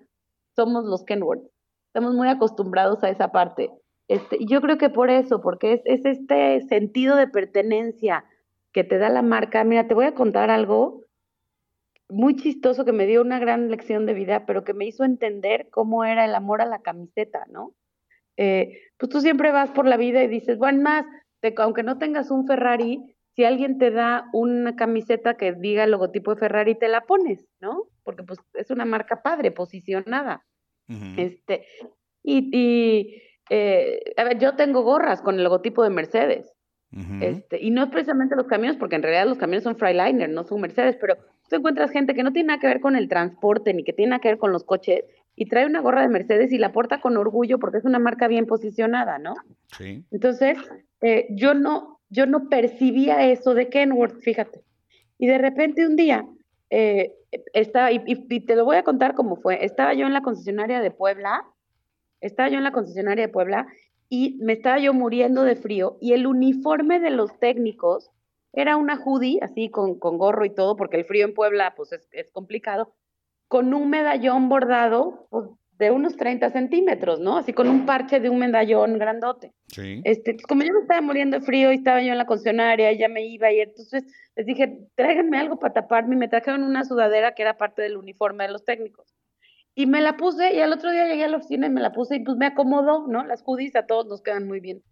somos 0.55 0.85
los 0.85 1.03
Kenworth. 1.05 1.42
Estamos 1.88 2.14
muy 2.14 2.29
acostumbrados 2.29 3.03
a 3.03 3.11
esa 3.11 3.33
parte. 3.33 3.73
Este, 4.07 4.38
yo 4.46 4.61
creo 4.61 4.79
que 4.79 4.90
por 4.90 5.11
eso, 5.11 5.40
porque 5.40 5.73
es, 5.73 5.81
es 5.87 6.05
este 6.05 6.61
sentido 6.68 7.16
de 7.16 7.27
pertenencia, 7.27 8.25
que 8.72 8.85
te 8.85 8.98
da 8.98 9.09
la 9.09 9.22
marca. 9.22 9.64
Mira, 9.64 9.87
te 9.87 9.94
voy 9.94 10.06
a 10.06 10.14
contar 10.14 10.50
algo 10.50 11.04
muy 12.09 12.37
chistoso 12.37 12.85
que 12.85 12.92
me 12.92 13.06
dio 13.06 13.20
una 13.20 13.38
gran 13.38 13.70
lección 13.70 14.06
de 14.06 14.14
vida, 14.14 14.46
pero 14.46 14.64
que 14.64 14.74
me 14.74 14.87
hizo 14.87 15.04
entender 15.04 15.68
cómo 15.70 16.04
era 16.04 16.24
el 16.24 16.35
amor 16.35 16.61
a 16.61 16.66
la 16.66 16.80
camiseta, 16.80 17.46
¿no? 17.48 17.74
Eh, 18.37 18.78
pues 18.96 19.11
tú 19.11 19.20
siempre 19.20 19.52
vas 19.52 19.70
por 19.70 19.87
la 19.87 19.96
vida 19.96 20.22
y 20.22 20.28
dices, 20.28 20.59
bueno, 20.59 20.83
más, 20.83 21.04
aunque 21.59 21.83
no 21.83 21.98
tengas 21.98 22.30
un 22.30 22.46
Ferrari, 22.46 23.16
si 23.37 23.44
alguien 23.44 23.78
te 23.78 23.90
da 23.90 24.28
una 24.33 24.76
camiseta 24.76 25.37
que 25.37 25.52
diga 25.52 25.85
el 25.85 25.92
logotipo 25.92 26.35
de 26.35 26.40
Ferrari, 26.40 26.74
te 26.74 26.88
la 26.88 27.02
pones, 27.02 27.46
¿no? 27.61 27.85
Porque 28.02 28.22
pues 28.22 28.38
es 28.54 28.70
una 28.70 28.85
marca 28.85 29.22
padre, 29.22 29.50
posicionada. 29.50 30.44
Este, 31.16 31.66
y, 32.24 32.50
y 32.52 33.22
eh, 33.48 34.12
a 34.16 34.24
ver, 34.24 34.38
yo 34.40 34.56
tengo 34.56 34.83
gorras 34.83 35.22
con 35.22 35.37
el 35.37 35.44
logotipo 35.44 35.85
de 35.85 35.90
Mercedes 35.90 36.52
este, 37.20 37.62
y 37.62 37.70
no 37.70 37.85
es 37.85 37.90
precisamente 37.90 38.35
los 38.35 38.46
camiones, 38.46 38.76
porque 38.76 38.96
en 38.96 39.03
realidad 39.03 39.26
los 39.26 39.38
camiones 39.38 39.62
son 39.62 39.76
Freiliner, 39.76 40.29
no 40.29 40.42
son 40.42 40.61
Mercedes, 40.61 40.96
pero 41.00 41.16
tú 41.48 41.57
encuentras 41.57 41.92
gente 41.92 42.14
que 42.14 42.24
no 42.24 42.33
tiene 42.33 42.48
nada 42.48 42.61
que 42.61 42.66
ver 42.66 42.81
con 42.81 42.96
el 42.96 43.09
transporte 43.09 43.72
ni 43.74 43.85
que 43.85 43.92
tiene 43.92 44.11
nada 44.11 44.20
que 44.20 44.29
ver 44.29 44.38
con 44.38 44.53
los 44.53 44.64
coches 44.64 45.05
y 45.37 45.46
trae 45.46 45.66
una 45.66 45.81
gorra 45.81 46.03
de 46.03 46.09
Mercedes 46.09 46.53
y 46.53 46.59
la 46.59 46.72
porta 46.72 47.00
con 47.00 47.16
orgullo 47.16 47.59
porque 47.59 47.79
es 47.79 47.85
una 47.85 48.00
marca 48.00 48.26
bien 48.26 48.46
posicionada, 48.46 49.18
¿no? 49.18 49.35
Sí. 49.79 50.05
Entonces, 50.11 50.59
eh, 51.00 51.29
yo 51.31 51.55
no, 51.55 52.00
yo 52.09 52.26
no 52.26 52.48
percibía 52.48 53.31
eso 53.31 53.55
de 53.55 53.68
Kenworth, 53.68 54.20
fíjate. 54.20 54.62
Y 55.16 55.29
de 55.29 55.38
repente 55.38 55.87
un 55.87 55.94
día 55.94 56.26
eh, 56.70 57.14
estaba, 57.53 57.92
y, 57.92 58.03
y, 58.05 58.40
te 58.40 58.57
lo 58.57 58.64
voy 58.64 58.76
a 58.76 58.83
contar 58.83 59.14
cómo 59.14 59.37
fue. 59.37 59.64
Estaba 59.64 59.94
yo 59.94 60.07
en 60.07 60.12
la 60.12 60.22
concesionaria 60.22 60.81
de 60.81 60.90
Puebla, 60.90 61.44
estaba 62.20 62.48
yo 62.48 62.59
en 62.59 62.64
la 62.64 62.72
concesionaria 62.72 63.26
de 63.26 63.33
Puebla 63.33 63.66
y 64.12 64.37
me 64.40 64.55
estaba 64.55 64.81
yo 64.81 64.92
muriendo 64.92 65.44
de 65.44 65.55
frío 65.55 65.96
y 66.01 66.12
el 66.12 66.27
uniforme 66.27 66.99
de 66.99 67.11
los 67.11 67.38
técnicos 67.38 68.11
era 68.53 68.77
una 68.77 68.96
hoodie, 68.96 69.38
así 69.40 69.70
con, 69.70 69.99
con 70.01 70.18
gorro 70.18 70.44
y 70.44 70.51
todo, 70.51 70.77
porque 70.77 70.96
el 70.96 71.05
frío 71.05 71.25
en 71.25 71.33
Puebla 71.33 71.75
pues 71.77 71.92
es, 71.92 72.31
complicado, 72.33 72.92
con 73.46 73.73
un 73.73 73.88
medallón 73.88 74.49
bordado 74.49 75.29
pues, 75.31 75.46
de 75.79 75.92
unos 75.92 76.16
30 76.16 76.51
centímetros, 76.51 77.20
¿no? 77.20 77.38
Así 77.38 77.53
con 77.53 77.68
un 77.68 77.87
parche 77.87 78.18
de 78.18 78.29
un 78.29 78.40
medallón 78.40 78.99
grandote. 78.99 79.53
Sí. 79.68 80.01
Este, 80.03 80.35
pues, 80.35 80.46
como 80.46 80.62
yo 80.62 80.75
me 80.75 80.81
estaba 80.81 81.01
muriendo 81.01 81.38
de 81.38 81.46
frío 81.46 81.70
y 81.70 81.77
estaba 81.77 82.03
yo 82.03 82.11
en 82.11 82.18
la 82.18 82.27
concesionaria, 82.27 82.92
ya 82.92 83.09
me 83.09 83.25
iba 83.25 83.53
y 83.53 83.61
entonces 83.61 84.05
les 84.35 84.44
dije, 84.44 84.88
tráiganme 84.96 85.38
algo 85.38 85.61
para 85.61 85.73
taparme 85.73 86.16
y 86.16 86.18
me 86.18 86.29
trajeron 86.29 86.64
una 86.64 86.85
sudadera 86.85 87.35
que 87.37 87.42
era 87.42 87.57
parte 87.57 87.83
del 87.83 87.96
uniforme 87.96 88.44
de 88.44 88.53
los 88.53 88.64
técnicos. 88.64 89.14
Y 89.74 89.87
me 89.87 90.00
la 90.00 90.16
puse 90.16 90.54
y 90.54 90.61
al 90.61 90.72
otro 90.72 90.90
día 90.90 91.06
llegué 91.06 91.24
a 91.24 91.28
la 91.28 91.38
oficina 91.38 91.66
y 91.66 91.70
me 91.70 91.80
la 91.80 91.92
puse 91.92 92.16
y 92.16 92.24
pues 92.24 92.37
me 92.37 92.46
acomodó, 92.46 93.06
¿no? 93.06 93.24
Las 93.24 93.42
hoodies 93.44 93.76
a 93.76 93.87
todos 93.87 94.06
nos 94.06 94.22
quedan 94.22 94.46
muy 94.46 94.61
bien. 94.61 94.83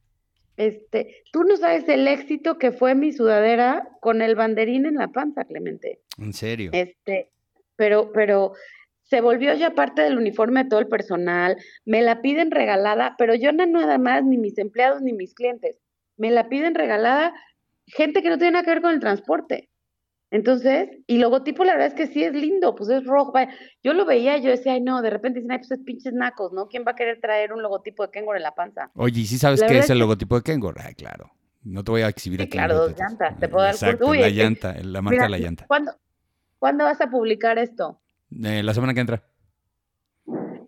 Este, 0.56 1.22
tú 1.32 1.44
no 1.44 1.56
sabes 1.56 1.88
el 1.88 2.08
éxito 2.08 2.58
que 2.58 2.72
fue 2.72 2.94
mi 2.94 3.12
sudadera 3.12 3.88
con 4.00 4.22
el 4.22 4.34
banderín 4.34 4.86
en 4.86 4.96
la 4.96 5.08
panza, 5.08 5.44
Clemente. 5.44 6.00
¿En 6.18 6.32
serio? 6.32 6.70
Este, 6.72 7.30
pero, 7.76 8.12
pero 8.12 8.54
se 9.02 9.20
volvió 9.20 9.54
ya 9.54 9.70
parte 9.70 10.02
del 10.02 10.18
uniforme 10.18 10.64
de 10.64 10.68
todo 10.68 10.80
el 10.80 10.88
personal, 10.88 11.56
me 11.84 12.02
la 12.02 12.20
piden 12.20 12.50
regalada, 12.50 13.14
pero 13.16 13.34
yo 13.34 13.52
no 13.52 13.66
nada 13.66 13.98
más, 13.98 14.24
ni 14.24 14.36
mis 14.36 14.58
empleados, 14.58 15.00
ni 15.00 15.12
mis 15.12 15.32
clientes, 15.32 15.76
me 16.16 16.30
la 16.30 16.48
piden 16.48 16.74
regalada 16.74 17.32
gente 17.86 18.22
que 18.22 18.28
no 18.28 18.36
tiene 18.36 18.52
nada 18.52 18.64
que 18.64 18.70
ver 18.70 18.82
con 18.82 18.92
el 18.92 19.00
transporte. 19.00 19.70
Entonces, 20.30 20.90
y 21.06 21.18
logotipo 21.18 21.64
la 21.64 21.72
verdad 21.72 21.88
es 21.88 21.94
que 21.94 22.06
sí 22.06 22.22
es 22.22 22.34
lindo, 22.34 22.74
pues 22.74 22.90
es 22.90 23.04
rojo. 23.04 23.32
Yo 23.82 23.94
lo 23.94 24.04
veía 24.04 24.36
y 24.36 24.42
yo 24.42 24.50
decía, 24.50 24.72
ay 24.72 24.80
no, 24.82 25.00
de 25.00 25.10
repente 25.10 25.38
dicen, 25.40 25.52
ay, 25.52 25.58
pues 25.58 25.70
es 25.70 25.80
pinches 25.80 26.12
nacos, 26.12 26.52
¿no? 26.52 26.68
¿Quién 26.68 26.84
va 26.86 26.92
a 26.92 26.94
querer 26.94 27.18
traer 27.20 27.52
un 27.52 27.62
logotipo 27.62 28.04
de 28.04 28.10
Kengor 28.10 28.36
en 28.36 28.42
la 28.42 28.54
panza? 28.54 28.90
Oye, 28.94 29.20
¿y 29.20 29.26
sí 29.26 29.38
sabes 29.38 29.62
qué 29.62 29.78
es 29.78 29.88
el 29.88 29.98
logotipo 29.98 30.36
de 30.36 30.42
Kengor? 30.42 30.76
Ay, 30.84 30.94
claro. 30.94 31.30
No 31.64 31.82
te 31.82 31.90
voy 31.90 32.02
a 32.02 32.08
exhibir 32.08 32.42
aquí. 32.42 32.50
Claro, 32.50 32.76
dos 32.76 32.94
llantas. 32.98 33.38
Te 33.38 33.48
puedo 33.48 33.64
dar 33.64 33.74
Exacto, 33.74 34.14
la 34.14 34.28
llanta, 34.28 34.74
la 34.82 35.02
marca 35.02 35.24
de 35.24 35.28
la 35.28 35.38
llanta. 35.38 35.66
¿cuándo, 35.66 35.92
¿Cuándo 36.58 36.84
vas 36.84 37.00
a 37.00 37.08
publicar 37.08 37.58
esto? 37.58 38.00
Eh, 38.42 38.62
la 38.62 38.74
semana 38.74 38.94
que 38.94 39.00
entra. 39.00 39.22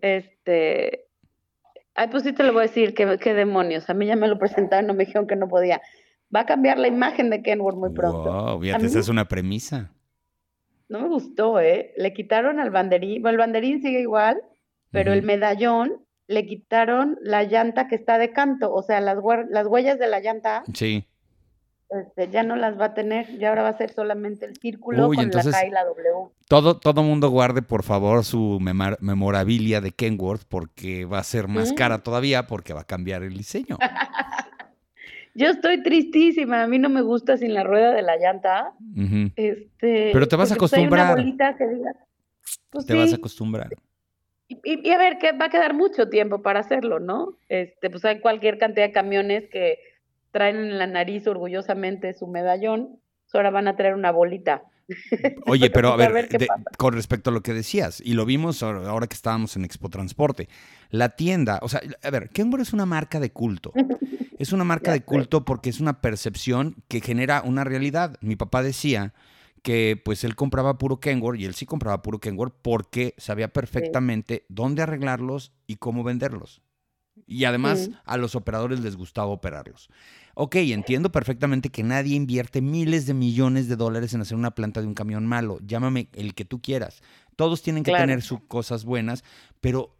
Este. 0.01 1.05
Ay, 1.93 2.07
pues 2.09 2.23
sí 2.23 2.33
te 2.33 2.43
lo 2.43 2.53
voy 2.53 2.63
a 2.63 2.67
decir, 2.67 2.93
qué, 2.93 3.17
qué 3.19 3.33
demonios. 3.33 3.89
A 3.89 3.93
mí 3.93 4.05
ya 4.05 4.15
me 4.15 4.27
lo 4.27 4.39
presentaron, 4.39 4.87
no 4.87 4.93
me 4.93 5.05
dijeron 5.05 5.27
que 5.27 5.35
no 5.35 5.47
podía 5.47 5.81
va 6.33 6.41
a 6.41 6.45
cambiar 6.45 6.79
la 6.79 6.87
imagen 6.87 7.29
de 7.29 7.41
Kenworth 7.41 7.77
muy 7.77 7.91
pronto. 7.91 8.31
Wow, 8.31 8.61
fíjate, 8.61 8.85
esa 8.85 8.99
es 8.99 9.09
una 9.09 9.27
premisa. 9.27 9.91
No 10.89 10.99
me 10.99 11.07
gustó, 11.07 11.59
¿eh? 11.59 11.93
Le 11.97 12.13
quitaron 12.13 12.59
al 12.59 12.69
banderín, 12.69 13.21
bueno, 13.21 13.35
el 13.35 13.39
banderín 13.39 13.81
sigue 13.81 14.01
igual, 14.01 14.41
pero 14.91 15.13
el 15.13 15.23
medallón 15.23 16.05
le 16.27 16.45
quitaron 16.45 17.17
la 17.21 17.43
llanta 17.43 17.87
que 17.87 17.95
está 17.95 18.17
de 18.17 18.31
canto, 18.31 18.73
o 18.73 18.83
sea, 18.83 18.99
las, 19.01 19.17
las 19.49 19.67
huellas 19.67 19.99
de 19.99 20.07
la 20.07 20.19
llanta. 20.19 20.63
Sí. 20.73 21.05
este, 21.89 22.29
ya 22.29 22.43
no 22.43 22.55
las 22.55 22.79
va 22.79 22.85
a 22.85 22.93
tener, 22.93 23.37
ya 23.37 23.49
ahora 23.49 23.63
va 23.63 23.69
a 23.69 23.77
ser 23.77 23.93
solamente 23.93 24.45
el 24.45 24.55
círculo 24.57 25.07
con 25.07 25.15
la 25.15 25.29
K 25.29 25.67
y 25.67 25.69
la 25.71 25.85
W. 25.85 26.31
Todo, 26.47 26.77
todo 26.77 27.03
mundo 27.03 27.29
guarde, 27.29 27.61
por 27.61 27.83
favor, 27.83 28.25
su 28.25 28.59
memorabilia 28.59 29.79
de 29.79 29.91
Kenworth, 29.91 30.43
porque 30.47 31.05
va 31.05 31.19
a 31.19 31.23
ser 31.23 31.47
más 31.47 31.71
cara 31.73 31.99
todavía, 31.99 32.47
porque 32.47 32.73
va 32.73 32.81
a 32.81 32.85
cambiar 32.85 33.23
el 33.23 33.37
diseño. 33.37 33.77
Yo 35.33 35.47
estoy 35.47 35.81
tristísima, 35.81 36.63
a 36.63 36.67
mí 36.67 36.77
no 36.79 36.89
me 36.89 37.01
gusta 37.01 37.37
sin 37.37 37.53
la 37.53 37.63
rueda 37.63 37.93
de 37.93 38.01
la 38.01 38.17
llanta. 38.17 38.73
este, 39.35 40.09
Pero 40.11 40.27
te 40.27 40.35
vas 40.35 40.51
a 40.51 40.55
acostumbrar. 40.55 41.17
Pues 42.69 42.85
te 42.85 42.93
vas 42.95 43.13
a 43.13 43.15
acostumbrar. 43.15 43.69
Y, 44.47 44.89
a 44.89 44.97
ver, 44.97 45.17
que 45.17 45.31
va 45.31 45.45
a 45.45 45.49
quedar 45.49 45.73
mucho 45.73 46.09
tiempo 46.09 46.41
para 46.41 46.59
hacerlo, 46.59 46.99
¿no? 46.99 47.37
Este, 47.47 47.89
pues 47.89 48.03
hay 48.03 48.19
cualquier 48.19 48.57
cantidad 48.57 48.85
de 48.85 48.91
camiones 48.91 49.47
que 49.49 49.79
traen 50.31 50.57
en 50.57 50.77
la 50.77 50.87
nariz 50.87 51.25
orgullosamente 51.27 52.13
su 52.13 52.27
medallón, 52.27 52.99
pues 53.23 53.35
ahora 53.35 53.49
van 53.49 53.69
a 53.69 53.77
traer 53.77 53.93
una 53.93 54.11
bolita. 54.11 54.63
Oye, 55.45 55.69
pero 55.69 55.93
a 55.93 55.95
ver, 55.95 56.27
con 56.77 56.93
respecto 56.93 57.29
a 57.29 57.33
lo 57.33 57.41
que 57.41 57.53
decías, 57.53 58.01
y 58.03 58.13
lo 58.13 58.25
vimos 58.25 58.63
ahora 58.63 59.07
que 59.07 59.15
estábamos 59.15 59.55
en 59.55 59.65
Expo 59.65 59.89
Transporte, 59.89 60.49
la 60.89 61.09
tienda, 61.09 61.59
o 61.61 61.69
sea, 61.69 61.81
a 62.03 62.09
ver, 62.09 62.29
Kenworth 62.29 62.63
es 62.63 62.73
una 62.73 62.85
marca 62.85 63.19
de 63.19 63.31
culto. 63.31 63.71
Es 64.37 64.51
una 64.51 64.63
marca 64.63 64.91
de 64.91 65.01
culto 65.01 65.45
porque 65.45 65.69
es 65.69 65.79
una 65.79 66.01
percepción 66.01 66.75
que 66.87 67.01
genera 67.01 67.41
una 67.43 67.63
realidad. 67.63 68.17
Mi 68.21 68.35
papá 68.35 68.63
decía 68.63 69.13
que 69.61 70.01
pues 70.03 70.23
él 70.23 70.35
compraba 70.35 70.77
puro 70.77 70.99
Kenworth 70.99 71.39
y 71.39 71.45
él 71.45 71.53
sí 71.53 71.65
compraba 71.65 72.01
puro 72.01 72.19
Kenworth 72.19 72.55
porque 72.61 73.13
sabía 73.17 73.53
perfectamente 73.53 74.45
dónde 74.49 74.81
arreglarlos 74.81 75.53
y 75.67 75.75
cómo 75.75 76.03
venderlos. 76.03 76.61
Y 77.27 77.45
además 77.45 77.91
a 78.05 78.17
los 78.17 78.35
operadores 78.35 78.79
les 78.79 78.95
gustaba 78.95 79.27
operarlos. 79.27 79.89
Ok, 80.35 80.55
entiendo 80.57 81.11
perfectamente 81.11 81.69
que 81.69 81.83
nadie 81.83 82.15
invierte 82.15 82.61
miles 82.61 83.05
de 83.05 83.13
millones 83.13 83.67
de 83.67 83.75
dólares 83.75 84.13
en 84.13 84.21
hacer 84.21 84.37
una 84.37 84.51
planta 84.51 84.81
de 84.81 84.87
un 84.87 84.93
camión 84.93 85.25
malo. 85.25 85.59
Llámame 85.65 86.09
el 86.13 86.33
que 86.33 86.45
tú 86.45 86.61
quieras. 86.61 87.01
Todos 87.35 87.61
tienen 87.61 87.83
que 87.83 87.91
tener 87.91 88.21
sus 88.21 88.41
cosas 88.41 88.85
buenas, 88.85 89.23
pero 89.59 89.95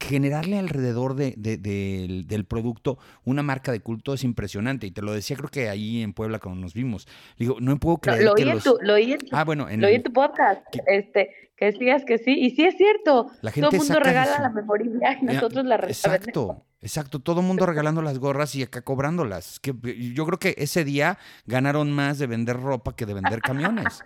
generarle 0.00 0.58
alrededor 0.58 1.14
de, 1.14 1.34
del, 1.36 2.44
producto 2.44 2.98
una 3.24 3.42
marca 3.42 3.72
de 3.72 3.80
culto 3.80 4.14
es 4.14 4.24
impresionante. 4.24 4.86
Y 4.86 4.90
te 4.90 5.02
lo 5.02 5.12
decía 5.12 5.36
creo 5.36 5.50
que 5.50 5.68
ahí 5.68 6.02
en 6.02 6.12
Puebla 6.12 6.38
cuando 6.38 6.60
nos 6.60 6.74
vimos. 6.74 7.06
Digo, 7.38 7.56
no 7.60 7.76
puedo 7.78 7.98
creer 7.98 8.24
lo, 8.24 8.34
que 8.34 8.44
oí 8.44 8.52
los... 8.52 8.64
tu, 8.64 8.78
lo 8.80 8.94
oí 8.94 9.12
en 9.12 9.18
ah, 9.32 9.44
bueno, 9.44 9.68
lo 9.70 9.86
oí 9.86 9.94
en 9.94 10.02
tu 10.02 10.12
podcast, 10.12 10.62
este, 10.86 11.30
que 11.56 11.66
decías 11.66 12.04
que 12.04 12.18
sí. 12.18 12.32
Y 12.38 12.50
sí 12.50 12.64
es 12.64 12.76
cierto. 12.76 13.30
La 13.42 13.50
gente 13.50 13.68
Todo 13.68 13.82
el 13.82 13.88
mundo 13.88 14.00
regala 14.00 14.40
la 14.40 14.50
memoria 14.50 15.18
y 15.20 15.24
nosotros 15.24 15.64
la 15.64 15.76
Exacto. 15.76 16.64
Exacto, 16.86 17.18
todo 17.18 17.40
el 17.40 17.46
mundo 17.48 17.66
regalando 17.66 18.00
las 18.00 18.20
gorras 18.20 18.54
y 18.54 18.62
acá 18.62 18.80
cobrándolas. 18.82 19.58
Que 19.58 19.74
yo 20.14 20.24
creo 20.24 20.38
que 20.38 20.54
ese 20.56 20.84
día 20.84 21.18
ganaron 21.44 21.90
más 21.90 22.20
de 22.20 22.28
vender 22.28 22.60
ropa 22.60 22.94
que 22.94 23.06
de 23.06 23.14
vender 23.14 23.40
camiones. 23.40 24.04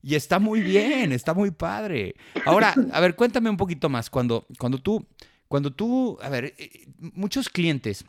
Y 0.00 0.14
está 0.14 0.38
muy 0.38 0.62
bien, 0.62 1.12
está 1.12 1.34
muy 1.34 1.50
padre. 1.50 2.14
Ahora, 2.46 2.74
a 2.90 3.00
ver, 3.00 3.16
cuéntame 3.16 3.50
un 3.50 3.58
poquito 3.58 3.90
más. 3.90 4.08
Cuando, 4.08 4.46
cuando 4.58 4.78
tú, 4.78 5.06
cuando 5.46 5.74
tú, 5.74 6.16
a 6.22 6.30
ver, 6.30 6.54
eh, 6.56 6.86
muchos 6.96 7.50
clientes 7.50 8.06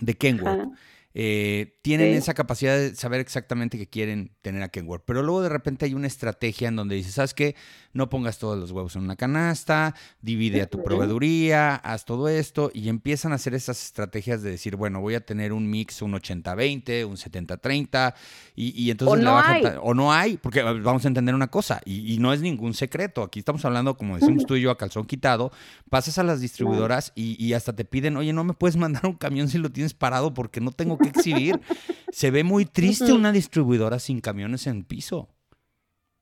de 0.00 0.14
Kenworth 0.14 0.72
eh, 1.12 1.78
tienen 1.82 2.14
esa 2.14 2.32
capacidad 2.32 2.78
de 2.78 2.94
saber 2.94 3.20
exactamente 3.20 3.76
qué 3.76 3.88
quieren 3.88 4.30
tener 4.40 4.62
a 4.62 4.68
Kenworth. 4.68 5.02
Pero 5.04 5.22
luego 5.22 5.42
de 5.42 5.50
repente 5.50 5.84
hay 5.84 5.92
una 5.92 6.06
estrategia 6.06 6.68
en 6.68 6.76
donde 6.76 6.94
dices, 6.94 7.12
¿sabes 7.12 7.34
qué? 7.34 7.56
No 7.98 8.08
pongas 8.08 8.38
todos 8.38 8.56
los 8.56 8.70
huevos 8.70 8.94
en 8.94 9.02
una 9.02 9.16
canasta, 9.16 9.92
divide 10.22 10.62
a 10.62 10.66
tu 10.66 10.84
proveeduría, 10.84 11.74
haz 11.74 12.04
todo 12.04 12.28
esto. 12.28 12.70
Y 12.72 12.88
empiezan 12.88 13.32
a 13.32 13.34
hacer 13.34 13.54
esas 13.54 13.82
estrategias 13.82 14.40
de 14.40 14.52
decir, 14.52 14.76
bueno, 14.76 15.00
voy 15.00 15.16
a 15.16 15.26
tener 15.26 15.52
un 15.52 15.68
mix, 15.68 16.00
un 16.00 16.12
80-20, 16.12 17.04
un 17.04 17.16
70-30. 17.16 18.14
Y, 18.54 18.88
entonces... 18.92 19.18
O 19.18 19.20
no 19.20 19.36
hay. 19.36 19.64
O 19.82 19.94
no 19.94 20.12
hay, 20.12 20.36
porque 20.36 20.62
vamos 20.62 21.04
a 21.06 21.08
entender 21.08 21.34
una 21.34 21.48
cosa. 21.48 21.80
Y, 21.84 22.18
no 22.20 22.32
es 22.32 22.40
ningún 22.40 22.72
secreto. 22.72 23.24
Aquí 23.24 23.40
estamos 23.40 23.64
hablando, 23.64 23.96
como 23.96 24.16
decimos 24.16 24.46
tú 24.46 24.54
y 24.54 24.60
yo, 24.60 24.70
a 24.70 24.78
calzón 24.78 25.04
quitado. 25.04 25.50
Pasas 25.90 26.18
a 26.18 26.22
las 26.22 26.40
distribuidoras 26.40 27.10
y, 27.16 27.44
y 27.44 27.54
hasta 27.54 27.74
te 27.74 27.84
piden, 27.84 28.16
oye, 28.16 28.32
no 28.32 28.44
me 28.44 28.54
puedes 28.54 28.76
mandar 28.76 29.06
un 29.06 29.14
camión 29.14 29.48
si 29.48 29.58
lo 29.58 29.72
tienes 29.72 29.92
parado 29.92 30.34
porque 30.34 30.60
no 30.60 30.70
tengo 30.70 30.98
que 30.98 31.08
exhibir. 31.08 31.60
Se 32.12 32.30
ve 32.30 32.44
muy 32.44 32.64
triste 32.64 33.12
una 33.12 33.32
distribuidora 33.32 33.98
sin 33.98 34.20
camiones 34.20 34.68
en 34.68 34.84
piso. 34.84 35.28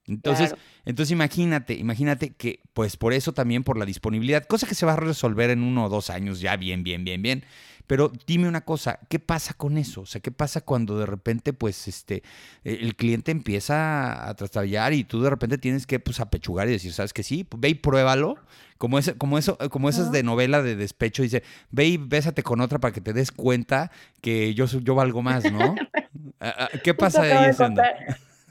Entonces, 0.07 0.55
entonces 0.85 1.11
imagínate, 1.13 1.75
imagínate 1.75 2.31
que, 2.31 2.61
pues 2.75 2.97
por 2.97 3.13
eso 3.13 3.33
también 3.33 3.65
por 3.65 3.77
la 3.77 3.85
disponibilidad, 3.85 4.45
cosa 4.45 4.67
que 4.67 4.75
se 4.75 4.87
va 4.87 4.93
a 4.93 4.97
resolver 4.97 5.51
en 5.51 5.63
uno 5.63 5.87
o 5.87 5.89
dos 5.89 6.11
años 6.11 6.41
ya 6.41 6.57
bien, 6.57 6.85
bien, 6.85 7.05
bien, 7.05 7.23
bien. 7.23 7.45
Pero 7.87 8.11
dime 8.27 8.49
una 8.49 8.63
cosa, 8.63 8.99
¿qué 9.09 9.21
pasa 9.21 9.55
con 9.55 9.79
eso? 9.79 10.01
O 10.01 10.07
sea, 10.07 10.21
¿qué 10.21 10.33
pasa 10.33 10.61
cuando 10.61 10.99
de 10.99 11.07
repente, 11.07 11.53
pues, 11.53 11.87
este, 11.87 12.23
e, 12.65 12.75
el 12.83 12.97
cliente 12.97 13.31
empieza 13.31 14.29
a 14.29 14.35
trastabillar 14.35 14.93
y 14.93 15.05
tú 15.05 15.23
de 15.23 15.31
repente 15.31 15.57
tienes 15.57 15.87
que, 15.87 16.01
pues, 16.01 16.19
apechugar 16.19 16.69
y 16.69 16.73
decir, 16.73 16.93
¿sabes 16.93 17.13
que 17.13 17.23
sí? 17.23 17.47
Ve 17.57 17.69
y 17.71 17.75
pruébalo. 17.75 18.37
Como, 18.79 18.99
ese, 18.99 19.15
como 19.15 19.39
eso, 19.39 19.57
como 19.71 19.89
esas 19.89 20.13
de 20.13 20.23
novela 20.23 20.63
de 20.63 20.77
despecho, 20.77 21.23
dice, 21.23 21.43
ve 21.71 21.87
y 21.87 21.97
bésate 21.97 22.43
con 22.43 22.61
otra 22.61 22.79
para 22.79 22.93
que 22.93 23.01
te 23.01 23.15
des 23.15 23.33
cuenta 23.33 23.91
que 24.21 24.53
yo, 24.53 24.67
yo 24.67 24.95
valgo 24.95 25.23
más, 25.23 25.51
¿no? 25.51 25.75
¿Qué 26.85 26.93
pasa 26.93 27.23
ahí, 27.23 27.55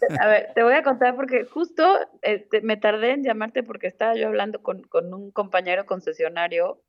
A 0.21 0.27
ver, 0.27 0.51
te 0.53 0.63
voy 0.63 0.73
a 0.73 0.83
contar 0.83 1.15
porque 1.15 1.45
justo 1.45 1.83
este, 2.21 2.61
me 2.61 2.77
tardé 2.77 3.11
en 3.11 3.23
llamarte 3.23 3.63
porque 3.63 3.87
estaba 3.87 4.15
yo 4.15 4.27
hablando 4.27 4.61
con, 4.61 4.83
con 4.83 5.13
un 5.13 5.31
compañero 5.31 5.85
concesionario 5.85 6.81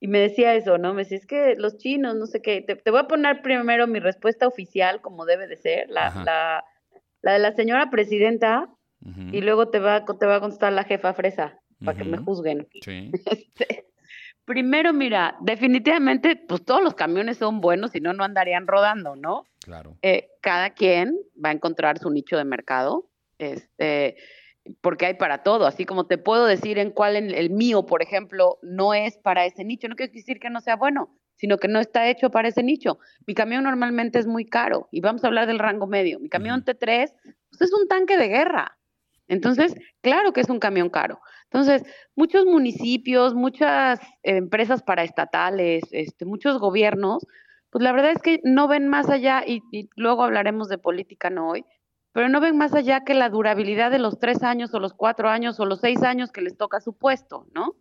y 0.00 0.08
me 0.08 0.18
decía 0.18 0.54
eso, 0.54 0.76
¿no? 0.76 0.92
Me 0.92 1.02
decía, 1.02 1.16
es 1.16 1.26
que 1.26 1.54
los 1.56 1.78
chinos, 1.78 2.14
no 2.16 2.26
sé 2.26 2.42
qué, 2.42 2.60
te, 2.60 2.90
voy 2.90 3.00
a 3.00 3.08
poner 3.08 3.40
primero 3.40 3.86
mi 3.86 4.00
respuesta 4.00 4.46
oficial, 4.46 5.00
como 5.00 5.24
debe 5.24 5.46
de 5.46 5.56
ser, 5.56 5.88
la, 5.88 6.12
la, 6.24 6.64
la, 7.22 7.32
de 7.32 7.38
la 7.38 7.52
señora 7.52 7.88
presidenta, 7.90 8.68
y 9.32 9.40
luego 9.40 9.68
te 9.68 9.78
va, 9.78 10.04
te 10.04 10.26
va 10.26 10.36
a 10.36 10.40
contestar 10.40 10.72
la 10.72 10.84
jefa 10.84 11.14
fresa, 11.14 11.58
para 11.84 11.96
que 11.96 12.04
me 12.04 12.18
juzguen. 12.18 12.66
Sí. 12.82 13.12
Este, 13.30 13.86
primero, 14.44 14.92
mira, 14.92 15.36
definitivamente, 15.40 16.36
pues 16.36 16.64
todos 16.64 16.82
los 16.82 16.94
camiones 16.94 17.38
son 17.38 17.62
buenos, 17.62 17.92
si 17.92 18.00
no, 18.00 18.12
no 18.12 18.24
andarían 18.24 18.66
rodando, 18.66 19.16
¿no? 19.16 19.46
Claro. 19.64 19.96
Eh, 20.02 20.28
cada 20.42 20.74
quien 20.74 21.18
va 21.42 21.48
a 21.48 21.52
encontrar 21.52 21.98
su 21.98 22.10
nicho 22.10 22.36
de 22.36 22.44
mercado. 22.44 23.08
Este, 23.38 24.16
porque 24.82 25.06
hay 25.06 25.14
para 25.14 25.42
todo, 25.42 25.66
así 25.66 25.86
como 25.86 26.06
te 26.06 26.18
puedo 26.18 26.44
decir 26.44 26.78
en 26.78 26.90
cuál 26.90 27.16
el 27.16 27.50
mío, 27.50 27.86
por 27.86 28.02
ejemplo, 28.02 28.58
no 28.62 28.92
es 28.92 29.16
para 29.16 29.46
ese 29.46 29.64
nicho, 29.64 29.88
no 29.88 29.96
quiere 29.96 30.12
decir 30.12 30.38
que 30.38 30.50
no 30.50 30.60
sea 30.60 30.76
bueno, 30.76 31.18
sino 31.34 31.56
que 31.56 31.68
no 31.68 31.80
está 31.80 32.08
hecho 32.08 32.30
para 32.30 32.48
ese 32.48 32.62
nicho. 32.62 32.98
Mi 33.26 33.34
camión 33.34 33.64
normalmente 33.64 34.18
es 34.18 34.26
muy 34.26 34.44
caro 34.44 34.88
y 34.90 35.00
vamos 35.00 35.24
a 35.24 35.28
hablar 35.28 35.46
del 35.46 35.58
rango 35.58 35.86
medio. 35.86 36.20
Mi 36.20 36.28
camión 36.28 36.62
T3 36.62 37.10
pues 37.50 37.60
es 37.60 37.72
un 37.72 37.88
tanque 37.88 38.18
de 38.18 38.28
guerra. 38.28 38.78
Entonces, 39.28 39.74
claro 40.02 40.34
que 40.34 40.42
es 40.42 40.50
un 40.50 40.58
camión 40.58 40.90
caro. 40.90 41.20
Entonces, 41.44 41.82
muchos 42.14 42.44
municipios, 42.44 43.34
muchas 43.34 43.98
empresas 44.22 44.82
paraestatales, 44.82 45.84
este, 45.92 46.26
muchos 46.26 46.58
gobiernos, 46.58 47.26
pues 47.74 47.82
la 47.82 47.90
verdad 47.90 48.12
es 48.12 48.22
que 48.22 48.40
no 48.44 48.68
ven 48.68 48.86
más 48.86 49.10
allá, 49.10 49.42
y, 49.44 49.60
y 49.72 49.90
luego 49.96 50.22
hablaremos 50.22 50.68
de 50.68 50.78
política 50.78 51.28
no 51.28 51.48
hoy, 51.48 51.64
pero 52.12 52.28
no 52.28 52.40
ven 52.40 52.56
más 52.56 52.72
allá 52.72 53.02
que 53.02 53.14
la 53.14 53.28
durabilidad 53.30 53.90
de 53.90 53.98
los 53.98 54.20
tres 54.20 54.44
años 54.44 54.72
o 54.74 54.78
los 54.78 54.94
cuatro 54.94 55.28
años 55.28 55.58
o 55.58 55.66
los 55.66 55.80
seis 55.80 56.04
años 56.04 56.30
que 56.30 56.40
les 56.40 56.56
toca 56.56 56.80
su 56.80 56.92
puesto, 56.92 57.48
¿no? 57.52 57.74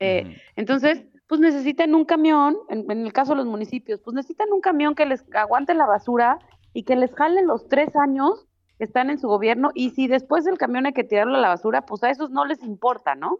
Eh, 0.00 0.36
entonces, 0.54 1.06
pues 1.28 1.40
necesitan 1.40 1.94
un 1.94 2.04
camión, 2.04 2.58
en, 2.68 2.90
el 2.90 3.12
caso 3.14 3.32
de 3.32 3.38
los 3.38 3.46
municipios, 3.46 4.02
pues 4.04 4.14
necesitan 4.14 4.52
un 4.52 4.60
camión 4.60 4.94
que 4.94 5.06
les 5.06 5.24
aguante 5.32 5.72
la 5.72 5.86
basura 5.86 6.38
y 6.74 6.82
que 6.82 6.94
les 6.94 7.14
jale 7.14 7.42
los 7.42 7.68
tres 7.68 7.96
años 7.96 8.46
que 8.76 8.84
están 8.84 9.08
en 9.08 9.18
su 9.18 9.28
gobierno 9.28 9.70
y 9.74 9.92
si 9.92 10.08
después 10.08 10.44
del 10.44 10.58
camión 10.58 10.84
hay 10.84 10.92
que 10.92 11.04
tirarlo 11.04 11.36
a 11.36 11.40
la 11.40 11.48
basura, 11.48 11.86
pues 11.86 12.04
a 12.04 12.10
esos 12.10 12.28
no 12.28 12.44
les 12.44 12.62
importa, 12.62 13.14
¿no? 13.14 13.38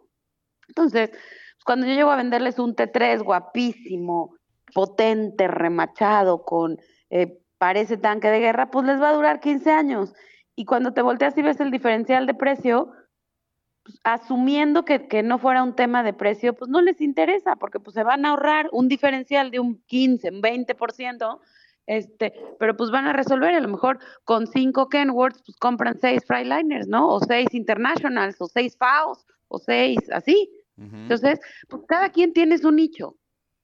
Entonces, 0.69 1.11
pues 1.11 1.63
cuando 1.67 1.85
yo 1.85 1.93
llego 1.93 2.09
a 2.09 2.15
venderles 2.15 2.57
un 2.57 2.75
T3 2.75 3.21
guapísimo, 3.21 4.33
potente, 4.73 5.47
remachado, 5.47 6.43
con 6.43 6.79
eh, 7.09 7.39
parece 7.57 7.97
tanque 7.97 8.29
de 8.29 8.39
guerra, 8.39 8.71
pues 8.71 8.85
les 8.85 8.99
va 9.01 9.09
a 9.09 9.13
durar 9.13 9.39
15 9.39 9.71
años. 9.71 10.13
Y 10.55 10.65
cuando 10.65 10.93
te 10.93 11.01
volteas 11.01 11.37
y 11.37 11.41
ves 11.41 11.59
el 11.59 11.71
diferencial 11.71 12.25
de 12.27 12.33
precio, 12.33 12.91
pues, 13.83 13.99
asumiendo 14.03 14.85
que, 14.85 15.07
que, 15.07 15.23
no 15.23 15.37
fuera 15.39 15.63
un 15.63 15.75
tema 15.75 16.03
de 16.03 16.13
precio, 16.13 16.53
pues 16.53 16.69
no 16.69 16.81
les 16.81 17.01
interesa, 17.01 17.55
porque 17.55 17.79
pues 17.79 17.93
se 17.93 18.03
van 18.03 18.25
a 18.25 18.29
ahorrar 18.29 18.69
un 18.71 18.87
diferencial 18.87 19.51
de 19.51 19.59
un 19.59 19.81
15, 19.85 20.29
un 20.29 20.41
20%, 20.41 21.39
este, 21.85 22.33
pero 22.59 22.77
pues 22.77 22.91
van 22.91 23.07
a 23.07 23.13
resolver, 23.13 23.53
a 23.53 23.59
lo 23.59 23.67
mejor 23.67 23.99
con 24.23 24.47
cinco 24.47 24.87
Kenworths, 24.89 25.43
pues 25.45 25.57
compran 25.57 25.99
seis 25.99 26.23
Freiliners, 26.25 26.87
¿no? 26.87 27.09
O 27.09 27.19
seis 27.19 27.53
Internationals, 27.53 28.39
o 28.39 28.47
seis 28.47 28.77
FAOs, 28.77 29.25
o 29.49 29.59
seis, 29.59 29.99
así. 30.11 30.49
Entonces, 30.75 31.39
pues 31.69 31.83
cada 31.87 32.09
quien 32.09 32.33
tiene 32.33 32.57
su 32.57 32.71
nicho 32.71 33.15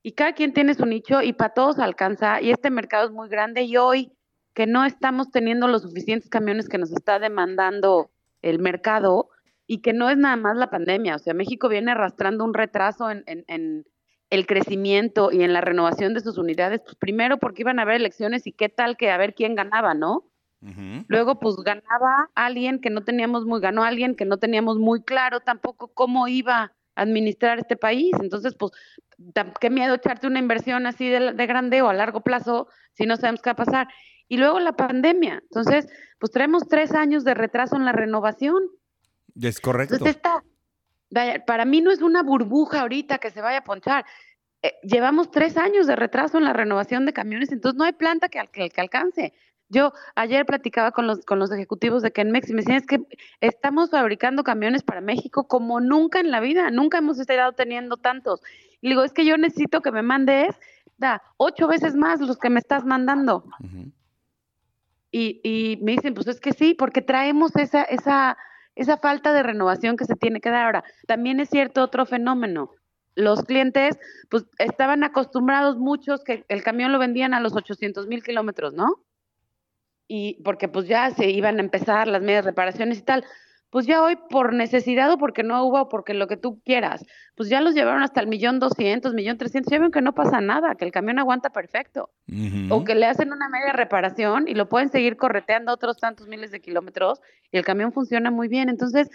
y 0.01 0.13
cada 0.13 0.33
quien 0.33 0.53
tiene 0.53 0.73
su 0.73 0.85
nicho 0.85 1.21
y 1.21 1.33
para 1.33 1.53
todos 1.53 1.79
alcanza 1.79 2.41
y 2.41 2.51
este 2.51 2.69
mercado 2.69 3.07
es 3.07 3.11
muy 3.11 3.29
grande 3.29 3.63
y 3.63 3.77
hoy 3.77 4.11
que 4.53 4.65
no 4.65 4.85
estamos 4.85 5.31
teniendo 5.31 5.67
los 5.67 5.83
suficientes 5.83 6.29
camiones 6.29 6.69
que 6.69 6.77
nos 6.77 6.91
está 6.91 7.19
demandando 7.19 8.11
el 8.41 8.59
mercado 8.59 9.29
y 9.67 9.81
que 9.81 9.93
no 9.93 10.09
es 10.09 10.17
nada 10.17 10.35
más 10.35 10.57
la 10.57 10.69
pandemia, 10.69 11.15
o 11.15 11.19
sea, 11.19 11.33
México 11.33 11.69
viene 11.69 11.91
arrastrando 11.91 12.43
un 12.43 12.53
retraso 12.53 13.11
en, 13.11 13.23
en, 13.27 13.85
el 14.31 14.45
crecimiento 14.45 15.31
y 15.31 15.41
en 15.41 15.53
la 15.53 15.61
renovación 15.61 16.13
de 16.13 16.19
sus 16.19 16.37
unidades, 16.37 16.81
pues 16.81 16.95
primero 16.95 17.37
porque 17.37 17.63
iban 17.63 17.79
a 17.79 17.81
haber 17.81 17.95
elecciones 17.95 18.45
y 18.45 18.51
qué 18.51 18.69
tal 18.69 18.95
que 18.95 19.09
a 19.09 19.17
ver 19.17 19.33
quién 19.33 19.55
ganaba, 19.55 19.93
¿no? 19.95 20.25
Luego, 21.07 21.39
pues 21.39 21.55
ganaba 21.63 22.29
alguien 22.35 22.79
que 22.79 22.89
no 22.89 23.03
teníamos 23.05 23.45
muy, 23.45 23.61
ganó 23.61 23.83
alguien 23.83 24.15
que 24.15 24.25
no 24.25 24.37
teníamos 24.37 24.77
muy 24.77 25.01
claro 25.01 25.39
tampoco 25.39 25.87
cómo 25.93 26.27
iba 26.27 26.73
administrar 27.01 27.59
este 27.59 27.75
país. 27.75 28.15
Entonces, 28.21 28.55
pues, 28.55 28.71
qué 29.59 29.69
miedo 29.69 29.95
echarte 29.95 30.27
una 30.27 30.39
inversión 30.39 30.85
así 30.85 31.09
de, 31.09 31.33
de 31.33 31.45
grande 31.45 31.81
o 31.81 31.89
a 31.89 31.93
largo 31.93 32.21
plazo 32.21 32.67
si 32.93 33.05
no 33.05 33.15
sabemos 33.15 33.41
qué 33.41 33.49
va 33.49 33.53
a 33.53 33.65
pasar. 33.65 33.87
Y 34.27 34.37
luego 34.37 34.59
la 34.59 34.73
pandemia. 34.73 35.41
Entonces, 35.43 35.87
pues 36.19 36.31
traemos 36.31 36.67
tres 36.67 36.93
años 36.93 37.23
de 37.23 37.33
retraso 37.33 37.75
en 37.75 37.85
la 37.85 37.91
renovación. 37.91 38.63
Es 39.41 39.59
correcto. 39.59 39.95
Entonces, 39.95 40.17
esta, 40.17 40.43
para 41.45 41.65
mí 41.65 41.81
no 41.81 41.91
es 41.91 42.01
una 42.01 42.23
burbuja 42.23 42.81
ahorita 42.81 43.17
que 43.17 43.31
se 43.31 43.41
vaya 43.41 43.59
a 43.59 43.63
ponchar. 43.63 44.05
Eh, 44.61 44.73
llevamos 44.83 45.31
tres 45.31 45.57
años 45.57 45.87
de 45.87 45.95
retraso 45.95 46.37
en 46.37 46.43
la 46.43 46.53
renovación 46.53 47.05
de 47.05 47.13
camiones, 47.13 47.51
entonces 47.51 47.77
no 47.77 47.85
hay 47.85 47.93
planta 47.93 48.27
que, 48.27 48.45
que, 48.51 48.69
que 48.69 48.81
alcance. 48.81 49.33
Yo 49.69 49.93
ayer 50.15 50.45
platicaba 50.45 50.91
con 50.91 51.05
los, 51.05 51.23
con 51.25 51.37
los 51.37 51.51
ejecutivos 51.51 52.01
de 52.01 52.11
Kenmex 52.11 52.49
y 52.49 52.53
me 52.53 52.61
decían 52.61 52.77
es 52.77 52.87
que 52.87 53.01
estamos 53.39 53.91
fabricando 53.91 54.43
camiones 54.43 54.81
para 54.81 54.99
México 54.99 55.47
como 55.47 55.79
nunca 55.79 56.19
en 56.19 56.31
la 56.31 56.39
vida, 56.39 56.71
nunca 56.71 56.97
hemos 56.97 57.19
estado 57.19 57.53
teniendo 57.53 57.95
tantos. 57.97 58.41
Y 58.81 58.89
digo, 58.89 59.03
es 59.03 59.13
que 59.13 59.25
yo 59.25 59.37
necesito 59.37 59.81
que 59.81 59.91
me 59.91 60.01
mandes, 60.01 60.55
da, 60.97 61.21
ocho 61.37 61.67
veces 61.67 61.95
más 61.95 62.19
los 62.19 62.39
que 62.39 62.49
me 62.49 62.59
estás 62.59 62.83
mandando. 62.83 63.45
y, 65.11 65.39
y 65.43 65.77
me 65.83 65.91
dicen, 65.91 66.15
pues 66.15 66.27
es 66.27 66.39
que 66.39 66.53
sí, 66.53 66.73
porque 66.73 67.03
traemos 67.03 67.55
esa, 67.55 67.83
esa, 67.83 68.37
esa 68.75 68.97
falta 68.97 69.33
de 69.33 69.43
renovación 69.43 69.97
que 69.97 70.05
se 70.05 70.15
tiene 70.15 70.41
que 70.41 70.49
dar. 70.49 70.65
Ahora, 70.65 70.83
también 71.05 71.39
es 71.39 71.49
cierto 71.49 71.83
otro 71.83 72.07
fenómeno. 72.07 72.71
Los 73.13 73.43
clientes, 73.43 73.99
pues 74.29 74.45
estaban 74.57 75.03
acostumbrados 75.03 75.77
muchos 75.77 76.23
que 76.23 76.43
el 76.47 76.63
camión 76.63 76.91
lo 76.91 76.97
vendían 76.97 77.33
a 77.33 77.39
los 77.39 77.55
800 77.55 78.07
mil 78.07 78.23
kilómetros, 78.23 78.73
¿no? 78.73 79.03
Y 80.09 80.41
porque 80.43 80.67
pues 80.67 80.87
ya 80.87 81.11
se 81.11 81.29
iban 81.29 81.57
a 81.57 81.61
empezar 81.61 82.07
las 82.07 82.23
medias 82.23 82.43
reparaciones 82.43 82.97
y 82.97 83.03
tal. 83.03 83.23
Pues 83.69 83.85
ya 83.85 84.01
hoy 84.01 84.17
por 84.31 84.53
necesidad 84.53 85.11
o 85.11 85.19
porque 85.19 85.43
no 85.43 85.63
hubo, 85.63 85.87
porque 85.89 86.15
lo 86.15 86.25
que 86.25 86.35
tú 86.35 86.59
quieras, 86.65 87.05
pues 87.35 87.49
ya 87.49 87.61
los 87.61 87.75
llevaron 87.75 88.01
hasta 88.01 88.19
el 88.19 88.25
millón 88.25 88.57
doscientos, 88.57 89.13
millón 89.13 89.37
trescientos, 89.37 89.71
ya 89.71 89.77
ven 89.77 89.91
que 89.91 90.01
no 90.01 90.15
pasa 90.15 90.41
nada, 90.41 90.73
que 90.73 90.85
el 90.85 90.91
camión 90.91 91.19
aguanta 91.19 91.51
perfecto. 91.51 92.09
O 92.71 92.83
que 92.83 92.95
le 92.95 93.05
hacen 93.05 93.31
una 93.31 93.47
media 93.47 93.71
reparación 93.71 94.47
y 94.47 94.55
lo 94.55 94.67
pueden 94.67 94.89
seguir 94.89 95.15
correteando 95.15 95.71
otros 95.71 95.97
tantos 95.97 96.27
miles 96.27 96.49
de 96.49 96.59
kilómetros 96.59 97.21
y 97.51 97.59
el 97.59 97.63
camión 97.63 97.93
funciona 97.93 98.31
muy 98.31 98.47
bien. 98.47 98.69
Entonces, 98.69 99.11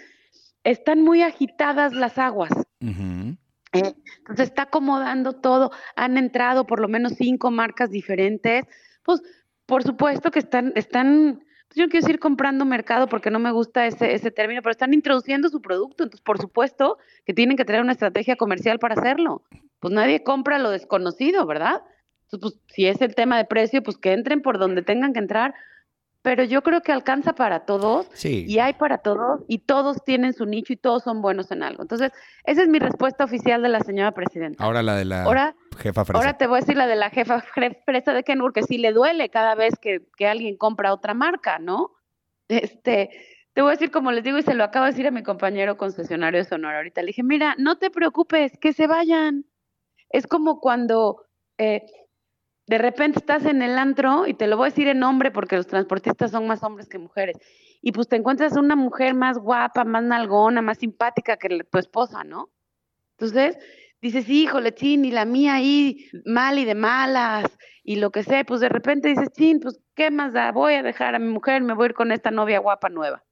están 0.63 1.01
muy 1.01 1.21
agitadas 1.21 1.91
las 1.91 2.17
aguas. 2.17 2.51
Eh, 2.79 3.93
entonces 4.19 4.47
está 4.47 4.61
acomodando 4.63 5.33
todo. 5.33 5.71
Han 5.97 6.17
entrado 6.17 6.65
por 6.65 6.79
lo 6.79 6.87
menos 6.87 7.15
cinco 7.17 7.51
marcas 7.51 7.91
diferentes. 7.91 8.63
Pues 9.03 9.21
por 9.65 9.83
supuesto 9.83 10.31
que 10.31 10.39
están, 10.39 10.71
están, 10.75 11.43
pues, 11.67 11.75
yo 11.75 11.89
quiero 11.89 12.05
decir 12.05 12.19
comprando 12.19 12.65
mercado 12.65 13.07
porque 13.07 13.31
no 13.31 13.39
me 13.39 13.51
gusta 13.51 13.85
ese, 13.85 14.13
ese 14.13 14.31
término, 14.31 14.61
pero 14.61 14.71
están 14.71 14.93
introduciendo 14.93 15.49
su 15.49 15.61
producto, 15.61 16.03
entonces 16.03 16.21
por 16.21 16.39
supuesto 16.39 16.97
que 17.25 17.33
tienen 17.33 17.57
que 17.57 17.65
tener 17.65 17.81
una 17.81 17.93
estrategia 17.93 18.35
comercial 18.35 18.79
para 18.79 18.95
hacerlo. 18.95 19.43
Pues 19.79 19.93
nadie 19.93 20.23
compra 20.23 20.59
lo 20.59 20.69
desconocido, 20.69 21.45
¿verdad? 21.45 21.81
Entonces, 22.31 22.59
pues 22.63 22.75
si 22.75 22.87
es 22.87 23.01
el 23.01 23.15
tema 23.15 23.37
de 23.37 23.45
precio, 23.45 23.83
pues 23.83 23.97
que 23.97 24.13
entren 24.13 24.41
por 24.41 24.57
donde 24.57 24.81
tengan 24.81 25.13
que 25.13 25.19
entrar, 25.19 25.53
pero 26.25 26.43
yo 26.43 26.63
creo 26.63 26.81
que 26.81 26.91
alcanza 26.91 27.33
para 27.33 27.65
todos 27.65 28.09
y 28.25 28.57
hay 28.57 28.73
para 28.73 28.97
todos 28.97 29.41
y 29.47 29.59
todos 29.59 30.03
tienen 30.03 30.33
su 30.33 30.47
nicho 30.47 30.73
y 30.73 30.75
todos 30.75 31.03
son 31.03 31.21
buenos 31.21 31.51
en 31.51 31.61
algo. 31.61 31.83
Entonces, 31.83 32.11
esa 32.45 32.63
es 32.63 32.67
mi 32.67 32.79
respuesta 32.79 33.23
oficial 33.23 33.61
de 33.61 33.69
la 33.69 33.79
señora 33.81 34.11
presidenta. 34.11 34.63
Ahora 34.63 34.81
la 34.81 34.95
de 34.95 35.05
la 35.05 35.53
jefa 35.77 36.03
fresa. 36.03 36.17
Ahora 36.17 36.35
te 36.35 36.47
voy 36.47 36.57
a 36.57 36.61
decir 36.61 36.77
la 36.77 36.87
de 36.87 36.95
la 36.95 37.11
jefa 37.11 37.43
fresa 37.85 38.13
de 38.13 38.23
Kenur, 38.23 38.53
que 38.53 38.63
sí 38.63 38.79
le 38.79 38.91
duele 38.91 39.29
cada 39.29 39.53
vez 39.53 39.75
que, 39.79 39.99
que 40.17 40.25
alguien 40.25 40.57
compra 40.57 40.95
otra 40.95 41.13
marca, 41.13 41.59
¿no? 41.59 41.91
Este, 42.47 43.11
te 43.53 43.61
voy 43.61 43.69
a 43.69 43.73
decir 43.73 43.91
como 43.91 44.11
les 44.11 44.23
digo 44.23 44.39
y 44.39 44.41
se 44.41 44.55
lo 44.55 44.63
acabo 44.63 44.85
de 44.85 44.93
decir 44.93 45.05
a 45.05 45.11
mi 45.11 45.21
compañero 45.21 45.77
concesionario 45.77 46.39
de 46.39 46.49
Sonora 46.49 46.77
ahorita. 46.77 47.01
Le 47.01 47.07
dije, 47.07 47.21
mira, 47.21 47.53
no 47.59 47.77
te 47.77 47.91
preocupes, 47.91 48.57
que 48.59 48.73
se 48.73 48.87
vayan. 48.87 49.45
Es 50.09 50.25
como 50.25 50.59
cuando... 50.59 51.27
Eh, 51.59 51.83
de 52.67 52.77
repente 52.77 53.19
estás 53.19 53.45
en 53.45 53.61
el 53.61 53.77
antro, 53.77 54.27
y 54.27 54.33
te 54.33 54.47
lo 54.47 54.57
voy 54.57 54.67
a 54.67 54.69
decir 54.69 54.87
en 54.87 55.03
hombre 55.03 55.31
porque 55.31 55.55
los 55.55 55.67
transportistas 55.67 56.31
son 56.31 56.47
más 56.47 56.63
hombres 56.63 56.87
que 56.87 56.97
mujeres, 56.97 57.37
y 57.81 57.91
pues 57.91 58.07
te 58.07 58.15
encuentras 58.15 58.57
una 58.57 58.75
mujer 58.75 59.13
más 59.13 59.37
guapa, 59.37 59.83
más 59.83 60.03
nalgona, 60.03 60.61
más 60.61 60.79
simpática 60.79 61.37
que 61.37 61.63
tu 61.63 61.77
esposa, 61.77 62.23
¿no? 62.23 62.49
Entonces, 63.17 63.57
dices, 64.01 64.27
híjole, 64.29 64.73
chin, 64.73 65.05
y 65.05 65.11
la 65.11 65.25
mía 65.25 65.55
ahí 65.55 66.09
mal 66.25 66.59
y 66.59 66.65
de 66.65 66.75
malas, 66.75 67.45
y 67.83 67.97
lo 67.97 68.11
que 68.11 68.23
sé, 68.23 68.45
pues 68.45 68.61
de 68.61 68.69
repente 68.69 69.09
dices, 69.09 69.29
chin, 69.31 69.59
pues, 69.59 69.79
¿qué 69.95 70.09
más 70.11 70.33
da? 70.33 70.51
Voy 70.51 70.73
a 70.73 70.83
dejar 70.83 71.15
a 71.15 71.19
mi 71.19 71.31
mujer, 71.31 71.61
me 71.61 71.73
voy 71.73 71.85
a 71.85 71.89
ir 71.89 71.93
con 71.93 72.11
esta 72.11 72.31
novia 72.31 72.59
guapa 72.59 72.89
nueva. 72.89 73.23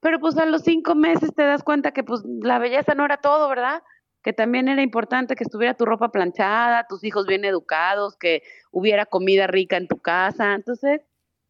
Pero 0.00 0.18
pues 0.18 0.36
a 0.38 0.46
los 0.46 0.62
cinco 0.62 0.96
meses 0.96 1.32
te 1.34 1.44
das 1.44 1.62
cuenta 1.62 1.92
que 1.92 2.02
pues 2.02 2.22
la 2.24 2.58
belleza 2.58 2.94
no 2.94 3.04
era 3.04 3.18
todo, 3.18 3.48
¿verdad? 3.48 3.82
Que 4.22 4.32
también 4.32 4.68
era 4.68 4.82
importante 4.82 5.34
que 5.34 5.44
estuviera 5.44 5.74
tu 5.74 5.84
ropa 5.84 6.10
planchada, 6.10 6.86
tus 6.88 7.04
hijos 7.04 7.26
bien 7.26 7.44
educados, 7.44 8.16
que 8.16 8.42
hubiera 8.70 9.06
comida 9.06 9.46
rica 9.46 9.76
en 9.76 9.88
tu 9.88 9.98
casa. 9.98 10.54
Entonces, 10.54 11.00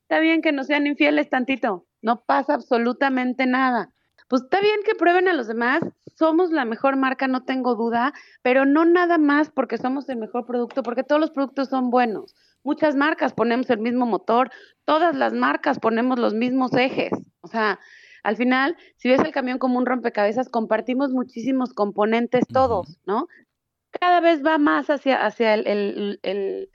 está 0.03 0.21
bien 0.21 0.43
que 0.43 0.53
no 0.53 0.65
sean 0.65 0.87
infieles 0.87 1.29
tantito, 1.29 1.87
no 2.01 2.23
pasa 2.25 2.55
absolutamente 2.55 3.47
nada. 3.47 3.93
Pues 4.29 4.43
está 4.43 4.61
bien 4.61 4.81
que 4.85 4.95
prueben 4.95 5.29
a 5.29 5.35
los 5.35 5.47
demás, 5.47 5.83
somos 6.15 6.51
la 6.51 6.65
mejor 6.65 6.97
marca, 6.97 7.29
no 7.29 7.45
tengo 7.45 7.75
duda, 7.75 8.15
pero 8.41 8.65
no 8.65 8.87
nada 8.87 9.19
más 9.19 9.51
porque 9.51 9.77
somos 9.77 10.09
el 10.09 10.17
mejor 10.17 10.47
producto, 10.47 10.83
porque 10.83 11.05
todos 11.05 11.21
los 11.21 11.31
productos 11.31 11.69
son 11.69 11.91
buenos. 11.91 12.35
Muchas 12.63 12.95
marcas 12.95 13.35
ponemos 13.35 13.69
el 13.69 13.81
mismo 13.81 14.07
motor, 14.07 14.51
todas 14.87 15.15
las 15.15 15.35
marcas 15.35 15.79
ponemos 15.79 16.19
los 16.19 16.33
mismos 16.33 16.73
ejes. 16.75 17.13
O 17.43 17.49
sea, 17.49 17.79
al 18.23 18.37
final, 18.37 18.77
si 18.97 19.09
ves 19.09 19.21
el 19.21 19.33
camión 19.33 19.59
como 19.59 19.79
un 19.79 19.87
rompecabezas, 19.87 20.49
compartimos 20.49 21.11
muchísimos 21.11 21.73
componentes 21.75 22.47
todos, 22.47 22.99
¿no? 23.05 23.27
Cada 23.91 24.21
vez 24.21 24.45
va 24.45 24.59
más 24.59 24.91
hacia, 24.91 25.25
hacia 25.25 25.55
el, 25.55 26.19
el, 26.23 26.71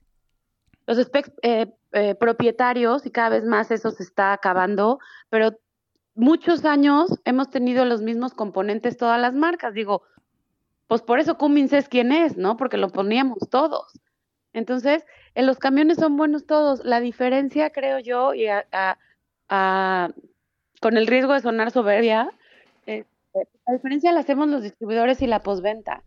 los 0.86 1.00
eh, 1.42 1.74
eh, 1.94 2.16
propietarios 2.16 3.06
y 3.06 3.12
cada 3.12 3.30
vez 3.30 3.46
más 3.46 3.72
eso 3.72 3.92
se 3.92 4.04
está 4.04 4.34
acabando, 4.34 5.00
pero 5.30 5.58
muchos 6.16 6.66
años 6.66 7.20
hemos 7.26 7.50
tenido 7.50 7.86
los 7.86 8.02
mismos 8.02 8.34
componentes 8.34 8.98
todas 8.98 9.20
las 9.20 9.34
marcas. 9.34 9.74
Digo, 9.74 10.04
pues 10.88 11.02
por 11.02 11.20
eso 11.20 11.38
Cummins 11.38 11.74
es 11.74 11.88
quien 11.88 12.12
es, 12.12 12.38
¿no? 12.38 12.58
Porque 12.58 12.78
lo 12.78 12.90
poníamos 12.90 13.50
todos. 13.50 14.00
Entonces, 14.54 15.06
en 15.34 15.46
los 15.46 15.60
camiones 15.60 15.98
son 15.98 16.18
buenos 16.18 16.46
todos. 16.46 16.84
La 16.84 17.00
diferencia, 17.00 17.70
creo 17.72 18.00
yo, 18.00 18.34
y 18.34 18.48
a, 18.48 18.66
a 19.50 20.10
con 20.80 20.98
el 20.98 21.08
riesgo 21.08 21.34
de 21.34 21.42
sonar 21.42 21.72
soberbia, 21.72 22.30
eh, 22.86 23.06
la 23.66 23.74
diferencia 23.74 24.12
la 24.12 24.22
hacemos 24.22 24.48
los 24.48 24.63
distribuidores 24.63 25.22
y 25.22 25.28
la 25.28 25.44
posventa. 25.44 26.04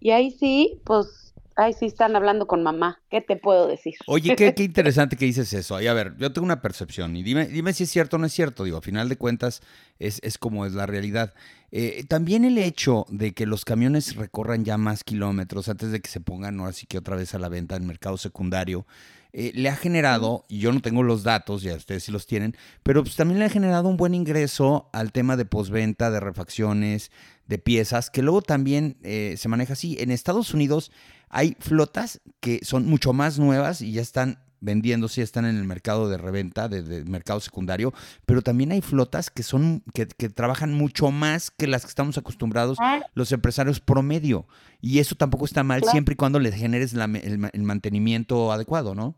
Y 0.00 0.10
ahí 0.10 0.30
sí, 0.30 0.80
pues, 0.84 1.34
ahí 1.56 1.72
sí 1.72 1.86
están 1.86 2.16
hablando 2.16 2.46
con 2.46 2.62
mamá. 2.62 3.00
¿Qué 3.10 3.20
te 3.20 3.36
puedo 3.36 3.68
decir? 3.68 3.94
Oye, 4.06 4.34
qué, 4.34 4.54
qué 4.54 4.62
interesante 4.64 5.16
que 5.16 5.24
dices 5.24 5.52
eso. 5.52 5.80
Y 5.80 5.86
a 5.86 5.94
ver, 5.94 6.16
yo 6.18 6.32
tengo 6.32 6.44
una 6.44 6.60
percepción 6.60 7.16
y 7.16 7.22
dime, 7.22 7.46
dime 7.46 7.72
si 7.72 7.84
es 7.84 7.90
cierto 7.90 8.16
o 8.16 8.18
no 8.18 8.26
es 8.26 8.32
cierto. 8.32 8.64
Digo, 8.64 8.78
a 8.78 8.82
final 8.82 9.08
de 9.08 9.16
cuentas 9.16 9.62
es, 9.98 10.18
es 10.22 10.38
como 10.38 10.66
es 10.66 10.72
la 10.72 10.86
realidad. 10.86 11.34
Eh, 11.70 12.04
también 12.08 12.44
el 12.44 12.58
hecho 12.58 13.06
de 13.08 13.32
que 13.32 13.46
los 13.46 13.64
camiones 13.64 14.16
recorran 14.16 14.64
ya 14.64 14.76
más 14.76 15.04
kilómetros 15.04 15.68
antes 15.68 15.90
de 15.90 16.00
que 16.00 16.10
se 16.10 16.20
pongan, 16.20 16.60
ahora 16.60 16.72
sí 16.72 16.86
que 16.86 16.98
otra 16.98 17.16
vez 17.16 17.34
a 17.34 17.38
la 17.38 17.48
venta 17.48 17.76
en 17.76 17.86
mercado 17.86 18.18
secundario, 18.18 18.86
eh, 19.32 19.52
le 19.54 19.68
ha 19.68 19.76
generado, 19.76 20.44
y 20.48 20.58
yo 20.58 20.72
no 20.72 20.80
tengo 20.80 21.02
los 21.02 21.22
datos, 21.22 21.62
ya 21.62 21.74
ustedes 21.74 22.04
sí 22.04 22.12
los 22.12 22.26
tienen, 22.26 22.56
pero 22.82 23.02
pues 23.02 23.16
también 23.16 23.38
le 23.38 23.46
ha 23.46 23.50
generado 23.50 23.88
un 23.88 23.96
buen 23.96 24.14
ingreso 24.14 24.90
al 24.92 25.12
tema 25.12 25.36
de 25.36 25.44
posventa, 25.44 26.10
de 26.10 26.20
refacciones, 26.20 27.10
de 27.46 27.58
piezas, 27.58 28.10
que 28.10 28.22
luego 28.22 28.42
también 28.42 28.98
eh, 29.02 29.34
se 29.38 29.48
maneja 29.48 29.72
así. 29.72 29.96
En 30.00 30.10
Estados 30.10 30.52
Unidos 30.54 30.92
hay 31.28 31.56
flotas 31.60 32.20
que 32.40 32.60
son 32.62 32.86
mucho 32.86 33.12
más 33.12 33.38
nuevas 33.38 33.80
y 33.80 33.92
ya 33.92 34.02
están 34.02 34.38
vendiéndose, 34.62 35.20
ya 35.20 35.24
están 35.24 35.44
en 35.44 35.56
el 35.56 35.64
mercado 35.64 36.08
de 36.08 36.16
reventa, 36.16 36.68
de, 36.68 37.04
mercado 37.04 37.40
secundario, 37.40 37.92
pero 38.24 38.42
también 38.42 38.72
hay 38.72 38.80
flotas 38.80 39.30
que 39.30 39.42
son, 39.42 39.82
que, 39.92 40.06
trabajan 40.06 40.72
mucho 40.72 41.10
más 41.10 41.50
que 41.50 41.66
las 41.66 41.82
que 41.82 41.88
estamos 41.88 42.16
acostumbrados 42.16 42.78
los 43.14 43.32
empresarios 43.32 43.80
promedio. 43.80 44.46
Y 44.80 45.00
eso 45.00 45.14
tampoco 45.14 45.44
está 45.44 45.62
mal 45.62 45.82
siempre 45.84 46.14
y 46.14 46.16
cuando 46.16 46.38
les 46.38 46.54
generes 46.54 46.94
el, 46.94 47.64
mantenimiento 47.64 48.52
adecuado, 48.52 48.94
¿no? 48.94 49.16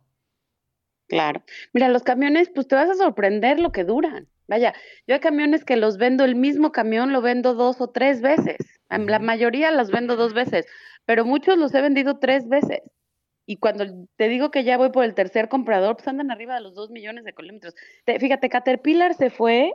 Claro. 1.08 1.42
Mira, 1.72 1.88
los 1.88 2.02
camiones, 2.02 2.50
pues 2.54 2.66
te 2.66 2.74
vas 2.74 2.88
a 2.88 2.94
sorprender 2.94 3.60
lo 3.60 3.72
que 3.72 3.84
duran. 3.84 4.28
Vaya, 4.46 4.74
yo 5.06 5.14
hay 5.14 5.20
camiones 5.20 5.64
que 5.64 5.76
los 5.76 5.96
vendo, 5.96 6.24
el 6.24 6.34
mismo 6.34 6.70
camión 6.72 7.12
lo 7.12 7.22
vendo 7.22 7.54
dos 7.54 7.80
o 7.80 7.88
tres 7.88 8.20
veces. 8.20 8.58
La 8.90 9.18
mayoría 9.18 9.70
los 9.70 9.90
vendo 9.90 10.16
dos 10.16 10.34
veces, 10.34 10.66
pero 11.06 11.24
muchos 11.24 11.56
los 11.58 11.74
he 11.74 11.80
vendido 11.80 12.18
tres 12.18 12.48
veces. 12.48 12.80
y 13.46 13.56
cuando 13.56 13.84
te 14.16 14.28
digo 14.28 14.50
que 14.50 14.64
ya 14.64 14.78
voy 14.78 14.90
por 14.90 15.04
el 15.04 15.14
tercer 15.14 15.48
comprador, 15.48 15.96
pues 15.96 16.08
andan 16.08 16.30
arriba 16.30 16.54
de 16.54 16.62
los 16.62 16.74
2 16.74 16.90
millones 16.90 17.24
de 17.24 17.34
kilómetros. 17.34 17.74
fíjate, 18.06 18.48
Caterpillar 18.48 19.14
se 19.14 19.28
fue, 19.28 19.74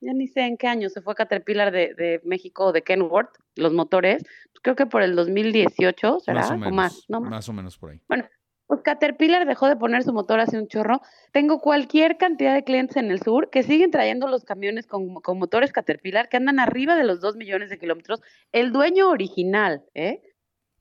ya 0.00 0.14
ni 0.14 0.28
sé 0.28 0.42
en 0.42 0.56
qué 0.56 0.66
año 0.66 0.88
se 0.88 1.02
fue 1.02 1.14
Caterpillar 1.14 1.72
de, 1.72 1.94
de 1.94 2.20
México, 2.24 2.72
de 2.72 2.82
Kenworth, 2.82 3.36
los 3.56 3.74
motores, 3.74 4.22
pues 4.22 4.60
creo 4.62 4.76
que 4.76 4.86
por 4.86 5.02
el 5.02 5.14
2018, 5.14 6.20
¿será? 6.20 6.40
Más 6.40 6.50
o 6.50 6.56
menos, 6.56 6.72
más, 6.72 7.04
¿no? 7.08 7.20
más 7.20 7.48
o 7.48 7.52
menos 7.52 7.76
por 7.76 7.90
ahí. 7.90 8.00
Bueno, 8.08 8.26
pues 8.72 8.80
Caterpillar 8.80 9.46
dejó 9.46 9.68
de 9.68 9.76
poner 9.76 10.02
su 10.02 10.14
motor 10.14 10.40
hace 10.40 10.56
un 10.56 10.66
chorro. 10.66 11.02
Tengo 11.30 11.60
cualquier 11.60 12.16
cantidad 12.16 12.54
de 12.54 12.64
clientes 12.64 12.96
en 12.96 13.10
el 13.10 13.20
sur 13.20 13.50
que 13.50 13.62
siguen 13.62 13.90
trayendo 13.90 14.28
los 14.28 14.44
camiones 14.44 14.86
con, 14.86 15.16
con 15.16 15.38
motores 15.38 15.72
Caterpillar 15.72 16.30
que 16.30 16.38
andan 16.38 16.58
arriba 16.58 16.96
de 16.96 17.04
los 17.04 17.20
2 17.20 17.36
millones 17.36 17.68
de 17.68 17.78
kilómetros. 17.78 18.22
El 18.50 18.72
dueño 18.72 19.10
original, 19.10 19.84
¿eh? 19.92 20.22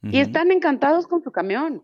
Y 0.03 0.21
están 0.21 0.53
encantados 0.53 1.05
con 1.05 1.21
su 1.21 1.33
camión. 1.33 1.83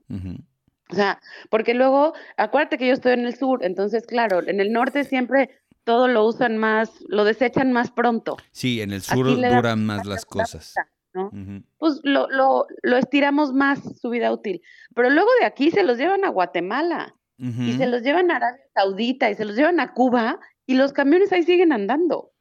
O 0.90 0.96
sea, 0.96 1.20
porque 1.50 1.74
luego, 1.74 2.14
acuérdate 2.38 2.78
que 2.78 2.88
yo 2.88 2.94
estoy 2.94 3.12
en 3.12 3.26
el 3.26 3.36
sur, 3.36 3.66
entonces, 3.66 4.08
claro, 4.08 4.48
en 4.48 4.62
el 4.62 4.72
norte 4.72 5.04
siempre 5.04 5.50
todo 5.84 6.08
lo 6.08 6.26
usan 6.26 6.58
más, 6.58 6.90
lo 7.10 7.26
desechan 7.26 7.74
más 7.74 7.92
pronto. 7.92 8.38
Sí, 8.52 8.82
en 8.82 8.94
el 8.94 9.02
sur 9.02 9.26
duran 9.26 9.86
más 9.86 10.06
las 10.06 10.24
cosas. 10.26 10.74
¿No? 11.18 11.32
Pues 11.78 12.00
lo, 12.04 12.30
lo, 12.30 12.68
lo, 12.84 12.98
estiramos 12.98 13.54
más 13.54 13.80
su 14.00 14.10
vida 14.10 14.32
útil. 14.32 14.62
Pero 14.96 15.10
luego 15.10 15.30
de 15.40 15.46
aquí 15.46 15.72
se 15.72 15.84
los 15.84 15.98
llevan 15.98 16.24
a 16.24 16.30
Guatemala 16.30 17.16
y 17.38 17.74
se 17.74 17.88
los 17.88 18.02
llevan 18.02 18.32
a 18.32 18.38
Arabia 18.38 18.64
Saudita 18.74 19.30
y 19.30 19.36
se 19.36 19.46
los 19.46 19.56
llevan 19.56 19.80
a 19.80 19.94
Cuba 19.94 20.40
y 20.66 20.76
los 20.76 20.94
camiones 20.94 21.32
ahí 21.32 21.44
siguen 21.44 21.72
andando. 21.72 22.32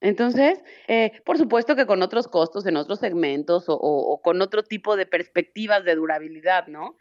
Entonces, 0.00 0.62
eh, 0.88 1.12
por 1.24 1.38
supuesto 1.38 1.76
que 1.76 1.86
con 1.86 2.02
otros 2.02 2.28
costos 2.28 2.66
en 2.66 2.76
otros 2.76 2.98
segmentos 2.98 3.64
o, 3.68 4.20
con 4.22 4.42
otro 4.42 4.62
tipo 4.62 4.96
de 4.96 5.06
perspectivas 5.06 5.84
de 5.84 5.94
durabilidad, 5.94 6.66
¿no? 6.66 6.96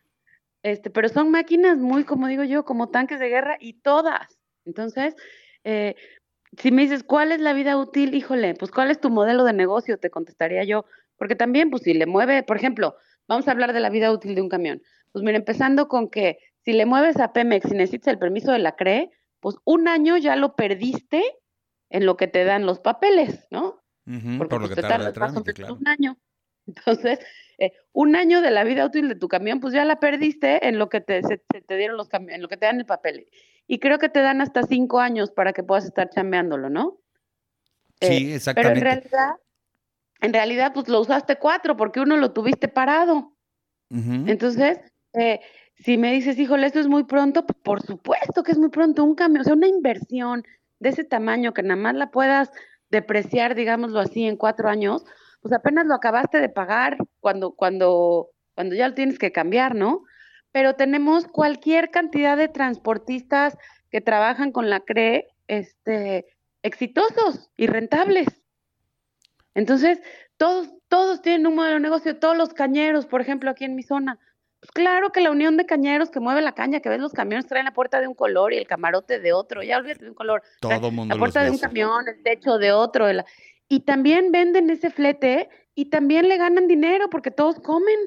Este, 0.63 0.89
pero 0.89 1.09
son 1.09 1.29
máquinas 1.29 1.77
muy, 1.77 2.05
como 2.05 2.27
digo 2.27 2.43
yo, 2.43 2.63
como 2.63 2.89
tanques 2.89 3.19
de 3.19 3.27
guerra 3.27 3.57
y 3.59 3.81
todas. 3.81 4.39
Entonces, 4.65 5.15
eh, 5.65 5.95
si 6.57 6.71
me 6.71 6.83
dices, 6.83 7.03
¿cuál 7.03 7.31
es 7.31 7.39
la 7.39 7.53
vida 7.53 7.77
útil? 7.77 8.13
Híjole, 8.13 8.55
pues 8.55 8.71
¿cuál 8.71 8.91
es 8.91 8.99
tu 8.99 9.09
modelo 9.09 9.43
de 9.43 9.53
negocio? 9.53 9.97
Te 9.97 10.09
contestaría 10.09 10.63
yo. 10.63 10.85
Porque 11.17 11.35
también, 11.35 11.69
pues 11.69 11.83
si 11.83 11.93
le 11.93 12.05
mueve, 12.05 12.43
por 12.43 12.57
ejemplo, 12.57 12.95
vamos 13.27 13.47
a 13.47 13.51
hablar 13.51 13.73
de 13.73 13.79
la 13.79 13.89
vida 13.89 14.11
útil 14.11 14.35
de 14.35 14.41
un 14.41 14.49
camión. 14.49 14.81
Pues 15.11 15.23
mira, 15.23 15.37
empezando 15.37 15.87
con 15.87 16.09
que 16.09 16.39
si 16.63 16.73
le 16.73 16.85
mueves 16.85 17.19
a 17.19 17.33
Pemex 17.33 17.71
y 17.71 17.75
necesitas 17.75 18.13
el 18.13 18.19
permiso 18.19 18.51
de 18.51 18.59
la 18.59 18.75
CRE, 18.75 19.11
pues 19.39 19.57
un 19.65 19.87
año 19.87 20.17
ya 20.17 20.35
lo 20.35 20.55
perdiste 20.55 21.23
en 21.89 22.05
lo 22.05 22.17
que 22.17 22.27
te 22.27 22.43
dan 22.43 22.65
los 22.65 22.79
papeles, 22.79 23.47
¿no? 23.51 23.83
Porque 24.05 24.49
por 24.49 24.61
lo 24.61 24.67
pues, 24.67 24.69
que 24.69 24.81
te 24.81 24.87
tarda 24.87 25.07
el 25.07 25.13
trámite, 25.13 25.53
claro. 25.53 25.75
Un 25.75 25.87
año. 25.87 26.17
Entonces, 26.67 27.19
eh, 27.63 27.73
un 27.91 28.15
año 28.15 28.41
de 28.41 28.51
la 28.51 28.63
vida 28.63 28.85
útil 28.85 29.07
de 29.07 29.15
tu 29.15 29.27
camión, 29.27 29.59
pues 29.59 29.73
ya 29.73 29.85
la 29.85 29.99
perdiste 29.99 30.67
en 30.67 30.79
lo 30.79 30.89
que 30.89 31.01
te, 31.01 31.21
se, 31.23 31.37
te 31.37 31.77
dieron 31.77 31.97
los 31.97 32.09
en 32.13 32.41
lo 32.41 32.47
que 32.47 32.57
te 32.57 32.65
dan 32.65 32.79
el 32.79 32.85
papel. 32.85 33.27
Y 33.67 33.79
creo 33.79 33.99
que 33.99 34.09
te 34.09 34.21
dan 34.21 34.41
hasta 34.41 34.63
cinco 34.63 34.99
años 34.99 35.31
para 35.31 35.53
que 35.53 35.63
puedas 35.63 35.85
estar 35.85 36.09
chambeándolo, 36.09 36.69
¿no? 36.69 36.99
sí, 38.01 38.33
exactamente. 38.33 38.79
Eh, 38.79 38.81
pero 38.81 38.91
en 38.91 39.01
realidad, 39.01 39.35
en 40.19 40.33
realidad, 40.33 40.71
pues 40.73 40.89
lo 40.89 40.99
usaste 40.99 41.37
cuatro 41.37 41.77
porque 41.77 42.01
uno 42.01 42.17
lo 42.17 42.31
tuviste 42.31 42.67
parado. 42.67 43.31
Entonces, 43.89 44.79
eh, 45.13 45.39
si 45.75 45.99
me 45.99 46.11
dices, 46.11 46.39
híjole, 46.39 46.65
esto 46.65 46.79
es 46.79 46.87
muy 46.87 47.03
pronto, 47.03 47.45
pues 47.45 47.59
por 47.61 47.81
supuesto 47.83 48.41
que 48.41 48.51
es 48.51 48.57
muy 48.57 48.69
pronto. 48.69 49.03
Un 49.03 49.13
camión, 49.13 49.41
o 49.41 49.43
sea, 49.43 49.53
una 49.53 49.67
inversión 49.67 50.43
de 50.79 50.89
ese 50.89 51.03
tamaño 51.03 51.53
que 51.53 51.61
nada 51.61 51.75
más 51.75 51.93
la 51.93 52.09
puedas 52.09 52.49
depreciar, 52.89 53.53
digámoslo 53.53 53.99
así, 53.99 54.25
en 54.25 54.35
cuatro 54.35 54.67
años, 54.67 55.05
pues 55.43 55.53
apenas 55.53 55.85
lo 55.85 55.93
acabaste 55.93 56.39
de 56.39 56.49
pagar 56.49 56.97
cuando, 57.19 57.51
cuando, 57.51 58.29
cuando 58.55 58.75
ya 58.75 58.87
lo 58.87 58.95
tienes 58.95 59.19
que 59.19 59.33
cambiar, 59.33 59.75
¿no? 59.75 60.03
Pero 60.53 60.75
tenemos 60.75 61.27
cualquier 61.27 61.91
cantidad 61.91 62.37
de 62.37 62.47
transportistas 62.47 63.57
que 63.91 63.99
trabajan 63.99 64.53
con 64.53 64.69
la 64.69 64.79
CRE, 64.79 65.27
este, 65.47 66.25
exitosos 66.61 67.51
y 67.57 67.67
rentables. 67.67 68.27
Entonces, 69.53 69.99
todos, 70.37 70.69
todos 70.87 71.21
tienen 71.21 71.45
un 71.45 71.55
modelo 71.55 71.75
de 71.75 71.81
negocio, 71.81 72.17
todos 72.17 72.37
los 72.37 72.53
cañeros, 72.53 73.05
por 73.05 73.19
ejemplo, 73.19 73.51
aquí 73.51 73.65
en 73.65 73.75
mi 73.75 73.83
zona, 73.83 74.19
pues 74.61 74.71
claro 74.71 75.11
que 75.11 75.19
la 75.19 75.29
unión 75.29 75.57
de 75.57 75.65
cañeros 75.65 76.09
que 76.09 76.21
mueve 76.21 76.41
la 76.41 76.53
caña, 76.53 76.79
que 76.79 76.87
ves 76.87 77.01
los 77.01 77.11
camiones 77.11 77.47
traen 77.47 77.65
la 77.65 77.73
puerta 77.73 77.99
de 77.99 78.07
un 78.07 78.15
color 78.15 78.53
y 78.53 78.57
el 78.57 78.65
camarote 78.65 79.19
de 79.19 79.33
otro, 79.33 79.61
ya 79.61 79.77
olvídate 79.77 80.05
de 80.05 80.11
un 80.11 80.15
color. 80.15 80.41
Todo 80.61 80.89
mundo 80.89 81.13
La 81.13 81.19
puerta 81.19 81.43
de 81.43 81.49
un 81.49 81.57
camión, 81.57 82.07
el 82.07 82.23
techo 82.23 82.57
de 82.57 82.71
otro. 82.71 83.09
Y 83.67 83.81
también 83.81 84.31
venden 84.31 84.69
ese 84.69 84.89
flete 84.91 85.49
y 85.75 85.85
también 85.85 86.29
le 86.29 86.37
ganan 86.37 86.67
dinero 86.67 87.09
porque 87.09 87.31
todos 87.31 87.59
comen. 87.59 87.97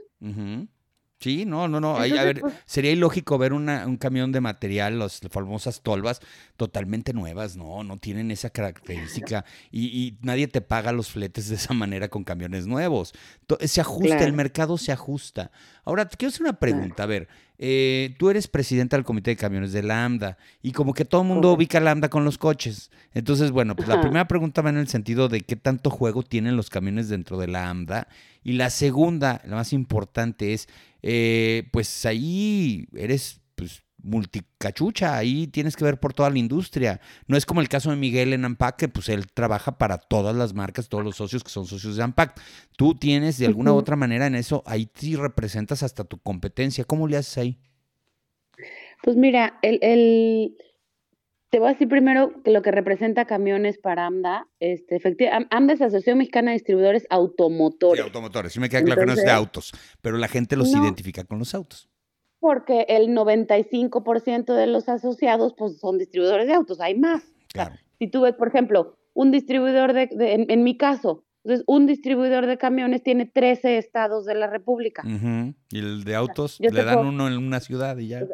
Sí, 1.18 1.46
no, 1.46 1.66
no, 1.66 1.80
no. 1.80 1.96
a 1.96 2.02
ver, 2.02 2.40
pues 2.40 2.54
sería 2.66 2.90
ilógico 2.92 3.38
ver 3.38 3.54
una, 3.54 3.86
un 3.86 3.96
camión 3.96 4.32
de 4.32 4.42
material, 4.42 4.98
las 4.98 5.20
famosas 5.30 5.80
tolvas, 5.80 6.20
totalmente 6.58 7.14
nuevas, 7.14 7.56
no, 7.56 7.82
no 7.84 7.96
tienen 7.96 8.30
esa 8.30 8.50
característica 8.50 9.46
y, 9.70 9.86
y 9.86 10.18
nadie 10.20 10.46
te 10.46 10.60
paga 10.60 10.92
los 10.92 11.10
fletes 11.10 11.48
de 11.48 11.54
esa 11.54 11.72
manera 11.72 12.08
con 12.08 12.22
camiones 12.22 12.66
nuevos. 12.66 13.14
Se 13.60 13.80
ajusta, 13.80 14.24
el 14.24 14.34
mercado 14.34 14.76
se 14.76 14.92
ajusta. 14.92 15.50
Ahora, 15.84 16.06
te 16.06 16.18
quiero 16.18 16.28
hacer 16.28 16.42
una 16.42 16.58
pregunta, 16.58 17.04
a 17.04 17.06
ver, 17.06 17.28
eh, 17.58 18.14
tú 18.18 18.28
eres 18.28 18.48
presidenta 18.48 18.96
del 18.96 19.04
comité 19.04 19.30
de 19.30 19.36
camiones 19.36 19.72
de 19.72 19.82
Lambda 19.82 20.36
y 20.62 20.72
como 20.72 20.92
que 20.92 21.04
todo 21.04 21.22
el 21.22 21.28
mundo 21.28 21.52
ubica 21.52 21.80
Lambda 21.80 22.08
con 22.08 22.24
los 22.24 22.38
coches. 22.38 22.90
Entonces, 23.14 23.50
bueno, 23.50 23.74
pues 23.74 23.88
la 23.88 24.00
primera 24.00 24.28
pregunta 24.28 24.62
va 24.62 24.70
en 24.70 24.76
el 24.76 24.88
sentido 24.88 25.28
de 25.28 25.40
qué 25.40 25.56
tanto 25.56 25.90
juego 25.90 26.22
tienen 26.22 26.56
los 26.56 26.68
camiones 26.68 27.08
dentro 27.08 27.38
de 27.38 27.48
Lambda. 27.48 28.08
Y 28.44 28.52
la 28.52 28.70
segunda, 28.70 29.40
la 29.44 29.56
más 29.56 29.72
importante 29.72 30.52
es, 30.52 30.68
eh, 31.02 31.68
pues 31.72 32.04
ahí 32.04 32.88
eres 32.94 33.40
multicachucha, 34.06 35.16
ahí 35.16 35.46
tienes 35.48 35.76
que 35.76 35.84
ver 35.84 35.98
por 35.98 36.14
toda 36.14 36.30
la 36.30 36.38
industria. 36.38 37.00
No 37.26 37.36
es 37.36 37.44
como 37.44 37.60
el 37.60 37.68
caso 37.68 37.90
de 37.90 37.96
Miguel 37.96 38.32
en 38.32 38.44
Ampac, 38.44 38.76
que 38.76 38.88
pues 38.88 39.08
él 39.08 39.26
trabaja 39.32 39.78
para 39.78 39.98
todas 39.98 40.34
las 40.34 40.54
marcas, 40.54 40.88
todos 40.88 41.04
los 41.04 41.16
socios 41.16 41.44
que 41.44 41.50
son 41.50 41.66
socios 41.66 41.96
de 41.96 42.02
Ampac. 42.02 42.40
Tú 42.76 42.94
tienes 42.94 43.38
de 43.38 43.46
alguna 43.46 43.72
u 43.72 43.76
otra 43.76 43.96
manera 43.96 44.26
en 44.26 44.34
eso, 44.34 44.62
ahí 44.66 44.88
sí 44.94 45.16
representas 45.16 45.82
hasta 45.82 46.04
tu 46.04 46.18
competencia. 46.18 46.84
¿Cómo 46.84 47.08
le 47.08 47.16
haces 47.16 47.38
ahí? 47.38 47.58
Pues 49.02 49.16
mira, 49.16 49.58
el, 49.62 50.56
te 51.50 51.58
voy 51.58 51.68
a 51.68 51.72
decir 51.72 51.88
primero 51.88 52.42
que 52.42 52.50
lo 52.50 52.62
que 52.62 52.70
representa 52.70 53.26
camiones 53.26 53.78
para 53.78 54.06
AMDA, 54.06 54.46
este, 54.60 54.96
efectivamente, 54.96 55.46
AMDA 55.50 55.74
es 55.74 55.80
Asociación 55.82 56.18
Mexicana 56.18 56.52
de 56.52 56.54
Distribuidores 56.54 57.06
Automotores. 57.10 58.00
Sí, 58.00 58.06
automotores, 58.06 58.52
sí 58.52 58.60
me 58.60 58.68
queda 58.68 58.82
claro 58.82 59.00
que 59.00 59.06
no 59.06 59.12
es 59.12 59.24
de 59.24 59.30
autos, 59.30 59.72
pero 60.00 60.16
la 60.16 60.28
gente 60.28 60.56
los 60.56 60.72
identifica 60.72 61.24
con 61.24 61.38
los 61.38 61.54
autos 61.54 61.88
porque 62.40 62.86
el 62.88 63.08
95% 63.08 64.54
de 64.54 64.66
los 64.66 64.88
asociados 64.88 65.54
pues, 65.56 65.78
son 65.78 65.98
distribuidores 65.98 66.46
de 66.46 66.54
autos, 66.54 66.80
hay 66.80 66.94
más. 66.94 67.22
si 67.98 68.08
tú 68.08 68.22
ves, 68.22 68.34
por 68.34 68.48
ejemplo, 68.48 68.96
un 69.14 69.30
distribuidor 69.30 69.92
de, 69.92 70.08
en, 70.48 70.62
mi 70.62 70.76
caso, 70.76 71.24
entonces 71.42 71.64
un 71.66 71.86
distribuidor 71.86 72.46
de 72.46 72.58
camiones 72.58 73.02
tiene 73.02 73.24
13 73.26 73.78
estados 73.78 74.26
de 74.26 74.34
la 74.34 74.46
República. 74.46 75.02
Y 75.70 75.78
el 75.78 76.04
de 76.04 76.14
autos 76.14 76.60
le 76.60 76.84
dan 76.84 77.06
uno 77.06 77.26
en 77.28 77.38
una 77.38 77.60
ciudad 77.60 77.96
y 77.96 78.08
ya. 78.08 78.26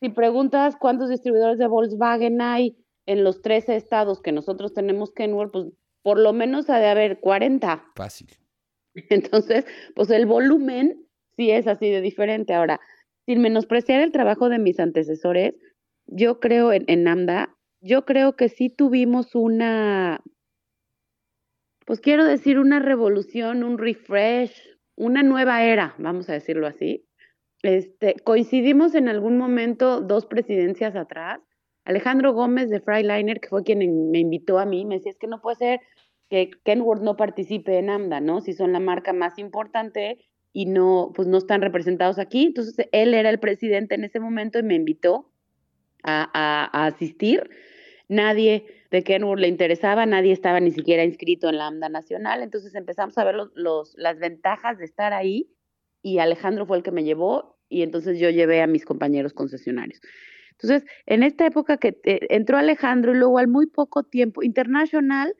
Si 0.00 0.08
preguntas 0.08 0.76
cuántos 0.76 1.10
distribuidores 1.10 1.58
de 1.58 1.66
Volkswagen 1.66 2.40
hay 2.40 2.76
en 3.06 3.24
los 3.24 3.42
13 3.42 3.76
estados 3.76 4.20
que 4.20 4.32
nosotros 4.32 4.72
tenemos 4.72 5.12
Kenworth, 5.12 5.52
pues 5.52 5.66
por 6.02 6.18
lo 6.18 6.32
menos 6.32 6.68
ha 6.70 6.78
de 6.78 6.88
haber 6.88 7.20
40. 7.20 7.84
Fácil. 7.94 8.28
Entonces, 9.10 9.64
pues 9.94 10.10
el 10.10 10.26
volumen 10.26 11.06
sí 11.36 11.50
es 11.50 11.66
así 11.66 11.90
de 11.90 12.00
diferente. 12.00 12.54
Ahora, 12.54 12.80
sin 13.26 13.40
menospreciar 13.40 14.00
el 14.00 14.12
trabajo 14.12 14.48
de 14.48 14.58
mis 14.58 14.78
antecesores, 14.80 15.54
yo 16.06 16.40
creo 16.40 16.72
en, 16.72 16.84
en 16.88 17.08
AMDA, 17.08 17.56
yo 17.80 18.04
creo 18.04 18.36
que 18.36 18.48
sí 18.48 18.70
tuvimos 18.70 19.34
una, 19.34 20.22
pues 21.86 22.00
quiero 22.00 22.24
decir, 22.24 22.58
una 22.58 22.78
revolución, 22.78 23.62
un 23.62 23.78
refresh, 23.78 24.54
una 24.96 25.22
nueva 25.22 25.64
era, 25.64 25.94
vamos 25.98 26.28
a 26.28 26.32
decirlo 26.32 26.66
así. 26.66 27.06
Este, 27.62 28.14
coincidimos 28.24 28.94
en 28.94 29.08
algún 29.08 29.38
momento 29.38 30.00
dos 30.00 30.26
presidencias 30.26 30.96
atrás. 30.96 31.40
Alejandro 31.84 32.32
Gómez 32.32 32.70
de 32.70 32.80
Freiliner, 32.80 33.40
que 33.40 33.48
fue 33.48 33.64
quien 33.64 34.10
me 34.10 34.18
invitó 34.18 34.58
a 34.58 34.66
mí, 34.66 34.84
me 34.84 34.96
decía, 34.96 35.12
es 35.12 35.18
que 35.18 35.26
no 35.26 35.40
puede 35.40 35.56
ser 35.56 35.80
que 36.30 36.50
Kenworth 36.64 37.02
no 37.02 37.16
participe 37.16 37.78
en 37.78 37.90
AMDA, 37.90 38.20
¿no? 38.20 38.40
Si 38.40 38.54
son 38.54 38.72
la 38.72 38.80
marca 38.80 39.12
más 39.12 39.38
importante 39.38 40.18
y 40.54 40.66
no, 40.66 41.10
pues 41.14 41.26
no 41.26 41.36
están 41.36 41.60
representados 41.60 42.18
aquí. 42.18 42.46
Entonces, 42.46 42.88
él 42.92 43.12
era 43.12 43.28
el 43.28 43.40
presidente 43.40 43.96
en 43.96 44.04
ese 44.04 44.20
momento 44.20 44.58
y 44.58 44.62
me 44.62 44.76
invitó 44.76 45.28
a, 46.04 46.86
asistir. 46.86 47.50
Nadie 48.08 48.66
de 48.90 49.02
Kenwood 49.02 49.40
le 49.40 49.48
interesaba, 49.48 50.06
nadie 50.06 50.32
estaba 50.32 50.60
ni 50.60 50.70
siquiera 50.70 51.02
inscrito 51.02 51.48
en 51.48 51.58
la 51.58 51.66
AMDA 51.66 51.88
Nacional. 51.88 52.42
Entonces 52.42 52.74
empezamos 52.74 53.18
a 53.18 53.24
ver 53.24 53.34
los, 53.54 53.94
las 53.96 54.18
ventajas 54.20 54.78
de 54.78 54.84
estar 54.84 55.12
ahí 55.12 55.50
y 56.02 56.18
Alejandro 56.18 56.66
fue 56.66 56.76
el 56.76 56.82
que 56.82 56.92
me 56.92 57.02
llevó 57.02 57.58
y 57.68 57.82
entonces 57.82 58.20
yo 58.20 58.30
llevé 58.30 58.62
a 58.62 58.68
mis 58.68 58.84
compañeros 58.84 59.32
concesionarios. 59.32 60.00
Entonces, 60.52 60.88
en 61.06 61.24
esta 61.24 61.46
época 61.46 61.78
que 61.78 61.98
eh, 62.04 62.20
entró 62.30 62.58
Alejandro 62.58 63.12
y 63.12 63.18
luego 63.18 63.38
al 63.38 63.48
muy 63.48 63.66
poco 63.66 64.04
tiempo, 64.04 64.44
Internacional 64.44 65.34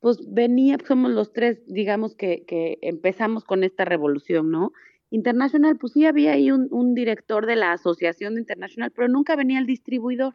pues 0.00 0.18
venía, 0.26 0.78
somos 0.86 1.10
los 1.10 1.32
tres, 1.32 1.62
digamos, 1.66 2.16
que, 2.16 2.44
que 2.46 2.78
empezamos 2.82 3.44
con 3.44 3.64
esta 3.64 3.84
revolución, 3.84 4.50
¿no? 4.50 4.72
International, 5.10 5.76
pues 5.78 5.92
sí 5.92 6.06
había 6.06 6.32
ahí 6.32 6.50
un, 6.50 6.68
un 6.70 6.94
director 6.94 7.46
de 7.46 7.56
la 7.56 7.72
asociación 7.72 8.34
de 8.34 8.40
International, 8.40 8.92
pero 8.94 9.08
nunca 9.08 9.36
venía 9.36 9.58
el 9.58 9.66
distribuidor. 9.66 10.34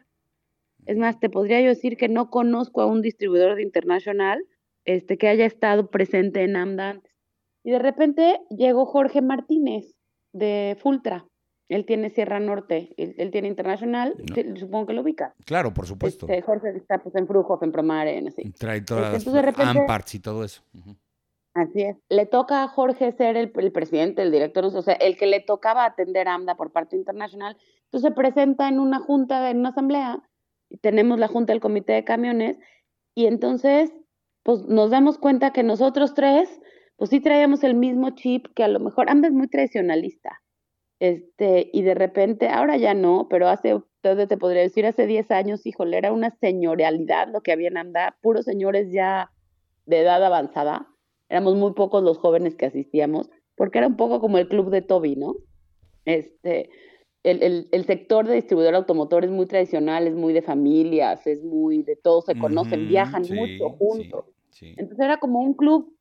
Es 0.84 0.96
más, 0.96 1.18
te 1.18 1.28
podría 1.28 1.60
yo 1.60 1.68
decir 1.68 1.96
que 1.96 2.08
no 2.08 2.30
conozco 2.30 2.80
a 2.80 2.86
un 2.86 3.02
distribuidor 3.02 3.56
de 3.56 3.62
International 3.62 4.44
este, 4.84 5.18
que 5.18 5.28
haya 5.28 5.44
estado 5.44 5.90
presente 5.90 6.44
en 6.44 6.56
AMDA 6.56 6.90
antes. 6.90 7.12
Y 7.64 7.72
de 7.72 7.80
repente 7.80 8.38
llegó 8.50 8.86
Jorge 8.86 9.20
Martínez 9.20 9.96
de 10.32 10.76
Fultra. 10.80 11.26
Él 11.68 11.84
tiene 11.84 12.10
Sierra 12.10 12.38
Norte, 12.38 12.94
él, 12.96 13.30
tiene 13.32 13.48
Internacional, 13.48 14.14
supongo 14.56 14.86
que 14.86 14.92
lo 14.92 15.02
ubica. 15.02 15.34
Claro, 15.44 15.74
por 15.74 15.86
supuesto. 15.86 16.26
Este, 16.28 16.42
Jorge 16.42 16.70
está 16.76 16.98
pues, 16.98 17.14
en 17.16 17.26
Frujo, 17.26 17.58
en 17.60 17.72
Promare, 17.72 18.22
así. 18.26 18.52
Trae 18.52 18.82
todas 18.82 19.16
este, 19.16 19.30
las 19.30 19.58
Amparts 19.58 20.14
y 20.14 20.20
todo 20.20 20.44
eso. 20.44 20.62
Así 21.54 21.82
es. 21.82 21.96
Le 22.08 22.26
toca 22.26 22.62
a 22.62 22.68
Jorge 22.68 23.10
ser 23.12 23.36
el, 23.36 23.50
presidente, 23.50 24.22
el 24.22 24.30
director, 24.30 24.64
o 24.64 24.82
sea, 24.82 24.94
el 24.94 25.16
que 25.16 25.26
le 25.26 25.40
tocaba 25.40 25.84
atender 25.84 26.28
a 26.28 26.34
AMDA 26.34 26.54
por 26.54 26.70
parte 26.70 26.96
internacional. 26.96 27.56
Entonces 27.84 28.10
se 28.10 28.14
presenta 28.14 28.68
en 28.68 28.78
una 28.78 29.00
junta, 29.00 29.50
en 29.50 29.58
una 29.58 29.70
asamblea, 29.70 30.22
y 30.68 30.76
tenemos 30.78 31.18
la 31.18 31.28
junta 31.28 31.52
del 31.52 31.60
comité 31.60 31.94
de 31.94 32.04
camiones, 32.04 32.58
y 33.14 33.26
entonces, 33.26 33.92
pues 34.42 34.66
nos 34.66 34.90
damos 34.90 35.18
cuenta 35.18 35.52
que 35.52 35.62
nosotros 35.62 36.14
tres 36.14 36.60
pues 36.96 37.10
sí 37.10 37.20
traíamos 37.20 37.62
el 37.62 37.74
mismo 37.74 38.10
chip 38.10 38.46
que 38.54 38.64
a 38.64 38.68
lo 38.68 38.80
mejor 38.80 39.10
AMDA 39.10 39.28
es 39.28 39.34
muy 39.34 39.48
tradicionalista. 39.48 40.42
Este, 40.98 41.70
y 41.72 41.82
de 41.82 41.94
repente, 41.94 42.48
ahora 42.48 42.76
ya 42.76 42.94
no, 42.94 43.26
pero 43.28 43.48
hace, 43.48 43.82
te 44.00 44.36
podría 44.38 44.62
decir, 44.62 44.86
hace 44.86 45.06
10 45.06 45.30
años, 45.30 45.66
híjole, 45.66 45.98
era 45.98 46.12
una 46.12 46.30
señorialidad 46.30 47.28
lo 47.28 47.42
que 47.42 47.52
había 47.52 47.68
en 47.68 47.76
AMDA, 47.76 48.16
puros 48.22 48.44
señores 48.44 48.90
ya 48.92 49.30
de 49.84 50.00
edad 50.00 50.24
avanzada. 50.24 50.88
Éramos 51.28 51.56
muy 51.56 51.74
pocos 51.74 52.02
los 52.02 52.18
jóvenes 52.18 52.54
que 52.56 52.66
asistíamos, 52.66 53.28
porque 53.56 53.78
era 53.78 53.86
un 53.86 53.96
poco 53.96 54.20
como 54.20 54.38
el 54.38 54.48
club 54.48 54.70
de 54.70 54.82
Toby, 54.82 55.16
¿no? 55.16 55.34
Este, 56.04 56.70
el, 57.24 57.42
el, 57.42 57.68
el, 57.72 57.84
sector 57.84 58.26
de 58.26 58.36
distribuidor 58.36 58.76
automotor 58.76 59.24
es 59.24 59.30
muy 59.30 59.46
tradicional, 59.46 60.06
es 60.06 60.14
muy 60.14 60.32
de 60.32 60.42
familias, 60.42 61.26
es 61.26 61.42
muy 61.42 61.82
de 61.82 61.96
todos 61.96 62.26
se 62.26 62.38
conocen, 62.38 62.88
viajan 62.88 63.22
mucho 63.22 63.70
juntos. 63.70 64.26
Entonces 64.60 65.04
era 65.04 65.18
como 65.18 65.40
un 65.40 65.54
club 65.54 65.95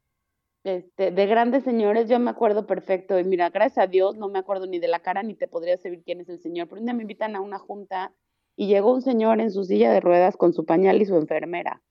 este, 0.66 1.12
de 1.12 1.28
grandes 1.28 1.64
señores, 1.64 2.10
yo 2.10 2.20
me 2.20 2.32
acuerdo 2.32 2.66
perfecto, 2.66 3.20
y 3.20 3.24
mira, 3.24 3.52
gracias 3.52 3.78
a 3.78 3.88
Dios 3.88 4.18
no 4.18 4.30
me 4.30 4.40
acuerdo 4.40 4.66
ni 4.66 4.80
de 4.80 4.88
la 4.88 5.00
cara 5.00 5.22
ni 5.22 5.36
te 5.36 5.48
podría 5.48 5.76
decir 5.76 6.02
quién 6.04 6.22
es 6.22 6.28
el 6.28 6.40
señor, 6.40 6.68
pero 6.68 6.82
un 6.82 6.88
día 6.88 6.96
me 6.96 7.04
invitan 7.04 7.36
a 7.36 7.42
una 7.42 7.60
junta 7.60 8.14
y 8.56 8.66
llegó 8.66 8.92
un 8.92 9.04
señor 9.04 9.40
en 9.42 9.52
su 9.52 9.64
silla 9.64 9.94
de 9.94 10.00
ruedas 10.00 10.38
con 10.38 10.54
su 10.54 10.66
pañal 10.66 11.00
y 11.00 11.06
su 11.06 11.16
enfermera. 11.18 11.84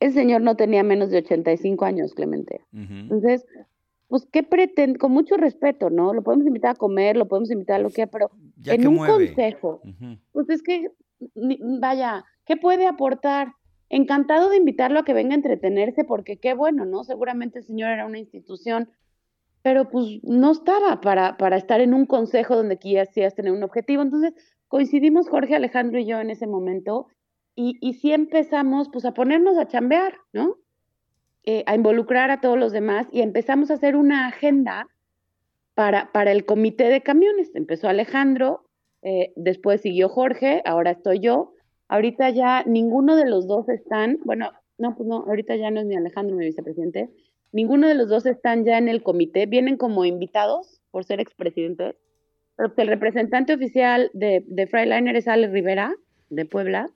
Ese 0.00 0.14
señor 0.14 0.40
no 0.40 0.56
tenía 0.56 0.82
menos 0.82 1.10
de 1.10 1.18
85 1.18 1.84
años, 1.84 2.12
Clemente. 2.12 2.64
Entonces, 2.72 3.46
pues, 4.08 4.26
¿qué 4.32 4.42
pretende? 4.42 4.98
Con 4.98 5.12
mucho 5.12 5.36
respeto, 5.36 5.90
¿no? 5.90 6.12
Lo 6.14 6.22
podemos 6.22 6.44
invitar 6.44 6.72
a 6.72 6.74
comer, 6.74 7.16
lo 7.16 7.28
podemos 7.28 7.52
invitar 7.52 7.76
a 7.76 7.82
lo 7.82 7.90
que 7.90 8.08
pero 8.08 8.32
en 8.64 8.84
un 8.84 8.98
consejo, 8.98 9.80
pues 10.32 10.50
es 10.50 10.62
que, 10.62 10.90
vaya, 11.34 12.24
¿qué 12.46 12.56
puede 12.56 12.88
aportar? 12.88 13.52
Encantado 13.90 14.50
de 14.50 14.56
invitarlo 14.56 15.00
a 15.00 15.04
que 15.04 15.14
venga 15.14 15.32
a 15.32 15.36
entretenerse 15.36 16.04
porque 16.04 16.38
qué 16.38 16.54
bueno, 16.54 16.84
¿no? 16.84 17.04
Seguramente 17.04 17.58
el 17.58 17.64
señor 17.64 17.90
era 17.90 18.06
una 18.06 18.18
institución, 18.18 18.90
pero 19.62 19.88
pues 19.88 20.20
no 20.22 20.52
estaba 20.52 21.00
para, 21.00 21.36
para 21.36 21.56
estar 21.56 21.80
en 21.80 21.94
un 21.94 22.06
consejo 22.06 22.56
donde 22.56 22.78
quisieras 22.78 23.34
tener 23.34 23.52
un 23.52 23.62
objetivo. 23.62 24.02
Entonces 24.02 24.34
coincidimos 24.68 25.28
Jorge, 25.28 25.56
Alejandro 25.56 25.98
y 25.98 26.06
yo 26.06 26.20
en 26.20 26.30
ese 26.30 26.46
momento 26.46 27.08
y, 27.54 27.78
y 27.80 27.94
sí 27.94 28.12
empezamos 28.12 28.88
pues 28.90 29.04
a 29.04 29.14
ponernos 29.14 29.58
a 29.58 29.66
chambear, 29.66 30.14
¿no? 30.32 30.56
Eh, 31.44 31.64
a 31.66 31.74
involucrar 31.74 32.30
a 32.30 32.40
todos 32.42 32.58
los 32.58 32.72
demás 32.72 33.06
y 33.10 33.22
empezamos 33.22 33.70
a 33.70 33.74
hacer 33.74 33.96
una 33.96 34.26
agenda 34.26 34.86
para, 35.74 36.12
para 36.12 36.30
el 36.30 36.44
comité 36.44 36.88
de 36.88 37.00
camiones. 37.00 37.54
Empezó 37.54 37.88
Alejandro, 37.88 38.68
eh, 39.00 39.32
después 39.34 39.80
siguió 39.80 40.10
Jorge, 40.10 40.60
ahora 40.66 40.90
estoy 40.90 41.20
yo 41.20 41.54
Ahorita 41.88 42.30
ya 42.30 42.62
ninguno 42.64 43.16
de 43.16 43.28
los 43.28 43.46
dos 43.46 43.68
están, 43.68 44.18
bueno, 44.24 44.52
no, 44.76 44.94
pues 44.96 45.08
no, 45.08 45.24
ahorita 45.26 45.56
ya 45.56 45.70
no 45.70 45.80
es 45.80 45.86
ni 45.86 45.96
Alejandro, 45.96 46.36
mi 46.36 46.44
vicepresidente, 46.44 47.10
ninguno 47.52 47.88
de 47.88 47.94
los 47.94 48.08
dos 48.08 48.26
están 48.26 48.64
ya 48.64 48.78
en 48.78 48.88
el 48.88 49.02
comité, 49.02 49.46
vienen 49.46 49.76
como 49.76 50.04
invitados 50.04 50.80
por 50.90 51.04
ser 51.04 51.20
expresidentes, 51.20 51.96
pero 52.56 52.72
el 52.76 52.88
representante 52.88 53.54
oficial 53.54 54.10
de, 54.12 54.44
de 54.46 54.66
Freiliner 54.66 55.16
es 55.16 55.28
Ale 55.28 55.48
Rivera, 55.48 55.94
de 56.28 56.44
Puebla, 56.44 56.90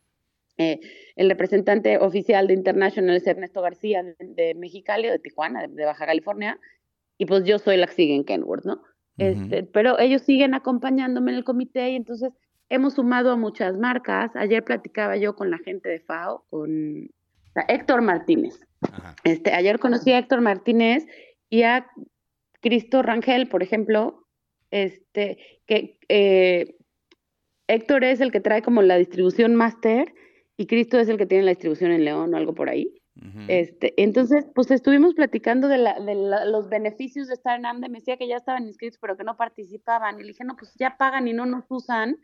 eh, 0.59 0.81
el 1.17 1.31
representante 1.31 1.99
oficial 1.99 2.47
de 2.47 2.55
International 2.55 3.17
es 3.17 3.27
Ernesto 3.27 3.63
García, 3.63 4.05
de, 4.19 4.55
Mexicali 4.55 5.09
de 5.09 5.19
Tijuana, 5.19 5.67
de, 5.67 5.85
Baja 5.85 6.07
California, 6.07 6.59
y 7.17 7.27
pues 7.27 7.45
yo 7.45 7.59
soy 7.59 7.79
la 7.79 7.87
que 7.87 7.95
sigue 7.95 8.15
en 8.15 8.25
Kenworth, 8.25 8.65
¿no? 8.65 8.83
este, 9.19 9.63
pero 9.63 9.99
ellos 9.99 10.23
siguen 10.23 10.55
acompañándome 10.55 11.33
en 11.33 11.39
el 11.39 11.45
comité 11.45 11.91
y 11.91 11.97
entonces 11.97 12.33
hemos 12.73 12.95
sumado 12.95 13.31
a 13.31 13.37
muchas 13.37 13.77
marcas. 13.77 14.35
Ayer 14.35 14.65
platicaba 14.65 15.17
yo 15.19 15.37
con 15.37 15.51
la 15.51 15.59
gente 15.59 15.91
de 15.91 16.01
FAO, 16.01 16.45
con 16.49 17.11
Héctor 17.69 18.01
Martínez. 18.01 18.59
Este, 19.25 19.53
ayer 19.53 19.79
conocí 19.79 20.11
a 20.11 20.19
Héctor 20.19 20.41
Martínez 20.41 21.07
y 21.51 21.65
a 21.65 21.87
Cristo 22.61 23.03
Rangel, 23.03 23.49
por 23.49 23.63
ejemplo, 23.63 24.27
este, 24.71 25.39
que 25.67 25.99
eh, 26.09 26.77
Héctor 27.69 28.05
es 28.05 28.23
el 28.23 28.33
que 28.33 28.41
trae 28.41 28.63
como 28.63 28.81
la 28.81 28.97
distribución 28.97 29.55
máster 29.55 30.15
y 30.57 30.67
Cristo 30.67 30.99
es 30.99 31.09
el 31.09 31.19
que 31.19 31.27
tiene 31.27 31.45
la 31.45 31.51
distribución 31.51 31.93
en 31.93 32.07
León 32.07 32.33
o 32.33 32.37
algo 32.39 32.55
por 32.55 32.71
ahí. 32.71 32.95
este, 33.49 33.93
entonces, 34.03 34.47
pues 34.55 34.71
estuvimos 34.71 35.13
platicando 35.13 35.69
de, 35.69 35.77
los 36.47 36.71
beneficios 36.71 37.29
de 37.29 37.35
estar 37.35 37.59
en 37.59 37.67
AMDA. 37.67 37.89
Me 37.89 37.99
decía 37.99 38.17
que 38.17 38.27
ya 38.27 38.37
estaban 38.37 38.67
inscritos, 38.67 38.99
pero 38.99 39.19
que 39.19 39.25
no 39.25 39.37
participaban. 39.37 40.19
Y 40.19 40.23
le 40.23 40.29
dije, 40.29 40.45
no, 40.45 40.57
pues 40.57 40.75
ya 40.79 40.97
pagan 40.97 41.29
y 41.29 41.35
no 41.35 41.45
nos 41.45 41.65
usan. 41.69 42.17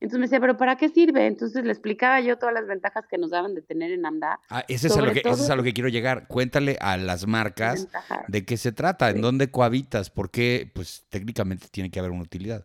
Entonces 0.00 0.18
me 0.18 0.26
decía, 0.26 0.40
¿pero 0.40 0.56
para 0.56 0.76
qué 0.76 0.88
sirve? 0.88 1.26
Entonces 1.26 1.62
le 1.62 1.70
explicaba 1.70 2.20
yo 2.20 2.38
todas 2.38 2.54
las 2.54 2.66
ventajas 2.66 3.06
que 3.06 3.18
nos 3.18 3.30
daban 3.30 3.54
de 3.54 3.60
tener 3.60 3.92
en 3.92 4.06
AMDA. 4.06 4.40
Ah, 4.48 4.64
ese 4.66 4.86
es, 4.86 4.96
a 4.96 5.02
lo 5.02 5.12
que, 5.12 5.20
ese 5.20 5.42
es 5.42 5.50
a 5.50 5.56
lo 5.56 5.62
que 5.62 5.74
quiero 5.74 5.90
llegar. 5.90 6.26
Cuéntale 6.26 6.78
a 6.80 6.96
las 6.96 7.26
marcas 7.26 7.86
de 8.26 8.44
qué 8.46 8.56
se 8.56 8.72
trata, 8.72 9.10
en 9.10 9.20
dónde 9.20 9.50
cohabitas, 9.50 10.08
por 10.08 10.30
qué, 10.30 10.70
pues 10.74 11.04
técnicamente 11.10 11.66
tiene 11.70 11.90
que 11.90 11.98
haber 11.98 12.12
una 12.12 12.22
utilidad. 12.22 12.64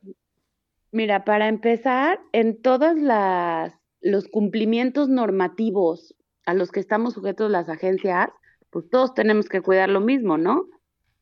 Mira, 0.91 1.25
para 1.25 1.49
empezar, 1.49 2.21
en 2.31 2.61
todos 2.61 2.95
los 3.99 4.27
cumplimientos 4.29 5.09
normativos 5.09 6.15
a 6.45 6.53
los 6.53 6.71
que 6.71 6.79
estamos 6.79 7.15
sujetos 7.15 7.51
las 7.51 7.67
agencias, 7.67 8.29
pues 8.69 8.89
todos 8.89 9.13
tenemos 9.13 9.49
que 9.49 9.61
cuidar 9.61 9.89
lo 9.89 9.99
mismo, 9.99 10.37
¿no? 10.37 10.67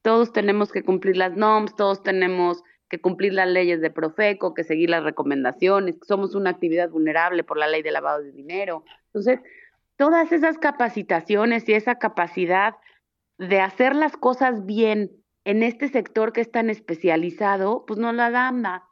Todos 0.03 0.31
tenemos 0.31 0.71
que 0.71 0.83
cumplir 0.83 1.17
las 1.17 1.35
normas, 1.35 1.75
todos 1.75 2.03
tenemos 2.03 2.61
que 2.93 3.01
cumplir 3.01 3.33
las 3.33 3.47
leyes 3.47 3.81
de 3.81 3.89
Profeco, 3.89 4.53
que 4.53 4.63
seguir 4.63 4.87
las 4.87 5.03
recomendaciones, 5.03 5.95
que 5.95 6.05
somos 6.05 6.35
una 6.35 6.51
actividad 6.51 6.91
vulnerable 6.91 7.43
por 7.43 7.57
la 7.57 7.67
ley 7.67 7.81
de 7.81 7.89
lavado 7.89 8.21
de 8.21 8.31
dinero. 8.31 8.85
Entonces, 9.07 9.39
todas 9.95 10.31
esas 10.31 10.59
capacitaciones 10.59 11.67
y 11.67 11.73
esa 11.73 11.95
capacidad 11.95 12.75
de 13.39 13.61
hacer 13.61 13.95
las 13.95 14.15
cosas 14.15 14.67
bien 14.67 15.09
en 15.43 15.63
este 15.63 15.87
sector 15.87 16.33
que 16.33 16.41
es 16.41 16.51
tan 16.51 16.69
especializado, 16.69 17.83
pues 17.87 17.99
no 17.99 18.13
la 18.13 18.29
da 18.29 18.87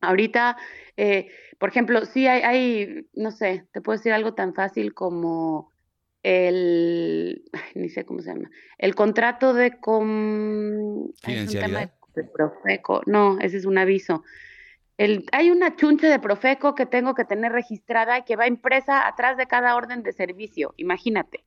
Ahorita, 0.00 0.56
eh, 0.96 1.28
por 1.60 1.68
ejemplo, 1.68 2.06
sí 2.06 2.26
hay, 2.26 2.42
hay, 2.42 3.08
no 3.14 3.30
sé, 3.30 3.68
te 3.70 3.80
puedo 3.80 3.98
decir 3.98 4.12
algo 4.12 4.34
tan 4.34 4.52
fácil 4.52 4.94
como 4.94 5.70
el, 6.24 7.44
ni 7.76 7.88
sé 7.88 8.04
cómo 8.04 8.20
se 8.20 8.34
llama, 8.34 8.50
el 8.78 8.96
contrato 8.96 9.54
de 9.54 9.78
con... 9.78 11.12
De 11.24 11.90
Profeco, 12.24 13.02
no, 13.06 13.38
ese 13.40 13.56
es 13.56 13.64
un 13.64 13.78
aviso. 13.78 14.24
El, 14.96 15.26
hay 15.32 15.50
una 15.50 15.76
chunche 15.76 16.08
de 16.08 16.18
Profeco 16.18 16.74
que 16.74 16.86
tengo 16.86 17.14
que 17.14 17.24
tener 17.24 17.52
registrada 17.52 18.18
y 18.18 18.22
que 18.24 18.36
va 18.36 18.48
impresa 18.48 19.06
atrás 19.06 19.36
de 19.36 19.46
cada 19.46 19.76
orden 19.76 20.02
de 20.02 20.12
servicio, 20.12 20.74
imagínate. 20.76 21.44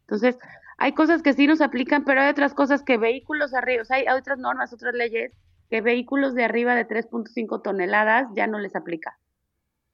Entonces, 0.00 0.38
hay 0.78 0.92
cosas 0.92 1.22
que 1.22 1.32
sí 1.32 1.46
nos 1.46 1.60
aplican, 1.60 2.04
pero 2.04 2.20
hay 2.20 2.30
otras 2.30 2.54
cosas 2.54 2.82
que 2.82 2.96
vehículos 2.96 3.54
arriba, 3.54 3.82
o 3.82 3.84
sea, 3.84 3.96
hay 3.96 4.06
otras 4.16 4.38
normas, 4.38 4.72
otras 4.72 4.94
leyes 4.94 5.32
que 5.68 5.80
vehículos 5.80 6.34
de 6.34 6.44
arriba 6.44 6.76
de 6.76 6.86
3.5 6.86 7.60
toneladas 7.62 8.28
ya 8.36 8.46
no 8.46 8.60
les 8.60 8.76
aplica. 8.76 9.18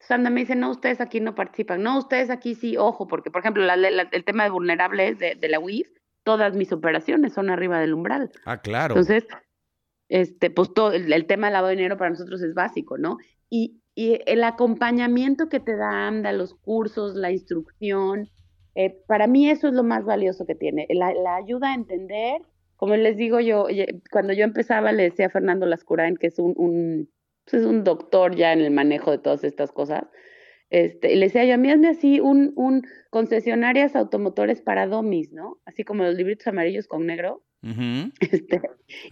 Sandra 0.00 0.30
me 0.30 0.40
dice, 0.40 0.56
no, 0.56 0.70
ustedes 0.70 1.00
aquí 1.00 1.20
no 1.20 1.34
participan. 1.34 1.82
No, 1.82 1.96
ustedes 1.96 2.28
aquí 2.28 2.54
sí, 2.54 2.76
ojo, 2.76 3.06
porque, 3.06 3.30
por 3.30 3.40
ejemplo, 3.40 3.64
el 3.64 4.24
tema 4.24 4.44
de 4.44 4.50
vulnerables 4.50 5.18
de, 5.18 5.36
de 5.36 5.48
la 5.48 5.60
UIF, 5.60 5.88
todas 6.24 6.54
mis 6.54 6.72
operaciones 6.72 7.32
son 7.32 7.50
arriba 7.50 7.78
del 7.78 7.94
umbral. 7.94 8.30
Ah, 8.44 8.60
claro. 8.60 8.94
Entonces, 8.94 9.26
este, 10.12 10.50
pues 10.50 10.68
el, 10.92 11.26
tema 11.26 11.46
del 11.46 11.54
lavado 11.54 11.68
de 11.68 11.76
dinero 11.76 11.96
para 11.96 12.10
nosotros 12.10 12.42
es 12.42 12.52
básico, 12.52 12.98
¿no? 12.98 13.16
Y, 13.48 13.78
el 13.94 14.42
acompañamiento 14.42 15.50
que 15.50 15.60
te 15.60 15.76
da 15.76 16.06
AMDA, 16.08 16.32
los 16.32 16.54
cursos, 16.54 17.14
la 17.14 17.30
instrucción, 17.30 18.30
eh, 18.74 18.96
para 19.06 19.26
mí 19.26 19.50
eso 19.50 19.68
es 19.68 19.74
lo 19.74 19.82
más 19.82 20.06
valioso 20.06 20.46
que 20.46 20.54
tiene, 20.54 20.86
la, 20.90 21.34
ayuda 21.36 21.72
a 21.72 21.74
entender, 21.74 22.40
como 22.76 22.96
les 22.96 23.18
digo 23.18 23.38
yo, 23.40 23.66
cuando 24.10 24.32
yo 24.32 24.44
empezaba 24.44 24.92
le 24.92 25.02
decía 25.02 25.26
a 25.26 25.30
Fernando 25.30 25.66
Lascurain, 25.66 26.16
que 26.16 26.28
es 26.28 26.38
un, 26.38 26.54
un, 26.56 27.10
pues 27.44 27.62
es 27.62 27.68
un 27.68 27.84
doctor 27.84 28.34
ya 28.34 28.54
en 28.54 28.60
el 28.60 28.70
manejo 28.70 29.10
de 29.10 29.18
todas 29.18 29.44
estas 29.44 29.72
cosas, 29.72 30.04
este, 30.70 31.12
y 31.12 31.16
le 31.16 31.26
decía 31.26 31.44
yo, 31.44 31.54
a 31.54 31.58
mí 31.58 31.70
así 31.86 32.18
un, 32.18 32.52
un 32.56 32.86
concesionarias 33.10 33.94
automotores 33.94 34.62
para 34.62 34.86
domis, 34.86 35.32
¿no? 35.32 35.58
Así 35.66 35.84
como 35.84 36.02
los 36.02 36.14
libritos 36.14 36.46
amarillos 36.46 36.86
con 36.86 37.04
negro, 37.04 37.42
Este, 38.20 38.60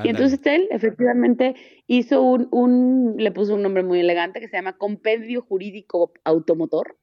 y 0.02 0.08
entonces 0.08 0.40
él 0.44 0.66
efectivamente 0.70 1.54
hizo 1.86 2.22
un, 2.22 2.48
un, 2.50 3.14
le 3.16 3.30
puso 3.30 3.54
un 3.54 3.62
nombre 3.62 3.82
muy 3.82 4.00
elegante 4.00 4.40
que 4.40 4.48
se 4.48 4.56
llama 4.56 4.76
Compendio 4.76 5.42
Jurídico 5.42 6.12
Automotor. 6.24 6.96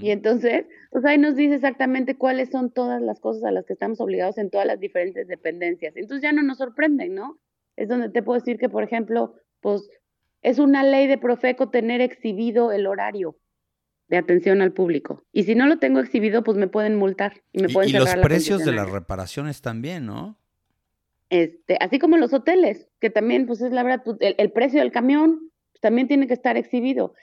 Y 0.00 0.10
entonces, 0.10 0.66
pues 0.90 1.04
ahí 1.04 1.18
nos 1.18 1.36
dice 1.36 1.54
exactamente 1.54 2.16
cuáles 2.16 2.50
son 2.50 2.72
todas 2.72 3.00
las 3.00 3.20
cosas 3.20 3.44
a 3.44 3.52
las 3.52 3.64
que 3.64 3.74
estamos 3.74 4.00
obligados 4.00 4.36
en 4.36 4.50
todas 4.50 4.66
las 4.66 4.80
diferentes 4.80 5.28
dependencias. 5.28 5.96
Entonces 5.96 6.20
ya 6.20 6.32
no 6.32 6.42
nos 6.42 6.58
sorprenden, 6.58 7.14
¿no? 7.14 7.38
Es 7.76 7.88
donde 7.88 8.08
te 8.08 8.24
puedo 8.24 8.40
decir 8.40 8.58
que, 8.58 8.68
por 8.68 8.82
ejemplo, 8.82 9.36
pues 9.60 9.88
es 10.42 10.58
una 10.58 10.82
ley 10.82 11.06
de 11.06 11.16
Profeco 11.16 11.70
tener 11.70 12.00
exhibido 12.00 12.72
el 12.72 12.88
horario 12.88 13.38
de 14.08 14.16
atención 14.16 14.62
al 14.62 14.72
público. 14.72 15.22
Y 15.32 15.44
si 15.44 15.54
no 15.54 15.68
lo 15.68 15.78
tengo 15.78 16.00
exhibido, 16.00 16.42
pues 16.42 16.56
me 16.56 16.66
pueden 16.66 16.96
multar 16.96 17.44
y 17.52 17.62
me 17.62 17.68
pueden 17.68 17.90
Y, 17.90 17.94
y 17.94 17.98
los 17.98 18.16
precios 18.16 18.64
de 18.64 18.72
las 18.72 18.90
reparaciones 18.90 19.62
también, 19.62 20.06
¿no? 20.06 20.40
Este, 21.30 21.76
así 21.80 21.98
como 21.98 22.16
los 22.16 22.32
hoteles, 22.32 22.88
que 23.00 23.10
también, 23.10 23.46
pues 23.46 23.60
es 23.60 23.72
la 23.72 23.82
verdad, 23.82 24.02
pues, 24.04 24.16
el, 24.20 24.52
precio 24.52 24.80
del 24.80 24.92
camión 24.92 25.50
pues, 25.72 25.80
también 25.80 26.08
tiene 26.08 26.26
que 26.26 26.34
estar 26.34 26.56
exhibido. 26.56 27.14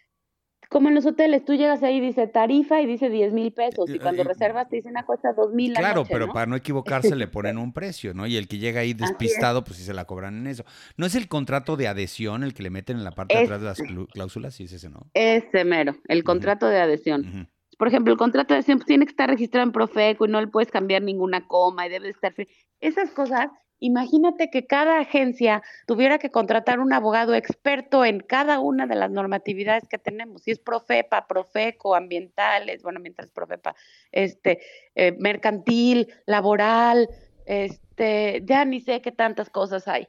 Como 0.70 0.90
en 0.90 0.96
los 0.96 1.06
hoteles, 1.06 1.46
tú 1.46 1.54
llegas 1.54 1.84
ahí 1.84 1.98
y 1.98 2.02
dice 2.02 2.28
tarifa 2.28 2.82
y 2.82 2.88
dice 2.88 3.10
10 3.10 3.34
mil 3.34 3.54
pesos. 3.54 3.90
Y 3.90 4.00
cuando 4.00 4.24
reservas 4.24 4.68
te 4.68 4.78
dicen, 4.78 4.98
ah, 4.98 5.06
cuesta 5.06 5.32
2 5.34 5.54
mil 5.54 5.74
Claro, 5.74 6.06
pero 6.10 6.34
para 6.34 6.48
no 6.48 6.56
equivocarse 6.56 7.16
le 7.16 7.28
ponen 7.28 7.60
un 7.60 7.72
precio, 7.72 8.16
¿no? 8.16 8.26
Y 8.26 8.36
el 8.36 8.48
que 8.48 8.58
llega 8.58 8.82
ahí 8.82 8.94
despistado, 9.48 9.64
pues 9.64 9.78
sí 9.78 9.84
se 9.84 9.94
la 9.94 10.06
cobran 10.06 10.38
en 10.38 10.48
eso. 10.48 10.66
¿No 10.98 11.06
es 11.06 11.16
el 11.16 11.28
contrato 11.28 11.78
de 11.78 11.88
adhesión 11.88 12.44
el 12.44 12.54
que 12.54 12.64
le 12.64 12.72
meten 12.72 12.98
en 12.98 13.04
la 13.04 13.12
parte 13.12 13.38
de 13.38 13.44
atrás 13.44 13.62
de 13.62 13.68
las 13.68 13.82
cláusulas? 14.12 14.56
Sí, 14.56 14.64
es 14.64 14.74
ese, 14.74 14.90
¿no? 14.90 15.08
Ese 15.14 15.66
mero, 15.66 15.96
el 16.08 16.24
contrato 16.24 16.68
de 16.68 16.80
adhesión. 16.80 17.48
Por 17.78 17.88
ejemplo, 17.88 18.12
el 18.12 18.18
contrato 18.18 18.54
de 18.54 18.60
adhesión 18.60 18.80
pues, 18.80 18.88
tiene 18.88 19.06
que 19.06 19.12
estar 19.12 19.30
registrado 19.30 19.66
en 19.66 19.72
Profeco 19.72 20.26
y 20.26 20.30
no 20.30 20.42
le 20.42 20.48
puedes 20.48 20.72
cambiar 20.72 21.02
ninguna 21.02 21.48
coma 21.48 21.86
y 21.86 21.90
debe 21.90 22.10
estar... 22.10 22.34
Esas 22.80 23.12
cosas 23.12 23.50
Imagínate 23.80 24.50
que 24.50 24.66
cada 24.66 25.00
agencia 25.00 25.62
tuviera 25.86 26.18
que 26.18 26.32
contratar 26.32 26.80
un 26.80 26.94
abogado 26.94 27.36
experto 27.36 28.06
en 28.06 28.20
cada 28.20 28.60
una 28.60 28.88
de 28.88 28.96
las 28.96 29.12
normatividades 29.12 29.88
que 29.88 29.98
tenemos, 29.98 30.44
si 30.44 30.52
es 30.52 30.60
Profepa, 30.60 31.28
Profeco, 31.28 31.96
ambientales, 31.96 32.82
bueno, 32.84 33.00
mientras 33.00 33.30
Profepa, 33.30 33.76
este, 34.12 34.60
eh, 34.96 35.16
mercantil, 35.20 36.08
laboral, 36.26 37.10
este, 37.46 38.42
ya 38.46 38.66
ni 38.66 38.80
sé 38.80 39.02
qué 39.02 39.12
tantas 39.12 39.50
cosas 39.50 39.88
hay. 39.88 40.08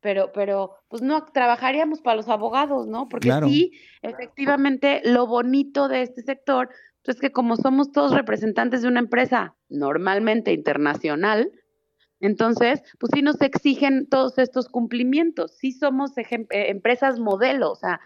Pero, 0.00 0.30
pero, 0.32 0.76
pues 0.88 1.02
no, 1.02 1.24
trabajaríamos 1.24 2.00
para 2.00 2.16
los 2.16 2.28
abogados, 2.28 2.86
¿no? 2.86 3.08
Porque 3.08 3.32
sí, 3.42 3.72
efectivamente, 4.02 5.00
lo 5.04 5.26
bonito 5.26 5.88
de 5.88 6.02
este 6.02 6.22
sector 6.22 6.68
pues, 7.02 7.16
es 7.16 7.20
que 7.20 7.32
como 7.32 7.56
somos 7.56 7.90
todos 7.90 8.12
representantes 8.12 8.82
de 8.82 8.88
una 8.88 9.00
empresa 9.00 9.56
normalmente 9.68 10.52
internacional, 10.52 11.50
entonces, 12.20 12.82
pues 12.98 13.10
sí 13.14 13.22
nos 13.22 13.40
exigen 13.40 14.06
todos 14.08 14.38
estos 14.38 14.68
cumplimientos, 14.68 15.56
sí 15.56 15.72
somos 15.72 16.16
eh, 16.18 16.26
empresas 16.50 17.18
modelo, 17.18 17.70
o 17.70 17.76
sea, 17.76 18.00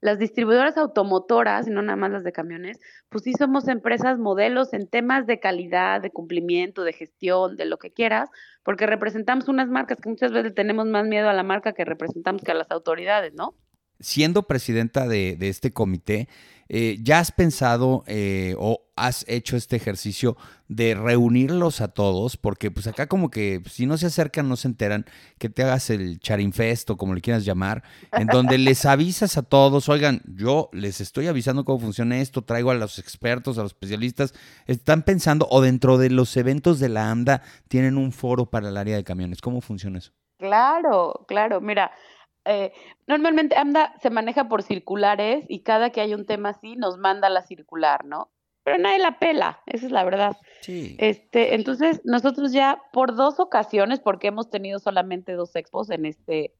las 0.00 0.18
distribuidoras 0.18 0.76
automotoras, 0.76 1.66
y 1.66 1.70
no 1.70 1.80
nada 1.80 1.96
más 1.96 2.10
las 2.10 2.24
de 2.24 2.32
camiones, 2.32 2.78
pues 3.08 3.24
sí 3.24 3.32
somos 3.32 3.68
empresas 3.68 4.18
modelos 4.18 4.74
en 4.74 4.86
temas 4.86 5.26
de 5.26 5.40
calidad, 5.40 6.02
de 6.02 6.10
cumplimiento, 6.10 6.84
de 6.84 6.92
gestión, 6.92 7.56
de 7.56 7.64
lo 7.64 7.78
que 7.78 7.90
quieras, 7.90 8.28
porque 8.62 8.86
representamos 8.86 9.48
unas 9.48 9.70
marcas 9.70 9.98
que 10.02 10.10
muchas 10.10 10.30
veces 10.30 10.54
tenemos 10.54 10.86
más 10.86 11.06
miedo 11.06 11.30
a 11.30 11.32
la 11.32 11.42
marca 11.42 11.72
que 11.72 11.86
representamos 11.86 12.42
que 12.42 12.50
a 12.50 12.54
las 12.54 12.70
autoridades, 12.70 13.32
¿no? 13.32 13.54
Siendo 13.98 14.42
presidenta 14.42 15.08
de, 15.08 15.36
de 15.36 15.48
este 15.48 15.72
comité, 15.72 16.28
eh, 16.68 16.98
¿Ya 17.02 17.18
has 17.18 17.32
pensado 17.32 18.04
eh, 18.06 18.54
o 18.58 18.82
has 18.96 19.24
hecho 19.28 19.56
este 19.56 19.76
ejercicio 19.76 20.36
de 20.68 20.94
reunirlos 20.94 21.80
a 21.80 21.88
todos? 21.88 22.36
Porque 22.36 22.70
pues 22.70 22.86
acá 22.86 23.06
como 23.06 23.30
que 23.30 23.60
si 23.68 23.86
no 23.86 23.98
se 23.98 24.06
acercan 24.06 24.48
no 24.48 24.56
se 24.56 24.68
enteran 24.68 25.04
que 25.38 25.48
te 25.48 25.62
hagas 25.62 25.90
el 25.90 26.20
charinfest 26.20 26.90
o 26.90 26.96
como 26.96 27.14
le 27.14 27.20
quieras 27.20 27.44
llamar, 27.44 27.82
en 28.12 28.26
donde 28.28 28.56
les 28.58 28.84
avisas 28.86 29.36
a 29.36 29.42
todos, 29.42 29.88
oigan, 29.88 30.22
yo 30.24 30.70
les 30.72 31.00
estoy 31.00 31.26
avisando 31.26 31.64
cómo 31.64 31.80
funciona 31.80 32.18
esto, 32.18 32.42
traigo 32.42 32.70
a 32.70 32.74
los 32.74 32.98
expertos, 32.98 33.58
a 33.58 33.62
los 33.62 33.72
especialistas, 33.72 34.32
están 34.66 35.02
pensando 35.02 35.46
o 35.50 35.60
dentro 35.60 35.98
de 35.98 36.10
los 36.10 36.36
eventos 36.36 36.78
de 36.78 36.88
la 36.88 37.10
AMDA 37.10 37.42
tienen 37.68 37.98
un 37.98 38.12
foro 38.12 38.46
para 38.46 38.68
el 38.68 38.76
área 38.76 38.96
de 38.96 39.04
camiones, 39.04 39.40
¿cómo 39.40 39.60
funciona 39.60 39.98
eso? 39.98 40.12
Claro, 40.38 41.24
claro, 41.28 41.60
mira, 41.60 41.92
eh, 42.44 42.72
normalmente 43.06 43.56
AMDA 43.56 43.94
se 44.00 44.10
maneja 44.10 44.48
por 44.48 44.62
circulares 44.62 45.44
y 45.48 45.60
cada 45.60 45.90
que 45.90 46.00
hay 46.00 46.14
un 46.14 46.26
tema 46.26 46.50
así 46.50 46.76
nos 46.76 46.98
manda 46.98 47.28
la 47.28 47.42
circular, 47.42 48.04
¿no? 48.04 48.30
Pero 48.64 48.78
nadie 48.78 48.98
la 48.98 49.18
pela, 49.18 49.60
esa 49.66 49.86
es 49.86 49.92
la 49.92 50.04
verdad. 50.04 50.36
Sí. 50.62 50.96
Este, 50.98 51.54
entonces, 51.54 52.00
nosotros 52.04 52.52
ya 52.52 52.80
por 52.92 53.14
dos 53.14 53.38
ocasiones, 53.38 54.00
porque 54.00 54.28
hemos 54.28 54.48
tenido 54.48 54.78
solamente 54.78 55.32
dos 55.32 55.54
expos 55.54 55.90
en 55.90 56.06
este, 56.06 56.54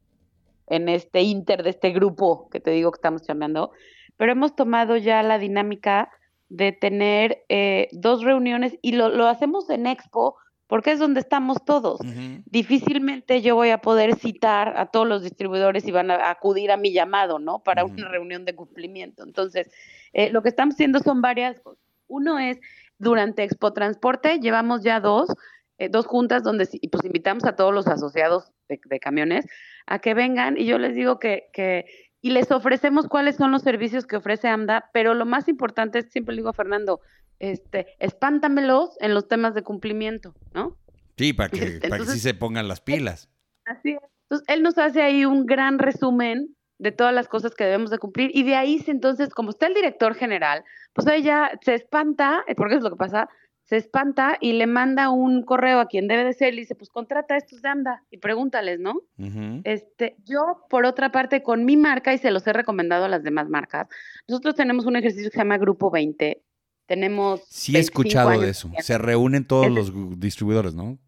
en 0.66 0.90
este 0.90 1.22
inter 1.22 1.62
de 1.62 1.70
este 1.70 1.90
grupo 1.90 2.48
que 2.50 2.60
te 2.60 2.70
digo 2.70 2.92
que 2.92 2.98
estamos 2.98 3.26
llamando, 3.26 3.72
pero 4.18 4.32
hemos 4.32 4.54
tomado 4.54 4.96
ya 4.98 5.22
la 5.22 5.38
dinámica 5.38 6.10
de 6.50 6.72
tener 6.72 7.44
eh, 7.48 7.88
dos 7.92 8.22
reuniones 8.22 8.78
y 8.82 8.92
lo, 8.92 9.08
lo 9.08 9.26
hacemos 9.26 9.70
en 9.70 9.86
expo 9.86 10.36
porque 10.66 10.92
es 10.92 10.98
donde 10.98 11.20
estamos 11.20 11.64
todos. 11.64 12.00
Difícilmente 12.46 13.42
yo 13.42 13.54
voy 13.54 13.70
a 13.70 13.78
poder 13.78 14.16
citar 14.16 14.76
a 14.76 14.86
todos 14.86 15.06
los 15.06 15.22
distribuidores 15.22 15.86
y 15.86 15.92
van 15.92 16.10
a 16.10 16.30
acudir 16.30 16.70
a 16.70 16.76
mi 16.76 16.92
llamado, 16.92 17.38
¿no? 17.38 17.62
Para 17.62 17.84
una 17.84 18.08
reunión 18.08 18.44
de 18.44 18.54
cumplimiento. 18.54 19.24
Entonces, 19.24 19.70
eh, 20.12 20.30
lo 20.30 20.42
que 20.42 20.48
estamos 20.48 20.74
haciendo 20.74 21.00
son 21.00 21.20
varias 21.20 21.60
cosas. 21.60 21.84
Uno 22.06 22.38
es, 22.38 22.58
durante 22.98 23.42
Expo 23.42 23.72
Transporte, 23.72 24.38
llevamos 24.40 24.82
ya 24.82 25.00
dos, 25.00 25.28
eh, 25.78 25.88
dos 25.88 26.06
juntas 26.06 26.42
donde 26.42 26.66
pues 26.90 27.04
invitamos 27.04 27.44
a 27.44 27.56
todos 27.56 27.74
los 27.74 27.86
asociados 27.86 28.50
de, 28.68 28.78
camiones 29.00 29.46
a 29.86 29.98
que 29.98 30.14
vengan 30.14 30.56
y 30.56 30.64
yo 30.64 30.78
les 30.78 30.94
digo 30.94 31.18
que, 31.18 31.48
que, 31.52 31.84
y 32.22 32.30
les 32.30 32.50
ofrecemos 32.50 33.06
cuáles 33.06 33.36
son 33.36 33.52
los 33.52 33.62
servicios 33.62 34.06
que 34.06 34.16
ofrece 34.16 34.48
AMDA, 34.48 34.88
pero 34.94 35.12
lo 35.12 35.26
más 35.26 35.48
importante 35.48 35.98
es, 35.98 36.10
siempre 36.10 36.34
le 36.34 36.40
digo 36.40 36.48
a 36.48 36.54
Fernando, 36.54 37.00
este, 37.38 37.86
espántamelos 37.98 38.96
en 39.00 39.14
los 39.14 39.28
temas 39.28 39.54
de 39.54 39.62
cumplimiento, 39.62 40.34
¿no? 40.52 40.76
Sí, 41.16 41.32
para 41.32 41.48
que, 41.48 41.80
para 41.88 41.98
que 41.98 42.10
sí 42.10 42.18
se 42.18 42.34
pongan 42.34 42.68
las 42.68 42.80
pilas. 42.80 43.28
Así 43.64 43.92
es. 43.92 44.00
Entonces, 44.24 44.48
él 44.48 44.62
nos 44.62 44.78
hace 44.78 45.02
ahí 45.02 45.24
un 45.24 45.46
gran 45.46 45.78
resumen 45.78 46.54
de 46.78 46.92
todas 46.92 47.14
las 47.14 47.28
cosas 47.28 47.54
que 47.54 47.64
debemos 47.64 47.90
de 47.90 47.98
cumplir 47.98 48.30
y 48.34 48.42
de 48.42 48.56
ahí, 48.56 48.82
entonces, 48.86 49.30
como 49.30 49.50
está 49.50 49.66
el 49.66 49.74
director 49.74 50.14
general, 50.14 50.64
pues 50.92 51.06
ahí 51.06 51.22
ya 51.22 51.52
se 51.62 51.74
espanta, 51.74 52.44
eh, 52.48 52.54
porque 52.54 52.76
es 52.76 52.82
lo 52.82 52.90
que 52.90 52.96
pasa, 52.96 53.28
se 53.64 53.76
espanta 53.76 54.36
y 54.40 54.52
le 54.52 54.66
manda 54.66 55.08
un 55.08 55.42
correo 55.42 55.80
a 55.80 55.86
quien 55.86 56.06
debe 56.06 56.24
de 56.24 56.34
ser 56.34 56.52
y 56.52 56.58
dice, 56.58 56.74
pues 56.74 56.90
contrata 56.90 57.34
a 57.34 57.38
estos 57.38 57.62
de 57.62 57.68
AMDA 57.68 58.02
y 58.10 58.18
pregúntales, 58.18 58.78
¿no? 58.78 59.00
este, 59.64 60.16
yo, 60.24 60.66
por 60.68 60.84
otra 60.84 61.10
parte, 61.10 61.42
con 61.42 61.64
mi 61.64 61.76
marca, 61.76 62.12
y 62.12 62.18
se 62.18 62.30
los 62.30 62.46
he 62.46 62.52
recomendado 62.52 63.06
a 63.06 63.08
las 63.08 63.22
demás 63.22 63.48
marcas, 63.48 63.88
nosotros 64.28 64.54
tenemos 64.54 64.84
un 64.84 64.96
ejercicio 64.96 65.30
que 65.30 65.36
se 65.36 65.40
llama 65.40 65.56
Grupo 65.56 65.90
20, 65.90 66.42
tenemos. 66.86 67.42
Sí, 67.48 67.76
he 67.76 67.80
escuchado 67.80 68.40
de 68.40 68.50
eso. 68.50 68.70
Se 68.80 68.98
reúnen 68.98 69.44
todos 69.46 69.70
los 69.70 69.92
distribuidores, 70.18 70.74
¿no? 70.74 70.98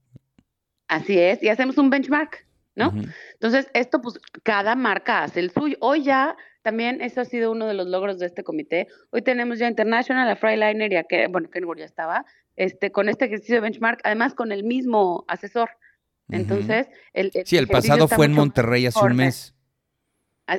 Así 0.88 1.18
es, 1.18 1.42
y 1.42 1.48
hacemos 1.48 1.78
un 1.78 1.90
benchmark, 1.90 2.46
¿no? 2.76 2.92
Entonces, 3.32 3.68
esto, 3.74 4.00
pues, 4.00 4.18
cada 4.44 4.76
marca 4.76 5.24
hace 5.24 5.40
el 5.40 5.50
suyo. 5.50 5.76
Hoy 5.80 6.04
ya, 6.04 6.36
también, 6.62 7.00
eso 7.00 7.20
ha 7.20 7.24
sido 7.24 7.50
uno 7.50 7.66
de 7.66 7.74
los 7.74 7.88
logros 7.88 8.18
de 8.18 8.26
este 8.26 8.44
comité. 8.44 8.86
Hoy 9.10 9.22
tenemos 9.22 9.58
ya 9.58 9.68
International, 9.68 10.28
a 10.28 10.36
Freiliner 10.36 10.92
y 10.92 10.96
a 10.96 11.04
que, 11.04 11.26
bueno, 11.26 11.50
Kenwood 11.50 11.78
ya 11.78 11.84
estaba, 11.84 12.24
este, 12.54 12.92
con 12.92 13.08
este 13.08 13.24
ejercicio 13.24 13.56
de 13.56 13.62
benchmark, 13.62 14.00
además 14.04 14.34
con 14.34 14.52
el 14.52 14.62
mismo 14.62 15.24
asesor. 15.26 15.70
Entonces, 16.28 16.88
el, 17.12 17.32
sí, 17.44 17.56
el 17.56 17.68
pasado 17.68 18.08
fue 18.08 18.26
en 18.26 18.32
Monterrey 18.32 18.86
hace 18.86 19.04
un 19.04 19.16
mes. 19.16 19.55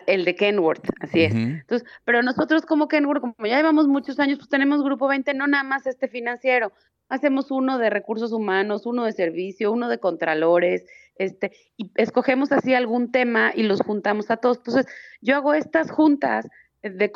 El 0.06 0.26
de 0.26 0.36
Kenworth, 0.36 0.86
así 1.00 1.24
es. 1.24 1.34
Entonces, 1.34 1.88
pero 2.04 2.22
nosotros 2.22 2.66
como 2.66 2.88
Kenworth, 2.88 3.22
como 3.22 3.36
ya 3.46 3.58
llevamos 3.58 3.88
muchos 3.88 4.20
años, 4.20 4.38
pues 4.38 4.50
tenemos 4.50 4.84
Grupo 4.84 5.08
20, 5.08 5.34
no 5.34 5.48
nada 5.48 5.64
más 5.64 5.88
este 5.88 6.08
financiero. 6.08 6.74
Hacemos 7.10 7.52
uno 7.52 7.78
de 7.78 7.90
recursos 7.90 8.34
humanos, 8.34 8.86
uno 8.86 9.06
de 9.06 9.14
servicio, 9.14 9.72
uno 9.72 9.88
de 9.88 10.00
contralores, 10.00 10.84
este, 11.16 11.54
y 11.78 11.92
escogemos 11.96 12.52
así 12.52 12.74
algún 12.74 13.12
tema 13.12 13.52
y 13.56 13.64
los 13.64 13.82
juntamos 13.82 14.30
a 14.30 14.38
todos. 14.38 14.58
Entonces, 14.58 14.88
yo 15.22 15.38
hago 15.38 15.54
estas 15.54 15.90
juntas 15.90 16.48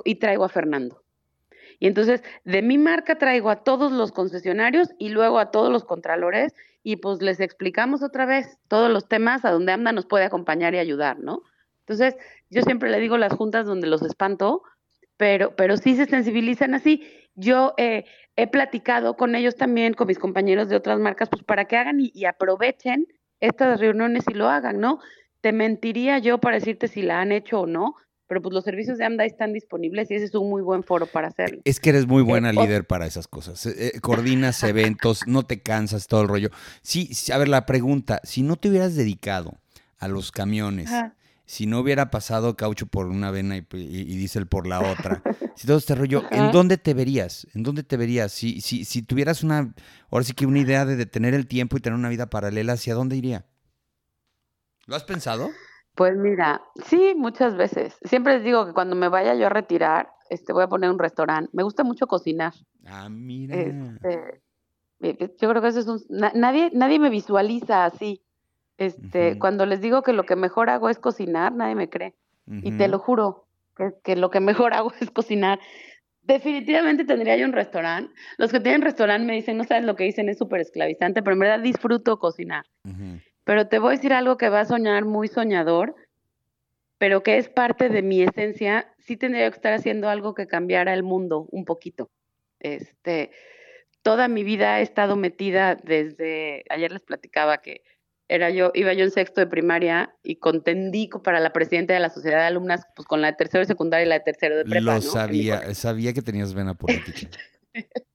y 0.05 0.15
traigo 0.15 0.45
a 0.45 0.49
Fernando. 0.49 1.03
Y 1.79 1.87
entonces, 1.87 2.23
de 2.45 2.61
mi 2.61 2.77
marca 2.77 3.17
traigo 3.17 3.49
a 3.49 3.63
todos 3.63 3.91
los 3.91 4.11
concesionarios 4.11 4.89
y 4.97 5.09
luego 5.09 5.39
a 5.39 5.51
todos 5.51 5.71
los 5.71 5.83
contralores 5.83 6.53
y 6.83 6.97
pues 6.97 7.21
les 7.21 7.39
explicamos 7.39 8.01
otra 8.01 8.25
vez 8.25 8.57
todos 8.67 8.91
los 8.91 9.07
temas 9.07 9.45
a 9.45 9.51
donde 9.51 9.71
AMDA 9.71 9.91
nos 9.91 10.05
puede 10.05 10.25
acompañar 10.25 10.73
y 10.73 10.79
ayudar, 10.79 11.19
¿no? 11.19 11.43
Entonces, 11.91 12.15
yo 12.49 12.61
siempre 12.61 12.89
le 12.89 12.99
digo 12.99 13.17
las 13.17 13.33
juntas 13.33 13.65
donde 13.65 13.87
los 13.87 14.01
espanto, 14.01 14.63
pero, 15.17 15.55
pero 15.55 15.75
sí 15.77 15.95
se 15.95 16.05
sensibilizan 16.05 16.73
así. 16.73 17.03
Yo 17.35 17.73
eh, 17.77 18.05
he 18.35 18.47
platicado 18.47 19.17
con 19.17 19.35
ellos 19.35 19.55
también, 19.55 19.93
con 19.93 20.07
mis 20.07 20.19
compañeros 20.19 20.69
de 20.69 20.77
otras 20.77 20.99
marcas, 20.99 21.29
pues 21.29 21.43
para 21.43 21.65
que 21.65 21.77
hagan 21.77 21.97
y, 21.99 22.25
aprovechen 22.25 23.07
estas 23.39 23.79
reuniones 23.79 24.23
y 24.29 24.33
lo 24.33 24.49
hagan, 24.49 24.79
¿no? 24.79 24.99
Te 25.41 25.51
mentiría 25.51 26.19
yo 26.19 26.39
para 26.39 26.57
decirte 26.57 26.87
si 26.87 27.01
la 27.01 27.19
han 27.19 27.31
hecho 27.31 27.61
o 27.61 27.67
no, 27.67 27.95
pero 28.27 28.41
pues 28.41 28.53
los 28.53 28.63
servicios 28.63 28.97
de 28.97 29.05
AMDA 29.05 29.25
están 29.25 29.51
disponibles 29.51 30.09
y 30.11 30.15
ese 30.15 30.25
es 30.25 30.35
un 30.35 30.49
muy 30.49 30.61
buen 30.61 30.83
foro 30.83 31.07
para 31.07 31.27
hacerlo. 31.27 31.61
Es 31.65 31.79
que 31.79 31.89
eres 31.89 32.07
muy 32.07 32.23
buena 32.23 32.53
líder 32.53 32.85
para 32.85 33.05
esas 33.05 33.27
cosas. 33.27 33.65
Eh, 33.65 33.99
coordinas 34.01 34.63
eventos, 34.63 35.27
no 35.27 35.43
te 35.43 35.61
cansas, 35.61 36.07
todo 36.07 36.21
el 36.21 36.29
rollo. 36.29 36.49
Sí, 36.83 37.11
a 37.33 37.37
ver, 37.37 37.49
la 37.49 37.65
pregunta, 37.65 38.21
si 38.23 38.43
no 38.43 38.55
te 38.55 38.69
hubieras 38.69 38.95
dedicado 38.95 39.57
a 39.97 40.07
los 40.07 40.31
camiones, 40.31 40.89
si 41.51 41.65
no 41.65 41.81
hubiera 41.81 42.09
pasado 42.11 42.55
caucho 42.55 42.85
por 42.85 43.07
una 43.07 43.29
vena 43.29 43.57
y, 43.57 43.63
diésel 43.63 44.47
por 44.47 44.65
la 44.65 44.79
otra, 44.79 45.21
si 45.57 45.67
todo 45.67 45.75
este 45.79 45.95
rollo, 45.95 46.23
¿en 46.31 46.49
dónde 46.53 46.77
te 46.77 46.93
verías? 46.93 47.45
¿En 47.53 47.63
dónde 47.63 47.83
te 47.83 47.97
verías? 47.97 48.31
Si, 48.31 48.61
si, 48.61 48.85
si 48.85 49.01
tuvieras 49.01 49.43
una, 49.43 49.73
ahora 50.09 50.23
sí 50.23 50.31
que 50.31 50.45
una 50.45 50.59
idea 50.59 50.85
de 50.85 50.95
detener 50.95 51.33
el 51.33 51.47
tiempo 51.47 51.75
y 51.75 51.81
tener 51.81 51.99
una 51.99 52.07
vida 52.07 52.29
paralela, 52.29 52.71
¿hacia 52.71 52.95
dónde 52.95 53.17
iría? 53.17 53.47
¿Lo 54.85 54.95
has 54.95 55.03
pensado? 55.03 55.49
Pues 55.93 56.15
mira, 56.15 56.61
sí, 56.85 57.15
muchas 57.17 57.57
veces. 57.57 57.97
Siempre 58.05 58.35
les 58.35 58.45
digo 58.45 58.65
que 58.65 58.71
cuando 58.71 58.95
me 58.95 59.09
vaya 59.09 59.35
yo 59.35 59.47
a 59.47 59.49
retirar, 59.49 60.07
este, 60.29 60.53
voy 60.53 60.63
a 60.63 60.69
poner 60.69 60.89
un 60.89 60.99
restaurante. 60.99 61.49
Me 61.51 61.63
gusta 61.63 61.83
mucho 61.83 62.07
cocinar. 62.07 62.53
Ah, 62.85 63.09
mira. 63.09 63.57
Este, 63.57 64.41
eh, 65.01 65.35
yo 65.37 65.49
creo 65.49 65.61
que 65.61 65.67
eso 65.67 65.81
es 65.81 65.87
un... 65.87 65.99
nadie, 66.09 66.71
nadie 66.73 66.97
me 66.97 67.09
visualiza 67.09 67.83
así. 67.83 68.23
Este, 68.77 69.37
Cuando 69.37 69.65
les 69.65 69.81
digo 69.81 70.01
que 70.01 70.13
lo 70.13 70.23
que 70.23 70.35
mejor 70.35 70.69
hago 70.69 70.89
es 70.89 70.97
cocinar, 70.97 71.53
nadie 71.53 71.75
me 71.75 71.89
cree. 71.89 72.15
Y 72.47 72.71
te 72.73 72.87
lo 72.89 72.99
juro, 72.99 73.45
que, 73.77 73.93
que 74.03 74.15
lo 74.15 74.29
que 74.29 74.39
mejor 74.39 74.73
hago 74.73 74.91
es 74.99 75.09
cocinar. 75.11 75.59
Definitivamente 76.23 77.05
tendría 77.05 77.37
yo 77.37 77.45
un 77.45 77.53
restaurante. 77.53 78.13
Los 78.37 78.51
que 78.51 78.59
tienen 78.59 78.81
restaurante 78.81 79.25
me 79.25 79.33
dicen, 79.33 79.57
no 79.57 79.63
sabes 79.63 79.85
lo 79.85 79.95
que 79.95 80.03
dicen, 80.03 80.29
es 80.29 80.37
súper 80.37 80.61
esclavizante, 80.61 81.23
pero 81.23 81.33
en 81.33 81.39
verdad 81.39 81.59
disfruto 81.59 82.17
cocinar. 82.19 82.65
Pero 83.43 83.67
te 83.67 83.79
voy 83.79 83.89
a 83.89 83.95
decir 83.97 84.13
algo 84.13 84.37
que 84.37 84.49
va 84.49 84.61
a 84.61 84.65
soñar 84.65 85.05
muy 85.05 85.27
soñador, 85.27 85.95
pero 86.97 87.23
que 87.23 87.37
es 87.37 87.49
parte 87.49 87.89
de 87.89 88.01
mi 88.01 88.21
esencia. 88.21 88.93
Sí 88.99 89.17
tendría 89.17 89.49
que 89.49 89.55
estar 89.55 89.73
haciendo 89.73 90.09
algo 90.09 90.33
que 90.33 90.47
cambiara 90.47 90.93
el 90.93 91.03
mundo 91.03 91.47
un 91.51 91.65
poquito. 91.65 92.09
Este, 92.59 93.31
toda 94.03 94.27
mi 94.27 94.43
vida 94.43 94.79
he 94.79 94.83
estado 94.83 95.15
metida 95.15 95.75
desde, 95.75 96.63
ayer 96.69 96.91
les 96.91 97.01
platicaba 97.01 97.59
que 97.59 97.81
era 98.31 98.49
yo, 98.49 98.71
iba 98.73 98.93
yo 98.93 99.03
en 99.03 99.11
sexto 99.11 99.41
de 99.41 99.47
primaria 99.47 100.15
y 100.23 100.37
contendí 100.37 101.09
para 101.21 101.41
la 101.41 101.51
presidenta 101.51 101.93
de 101.93 101.99
la 101.99 102.09
sociedad 102.09 102.39
de 102.39 102.45
alumnas, 102.45 102.85
pues 102.95 103.05
con 103.05 103.21
la 103.21 103.27
de 103.27 103.33
tercero 103.33 103.59
de 103.59 103.65
secundaria 103.65 104.05
y 104.05 104.09
la 104.09 104.15
de 104.15 104.21
tercero 104.21 104.55
de 104.55 104.63
prepa. 104.63 104.95
Lo 104.95 105.01
sabía, 105.01 105.75
sabía 105.75 106.13
que 106.13 106.21
tenías 106.21 106.53
vena 106.53 106.73
política. 106.73 107.27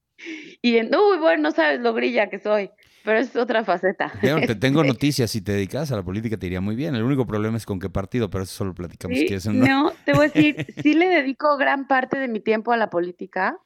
y 0.63 0.77
en, 0.77 0.87
uy, 0.87 1.19
bueno, 1.19 1.43
no 1.43 1.51
sabes 1.51 1.81
lo 1.81 1.93
grilla 1.93 2.29
que 2.29 2.39
soy. 2.39 2.71
Pero 3.05 3.19
es 3.19 3.35
otra 3.35 3.63
faceta. 3.63 4.11
te 4.19 4.55
tengo 4.55 4.83
noticias. 4.83 5.29
Si 5.29 5.41
te 5.41 5.51
dedicas 5.51 5.91
a 5.91 5.95
la 5.95 6.03
política, 6.03 6.35
te 6.35 6.47
iría 6.47 6.61
muy 6.61 6.75
bien. 6.75 6.95
El 6.95 7.03
único 7.03 7.27
problema 7.27 7.55
es 7.55 7.65
con 7.65 7.79
qué 7.79 7.89
partido, 7.89 8.29
pero 8.31 8.43
eso 8.43 8.53
solo 8.53 8.73
platicamos. 8.73 9.19
que 9.19 9.39
no? 9.45 9.53
no, 9.53 9.93
te 10.03 10.13
voy 10.13 10.25
a 10.25 10.29
decir, 10.29 10.65
sí 10.83 10.95
le 10.95 11.07
dedico 11.07 11.57
gran 11.57 11.87
parte 11.87 12.17
de 12.17 12.27
mi 12.27 12.39
tiempo 12.39 12.71
a 12.71 12.77
la 12.77 12.89
política, 12.89 13.57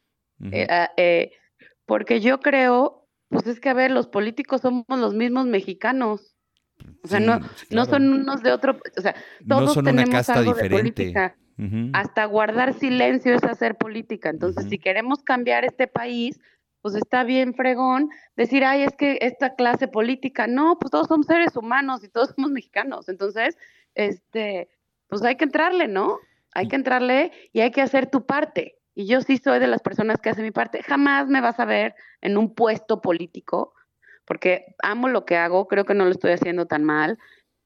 eh, 0.52 0.68
eh, 0.98 1.32
porque 1.86 2.20
yo 2.20 2.42
creo, 2.42 3.08
pues 3.30 3.48
es 3.48 3.62
que, 3.62 3.70
a 3.70 3.74
ver, 3.74 3.90
los 3.90 4.08
políticos 4.08 4.62
somos 4.62 4.86
los 4.90 5.14
mismos 5.14 5.46
mexicanos. 5.46 6.31
O 7.04 7.08
sea, 7.08 7.20
no, 7.20 7.40
no 7.70 7.86
son 7.86 8.14
unos 8.14 8.44
de 8.44 8.52
otro, 8.52 8.78
o 8.98 9.02
sea, 9.02 9.16
todos 9.48 9.84
tenemos 9.84 10.30
algo 10.30 10.54
de 10.54 10.70
política. 10.70 11.36
Hasta 11.94 12.26
guardar 12.26 12.74
silencio 12.74 13.36
es 13.36 13.44
hacer 13.44 13.76
política. 13.76 14.30
Entonces, 14.30 14.66
si 14.68 14.80
queremos 14.80 15.22
cambiar 15.22 15.64
este 15.64 15.86
país, 15.86 16.40
pues 16.82 16.96
está 16.96 17.24
bien 17.24 17.54
fregón 17.54 18.10
decir, 18.36 18.66
ay, 18.66 18.84
es 18.84 18.96
que 18.96 19.20
esta 19.22 19.56
clase 19.56 19.88
política, 19.88 20.48
no, 20.48 20.78
pues 20.80 20.92
todos 20.92 21.08
somos 21.08 21.28
seres 21.28 21.56
humanos 21.56 22.04
y 22.04 22.10
todos 22.10 22.30
somos 22.36 22.52
mexicanos, 22.52 23.10
entonces, 23.10 23.58
este, 23.96 24.70
pues 25.08 25.24
hay 25.24 25.36
que 25.36 25.46
entrarle, 25.46 25.88
¿no? 25.88 26.18
Hay 26.54 26.68
que 26.68 26.76
entrarle 26.76 27.32
y 27.54 27.62
hay 27.62 27.72
que 27.72 27.82
hacer 27.82 28.10
tu 28.10 28.26
parte. 28.26 28.76
Y 28.94 29.06
yo 29.06 29.22
sí 29.22 29.38
soy 29.38 29.60
de 29.60 29.68
las 29.68 29.82
personas 29.82 30.20
que 30.20 30.30
hacen 30.30 30.44
mi 30.44 30.52
parte. 30.52 30.84
Jamás 30.84 31.28
me 31.28 31.40
vas 31.40 31.60
a 31.62 31.66
ver 31.66 31.96
en 32.20 32.38
un 32.38 32.54
puesto 32.54 33.02
político, 33.02 33.74
porque 34.26 34.76
amo 34.82 35.10
lo 35.10 35.26
que 35.26 35.38
hago, 35.38 35.68
creo 35.68 35.86
que 35.86 35.94
no 35.94 36.06
lo 36.06 36.12
estoy 36.12 36.32
haciendo 36.32 36.66
tan 36.68 36.84
mal. 36.84 37.18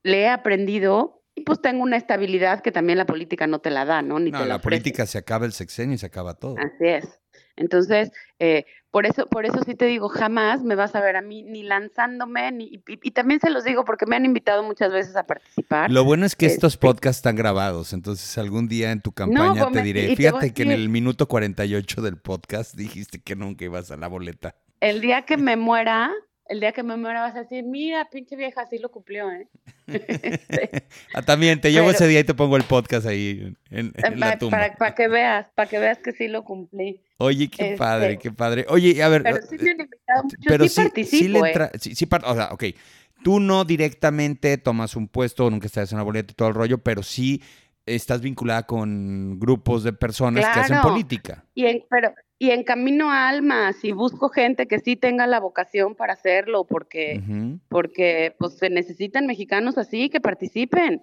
Le 0.04 0.22
he 0.22 0.30
aprendido 0.30 1.24
y 1.36 1.42
pues 1.42 1.62
tengo 1.62 1.84
una 1.84 1.98
estabilidad 1.98 2.62
que 2.62 2.72
también 2.72 2.98
la 2.98 3.06
política 3.06 3.46
no 3.46 3.60
te 3.60 3.70
la 3.70 3.84
da, 3.84 4.02
¿no? 4.02 4.20
Ni 4.20 4.32
no, 4.32 4.46
la 4.46 4.62
política 4.62 5.06
se 5.06 5.18
acaba 5.18 5.46
el 5.46 5.52
sexenio 5.52 5.96
y 5.96 5.98
se 5.98 6.06
acaba 6.06 6.36
todo. 6.36 6.56
Así 6.58 6.88
es. 6.88 7.20
Entonces, 7.58 8.12
eh, 8.40 8.66
por 8.92 9.06
eso, 9.06 9.28
por 9.28 9.46
eso 9.46 9.62
sí 9.66 9.76
te 9.76 9.86
digo, 9.86 10.08
jamás 10.08 10.64
me 10.64 10.76
vas 10.76 10.96
a 10.96 11.02
ver 11.02 11.18
a 11.18 11.22
mí 11.22 11.44
ni 11.44 11.64
lanzándome, 11.64 12.50
ni, 12.54 12.82
y, 12.88 13.12
también 13.12 13.42
se 13.42 13.50
los 13.50 13.66
digo 13.66 13.84
porque 13.84 14.06
me 14.06 14.16
han 14.16 14.24
invitado 14.24 14.64
muchas 14.64 14.94
veces 14.94 15.18
a 15.18 15.24
participar. 15.24 15.92
Lo 15.92 16.06
bueno 16.06 16.26
es 16.26 16.38
que 16.38 16.46
estos 16.46 16.76
este 16.76 16.88
podcasts 16.88 17.18
están 17.18 17.36
grabados, 17.36 17.92
entonces 17.92 18.38
algún 18.38 18.70
día 18.70 18.92
en 18.92 19.02
tu 19.02 19.12
campaña 19.12 19.70
te 19.70 19.82
diré, 19.82 20.16
fíjate 20.16 20.54
que 20.54 20.64
en 20.64 20.72
el 20.72 20.88
minuto 20.88 21.28
48 21.28 22.02
del 22.02 22.18
podcast 22.18 22.76
dijiste 22.76 23.20
que 23.20 23.36
nunca 23.36 23.66
ibas 23.66 23.92
a 23.92 23.98
la 23.98 24.08
boleta. 24.08 24.56
El 24.80 25.02
día 25.02 25.24
que 25.24 25.36
me 25.36 25.58
muera, 25.58 26.14
el 26.48 26.60
día 26.60 26.72
que 26.72 26.84
me 26.84 26.96
muera 26.96 27.22
vas 27.22 27.36
a 27.36 27.40
decir, 27.42 27.64
mira, 27.64 28.08
pinche 28.10 28.36
vieja, 28.36 28.62
así 28.62 28.78
lo 28.78 28.90
cumplió, 28.90 29.32
¿eh? 29.32 29.48
ah, 31.14 31.22
también, 31.22 31.60
te 31.60 31.72
llevo 31.72 31.90
ese 31.90 32.08
día 32.08 32.20
y 32.20 32.24
te 32.24 32.34
pongo 32.34 32.58
el 32.58 32.64
podcast 32.64 33.08
ahí 33.08 33.56
en, 33.72 33.94
la 34.16 34.38
tumba. 34.38 34.76
Para, 34.78 34.94
que 34.94 35.08
veas, 35.08 35.48
para 35.56 35.70
que 35.70 35.80
veas 35.80 35.98
que 36.00 36.12
sí 36.12 36.28
lo 36.28 36.44
cumplí. 36.44 37.02
Oye, 37.18 37.50
qué 37.50 37.64
este, 37.64 37.78
padre, 37.78 38.18
qué 38.18 38.32
padre. 38.32 38.66
Oye, 38.70 39.02
a 39.02 39.10
ver. 39.10 39.24
Pero 39.24 39.38
sí 39.42 39.58
me 39.60 39.72
han 39.72 39.82
invitado 39.82 40.24
mucho, 40.24 40.38
pero 40.46 40.68
sí, 40.68 40.82
participo, 40.82 41.46
¿eh? 41.46 41.72
sí, 41.80 41.96
sí, 41.96 42.08
o 42.24 42.36
sea, 42.36 42.50
ok. 42.52 42.64
Tú 43.24 43.40
no 43.40 43.66
directamente 43.66 44.58
tomas 44.60 44.96
un 44.96 45.08
puesto, 45.08 45.50
nunca 45.50 45.66
estás 45.66 45.92
en 45.92 45.98
una 45.98 46.04
boleta 46.04 46.32
y 46.32 46.36
todo 46.36 46.50
el 46.50 46.54
rollo, 46.54 46.78
pero 46.78 47.02
sí 47.02 47.42
estás 47.86 48.22
vinculada 48.22 48.64
con 48.64 49.40
grupos 49.40 49.84
de 49.84 49.94
personas 49.94 50.46
que 50.54 50.60
hacen 50.60 50.82
política. 50.82 51.46
Y 51.54 51.84
pero, 51.90 52.14
y 52.38 52.52
en 52.52 52.64
camino 52.64 53.12
a 53.12 53.30
almas 53.30 53.84
y 53.84 53.92
busco 53.92 54.30
gente 54.30 54.68
que 54.68 54.80
sí 54.80 54.96
tenga 54.96 55.28
la 55.28 55.40
vocación 55.40 55.96
para 55.96 56.14
hacerlo 56.14 56.66
porque 56.66 57.22
porque 57.70 58.36
pues 58.38 58.58
se 58.58 58.70
necesitan 58.70 59.26
mexicanos 59.26 59.78
así 59.78 60.10
que 60.10 60.20
participen 60.20 61.02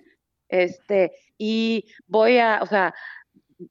este 0.48 1.12
y 1.38 1.86
voy 2.06 2.38
a 2.38 2.60
o 2.62 2.66
sea 2.66 2.94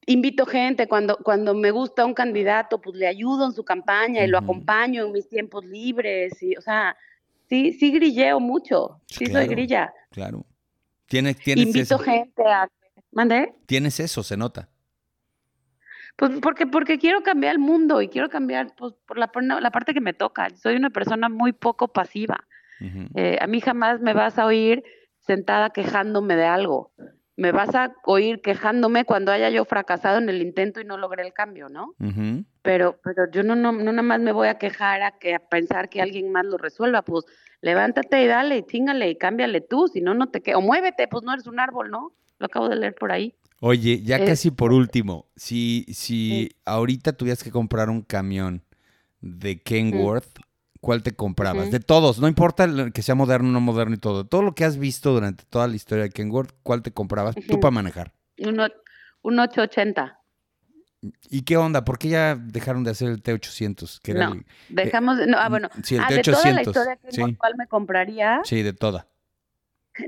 invito 0.08 0.46
gente 0.48 0.88
cuando 0.88 1.18
cuando 1.18 1.54
me 1.54 1.70
gusta 1.70 2.06
un 2.06 2.16
candidato 2.16 2.82
pues 2.82 2.96
le 2.96 3.08
ayudo 3.08 3.46
en 3.46 3.52
su 3.52 3.64
campaña 3.64 4.24
y 4.24 4.28
lo 4.28 4.40
acompaño 4.40 5.06
en 5.06 5.12
mis 5.12 5.30
tiempos 5.30 5.64
libres 5.66 6.42
y 6.42 6.56
o 6.56 6.62
sea 6.62 6.98
sí 7.48 7.74
sí 7.74 7.92
grilleo 7.92 8.40
mucho 8.40 9.02
sí, 9.06 9.28
soy 9.28 9.48
grilla. 9.48 9.94
claro. 10.10 10.46
Tienes 11.06 11.36
tienes 11.38 11.66
invito 11.66 12.00
gente 12.00 12.42
a 12.42 12.70
¿Mande? 13.12 13.54
tienes 13.66 14.00
eso 14.00 14.24
se 14.24 14.38
nota 14.38 14.70
pues 16.16 16.32
porque, 16.42 16.68
porque 16.68 17.00
quiero 17.00 17.24
cambiar 17.24 17.54
el 17.54 17.60
mundo 17.60 18.02
y 18.02 18.08
quiero 18.08 18.30
cambiar 18.30 18.76
pues, 18.76 18.94
por 19.08 19.18
la, 19.18 19.32
la 19.60 19.72
parte 19.72 19.94
que 19.94 20.02
me 20.02 20.14
toca. 20.14 20.50
Soy 20.56 20.76
una 20.76 20.90
persona 20.90 21.30
muy 21.30 21.54
poco 21.54 21.88
pasiva. 21.88 22.46
Eh, 23.16 23.38
a 23.40 23.46
mí 23.46 23.62
jamás 23.62 24.02
me 24.02 24.14
vas 24.14 24.40
a 24.40 24.46
oír 24.46 24.84
sentada 25.20 25.70
quejándome 25.70 26.36
de 26.36 26.46
algo. 26.46 26.92
Me 27.38 27.52
vas 27.52 27.74
a 27.76 27.94
oír 28.06 28.42
quejándome 28.42 29.06
cuando 29.06 29.32
haya 29.32 29.52
yo 29.52 29.66
fracasado 29.66 30.18
en 30.18 30.30
el 30.30 30.42
intento 30.42 30.82
y 30.82 30.86
no 30.86 30.98
logré 30.98 31.24
el 31.24 31.34
cambio, 31.34 31.70
¿no? 31.70 31.96
Pero, 32.64 33.00
pero 33.04 33.30
yo 33.32 33.44
no, 33.44 33.56
no, 33.56 33.72
no 33.72 33.92
nada 33.92 34.02
más 34.02 34.20
me 34.20 34.32
voy 34.32 34.48
a 34.48 34.60
quejar 34.60 35.04
a, 35.04 35.12
que, 35.20 35.36
a 35.36 35.40
pensar 35.40 35.90
que 35.90 36.02
alguien 36.02 36.32
más 36.32 36.46
lo 36.46 36.58
resuelva. 36.58 37.04
Pues 37.04 37.26
levántate 37.62 38.24
y 38.24 38.28
dale, 38.28 38.58
y 38.58 38.64
chingale 38.64 39.10
y 39.10 39.16
cámbiale 39.16 39.62
tú, 39.62 39.88
si 39.88 40.02
no, 40.02 40.16
no 40.16 40.30
te 40.30 40.42
quedo. 40.42 40.58
O 40.58 40.62
muévete, 40.62 41.08
pues 41.08 41.24
no 41.24 41.34
eres 41.34 41.46
un 41.46 41.60
árbol, 41.60 41.92
¿no? 41.92 42.14
Lo 42.42 42.48
acabo 42.48 42.68
de 42.68 42.76
leer 42.76 42.96
por 42.96 43.12
ahí. 43.12 43.36
Oye, 43.60 44.02
ya 44.02 44.26
casi 44.26 44.50
por 44.50 44.74
último, 44.74 45.28
si, 45.36 45.86
si 45.94 46.50
ahorita 46.66 47.14
tuvieras 47.14 47.44
que 47.44 47.52
comprar 47.52 47.92
un 47.92 48.02
camión 48.02 48.64
de 49.20 49.62
Kenworth, 49.62 50.40
¿cuál 50.80 51.04
te 51.04 51.12
comprabas? 51.12 51.70
De 51.70 51.80
todos, 51.80 52.18
no 52.18 52.28
importa 52.28 52.68
que 52.92 53.04
sea 53.04 53.14
moderno 53.14 53.50
o 53.50 53.52
no 53.52 53.62
moderno 53.62 53.94
y 53.94 54.00
todo. 54.00 54.26
Todo 54.26 54.42
lo 54.42 54.56
que 54.56 54.66
has 54.66 54.78
visto 54.78 55.14
durante 55.14 55.44
toda 55.44 55.68
la 55.68 55.76
historia 55.76 56.06
de 56.06 56.10
Kenworth, 56.10 56.56
¿cuál 56.64 56.82
te 56.82 56.92
comprabas 56.92 57.36
tú 57.48 57.60
para 57.60 57.70
manejar? 57.70 58.12
Un, 58.40 58.60
un 59.22 59.40
880. 59.40 60.18
¿Y 61.30 61.44
qué 61.44 61.58
onda? 61.58 61.86
¿Por 61.86 62.00
qué 62.00 62.10
ya 62.10 62.36
dejaron 62.36 62.84
de 62.84 62.90
hacer 62.90 63.10
el 63.10 63.22
T800? 63.22 64.00
Que 64.02 64.16
no, 64.16 64.42
dejamos, 64.70 65.18
no, 65.28 65.38
ah, 65.38 65.50
bueno, 65.50 65.70
sí, 65.84 65.96
el 65.96 66.02
ah, 66.02 66.08
T800, 66.10 66.16
de 66.16 66.24
toda 66.24 66.52
la 66.52 66.62
historia 66.64 67.00
sí. 67.10 67.36
¿cuál 67.36 67.54
me 67.58 67.68
compraría? 67.68 68.42
Sí, 68.44 68.64
de 68.64 68.74
toda. 68.74 69.08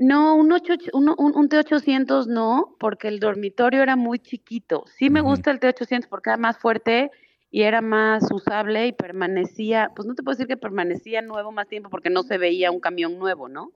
No, 0.00 0.36
un, 0.36 0.52
un, 0.52 1.48
T800 1.48 2.26
no, 2.26 2.76
porque 2.78 3.08
el 3.08 3.20
dormitorio 3.20 3.82
era 3.82 3.96
muy 3.96 4.18
chiquito. 4.18 4.84
Sí 4.86 5.10
me 5.10 5.20
gusta 5.20 5.50
el 5.50 5.60
T800 5.60 6.08
porque 6.08 6.30
era 6.30 6.36
más 6.36 6.58
fuerte 6.58 7.10
y 7.50 7.62
era 7.62 7.80
más 7.80 8.30
usable 8.32 8.88
y 8.88 8.92
permanecía, 8.92 9.92
pues 9.94 10.06
no 10.06 10.14
te 10.14 10.22
puedo 10.22 10.34
decir 10.34 10.48
que 10.48 10.56
permanecía 10.56 11.22
nuevo 11.22 11.52
más 11.52 11.68
tiempo 11.68 11.88
porque 11.88 12.10
no 12.10 12.24
se 12.24 12.36
veía 12.36 12.70
un 12.70 12.80
camión 12.80 13.18
nuevo, 13.18 13.48
¿no? 13.48 13.70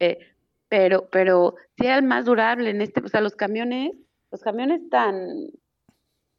Eh, 0.00 0.18
pero, 0.68 1.08
pero 1.10 1.54
sí 1.78 1.86
era 1.86 1.96
el 1.96 2.02
más 2.02 2.24
durable 2.24 2.70
en 2.70 2.82
este, 2.82 3.00
o 3.00 3.08
sea, 3.08 3.20
los 3.20 3.36
camiones, 3.36 3.92
los 4.32 4.42
camiones 4.42 4.88
tan, 4.90 5.46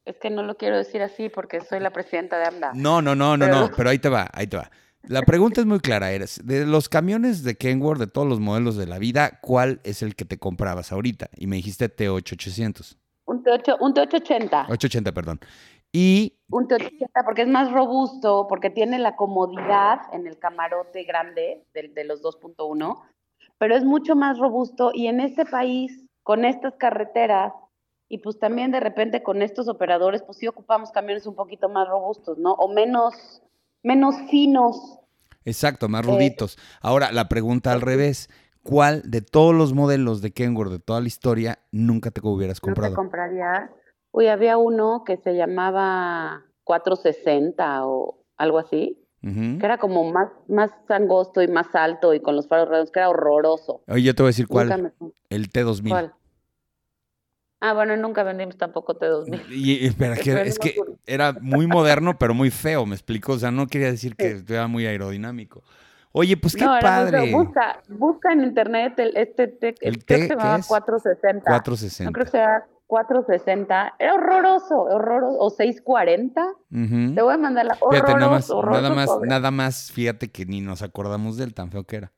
es 0.03 0.17
que 0.19 0.29
no 0.29 0.43
lo 0.43 0.57
quiero 0.57 0.77
decir 0.77 1.01
así 1.01 1.29
porque 1.29 1.61
soy 1.61 1.79
la 1.79 1.91
presidenta 1.91 2.37
de 2.37 2.45
AMDA. 2.47 2.71
No, 2.73 3.01
no, 3.01 3.15
no, 3.15 3.37
no, 3.37 3.47
no, 3.47 3.71
pero 3.75 3.89
ahí 3.89 3.99
te 3.99 4.09
va, 4.09 4.29
ahí 4.33 4.47
te 4.47 4.57
va. 4.57 4.69
La 5.07 5.21
pregunta 5.21 5.61
es 5.61 5.67
muy 5.67 5.79
clara, 5.79 6.11
eres 6.11 6.41
de 6.43 6.65
los 6.65 6.89
camiones 6.89 7.43
de 7.43 7.55
Kenworth, 7.55 7.99
de 7.99 8.07
todos 8.07 8.27
los 8.27 8.39
modelos 8.39 8.75
de 8.75 8.87
la 8.87 8.99
vida, 8.99 9.39
¿cuál 9.41 9.79
es 9.83 10.03
el 10.03 10.15
que 10.15 10.25
te 10.25 10.37
comprabas 10.37 10.91
ahorita? 10.91 11.29
Y 11.37 11.47
me 11.47 11.55
dijiste 11.55 11.89
T8800. 11.95 12.97
T8, 13.47 13.77
un 13.79 13.93
T880. 13.93 14.65
880, 14.69 15.11
perdón. 15.13 15.39
Y 15.93 16.33
Un 16.49 16.67
T880 16.67 17.23
porque 17.23 17.43
es 17.43 17.47
más 17.47 17.71
robusto, 17.71 18.47
porque 18.49 18.69
tiene 18.69 18.99
la 18.99 19.15
comodidad 19.15 20.01
en 20.11 20.27
el 20.27 20.37
camarote 20.37 21.03
grande 21.03 21.63
de, 21.73 21.87
de 21.87 22.03
los 22.03 22.21
2.1, 22.21 23.01
pero 23.57 23.75
es 23.75 23.85
mucho 23.85 24.15
más 24.15 24.37
robusto 24.37 24.91
y 24.93 25.07
en 25.07 25.21
este 25.21 25.45
país, 25.45 26.03
con 26.23 26.43
estas 26.43 26.75
carreteras 26.75 27.53
y 28.09 28.19
pues 28.19 28.37
también 28.39 28.71
de 28.71 28.81
repente 28.81 29.23
con 29.23 29.41
estos 29.41 29.67
operadores, 29.69 30.23
pues 30.23 30.37
sí 30.37 30.47
ocupamos 30.47 30.91
camiones 30.91 31.25
un 31.25 31.35
poquito 31.35 31.69
más 31.69 31.87
robustos, 31.87 32.37
¿no? 32.37 32.53
O 32.53 32.67
menos, 32.67 33.41
menos 33.83 34.15
finos. 34.29 34.99
exacto, 35.45 35.87
más 35.89 36.05
Eh, 36.05 36.09
ruditos. 36.09 36.57
Ahora, 36.81 37.11
la 37.11 37.27
pregunta 37.29 37.71
al 37.71 37.81
revés. 37.81 38.29
¿Cuál 38.63 39.01
de 39.09 39.21
todos 39.21 39.55
los 39.55 39.71
modelos 39.73 40.21
de 40.21 40.31
Kenworth 40.31 40.71
de 40.71 40.79
toda 40.79 40.99
la 40.99 41.07
historia 41.07 41.59
nunca 41.71 42.11
te 42.11 42.19
hubieras 42.21 42.57
¿No 42.57 42.61
te 42.61 42.65
comprado? 42.73 42.95
compraría? 42.95 43.71
Uy, 44.11 44.27
había 44.27 44.57
uno 44.57 45.03
que 45.05 45.15
se 45.15 45.35
llamaba 45.37 46.43
460 46.65 47.85
o 47.85 48.25
algo 48.35 48.57
así, 48.59 49.01
que 49.21 49.65
era 49.65 49.77
como 49.77 50.11
más, 50.11 50.29
más 50.49 50.71
angosto 50.89 51.41
y 51.41 51.47
más 51.47 51.73
alto 51.75 52.13
y 52.13 52.19
con 52.21 52.35
los 52.35 52.47
faros 52.49 52.67
redondos, 52.67 52.91
que 52.91 52.99
era 52.99 53.09
horroroso. 53.09 53.81
Oye, 53.87 54.03
yo 54.03 54.15
te 54.15 54.21
voy 54.23 54.27
a 54.27 54.31
decir 54.31 54.47
cuál. 54.47 54.67
Me- 54.99 55.11
El 55.29 55.49
T2000. 55.49 55.89
¿Cuál? 55.89 56.13
Ah, 57.59 57.73
bueno, 57.73 57.97
nunca 57.97 58.23
vendimos 58.23 58.55
tampoco 58.55 58.97
T2000. 58.99 59.49
Y, 59.49 59.85
espera, 59.85 60.15
que, 60.15 60.41
es 60.41 60.59
que 60.59 60.75
era 61.07 61.33
muy 61.41 61.65
moderno, 61.65 62.17
pero 62.17 62.33
muy 62.33 62.51
feo, 62.51 62.85
me 62.85 62.95
explico. 62.95 63.33
O 63.33 63.39
sea, 63.39 63.49
no 63.49 63.67
quería 63.67 63.89
decir 63.89 64.15
que 64.15 64.43
era 64.47 64.67
muy 64.67 64.85
aerodinámico. 64.85 65.63
Oye, 66.11 66.37
pues 66.37 66.55
qué 66.55 66.65
no, 66.65 66.77
padre. 66.79 67.31
Busca, 67.31 67.81
busca 67.89 68.31
en 68.31 68.43
internet 68.43 68.97
el, 68.97 69.15
este 69.17 69.47
T, 69.47 69.75
¿El 69.81 70.03
creo 70.03 70.19
T 70.19 70.27
que 70.27 70.27
se 70.27 70.35
llamaba 70.35 70.57
es? 70.57 70.67
460. 70.67 71.45
460. 71.45 72.03
No 72.05 72.11
creo 72.11 72.25
que 72.25 72.31
sea 72.31 72.65
460. 72.87 73.95
Era 73.99 74.13
horroroso, 74.15 74.81
horroroso. 74.81 75.39
O 75.39 75.49
640. 75.49 76.41
Ujú. 76.71 77.15
Te 77.15 77.21
voy 77.21 77.33
a 77.33 77.37
mandar 77.37 77.65
la 77.65 77.77
horroroso, 77.79 78.05
Fíjate, 78.05 78.19
nada 78.19 78.31
más, 78.31 78.49
horroroso 78.49 78.81
nada 78.81 78.95
más, 78.95 79.09
nada 79.27 79.51
más, 79.51 79.91
fíjate 79.91 80.31
que 80.31 80.45
ni 80.45 80.61
nos 80.61 80.81
acordamos 80.81 81.37
del 81.37 81.53
tan 81.53 81.71
feo 81.71 81.83
que 81.83 81.97
era. 81.97 82.11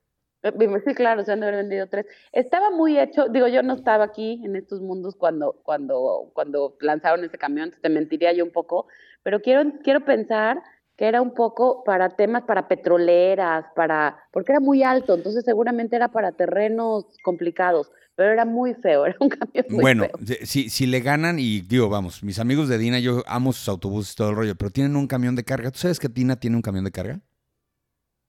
Eh, 0.44 0.52
Sí, 0.86 0.94
claro, 0.94 1.24
se 1.24 1.32
han 1.32 1.42
de 1.42 1.48
haber 1.48 1.60
vendido 1.64 1.88
tres. 1.88 2.06
Estaba 2.32 2.70
muy 2.72 2.98
hecho, 2.98 3.28
digo, 3.28 3.48
yo 3.48 3.62
no 3.64 3.74
estaba 3.74 4.06
aquí 4.06 4.42
en 4.44 4.56
estos 4.56 4.82
mundos 4.82 5.16
cuando, 5.16 5.60
cuando, 5.64 6.32
cuando 6.34 6.78
lanzaron 6.80 7.24
ese 7.26 7.38
camión, 7.38 7.74
te 7.82 7.90
mentiría 7.90 8.32
yo 8.34 8.46
un 8.46 8.52
poco, 8.52 8.88
pero 9.24 9.42
quiero, 9.42 9.70
quiero 9.84 10.06
pensar 10.06 10.62
que 10.96 11.08
era 11.08 11.22
un 11.22 11.34
poco 11.34 11.84
para 11.84 12.10
temas, 12.16 12.44
para 12.44 12.68
petroleras, 12.68 13.66
para, 13.76 14.18
porque 14.32 14.52
era 14.52 14.60
muy 14.60 14.84
alto, 14.84 15.16
entonces 15.16 15.46
seguramente 15.46 15.96
era 15.96 16.10
para 16.10 16.34
terrenos 16.34 17.06
complicados, 17.24 17.92
pero 18.16 18.32
era 18.32 18.46
muy 18.46 18.74
feo, 18.76 19.06
era 19.06 19.16
un 19.20 19.30
camión 19.30 19.66
muy 19.70 19.82
Bueno, 19.82 20.06
feo. 20.06 20.38
si, 20.46 20.70
si 20.70 20.86
le 20.88 21.00
ganan, 21.02 21.38
y 21.40 21.62
digo, 21.62 21.90
vamos, 21.90 22.24
mis 22.24 22.40
amigos 22.40 22.70
de 22.70 22.78
Dina, 22.78 23.00
yo 23.00 23.24
amo 23.28 23.52
sus 23.54 23.68
autobuses 23.70 24.14
y 24.14 24.16
todo 24.16 24.30
el 24.30 24.36
rollo, 24.36 24.56
pero 24.56 24.72
tienen 24.72 24.96
un 24.96 25.08
camión 25.08 25.36
de 25.36 25.44
carga. 25.44 25.72
¿Tú 25.72 25.80
sabes 25.80 26.00
que 26.00 26.08
Dina 26.08 26.38
tiene 26.38 26.56
un 26.56 26.62
camión 26.62 26.84
de 26.86 26.92
carga? 26.92 27.20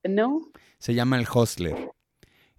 ¿No? 0.03 0.41
Se 0.77 0.93
llama 0.93 1.17
el 1.17 1.27
Hostler. 1.31 1.75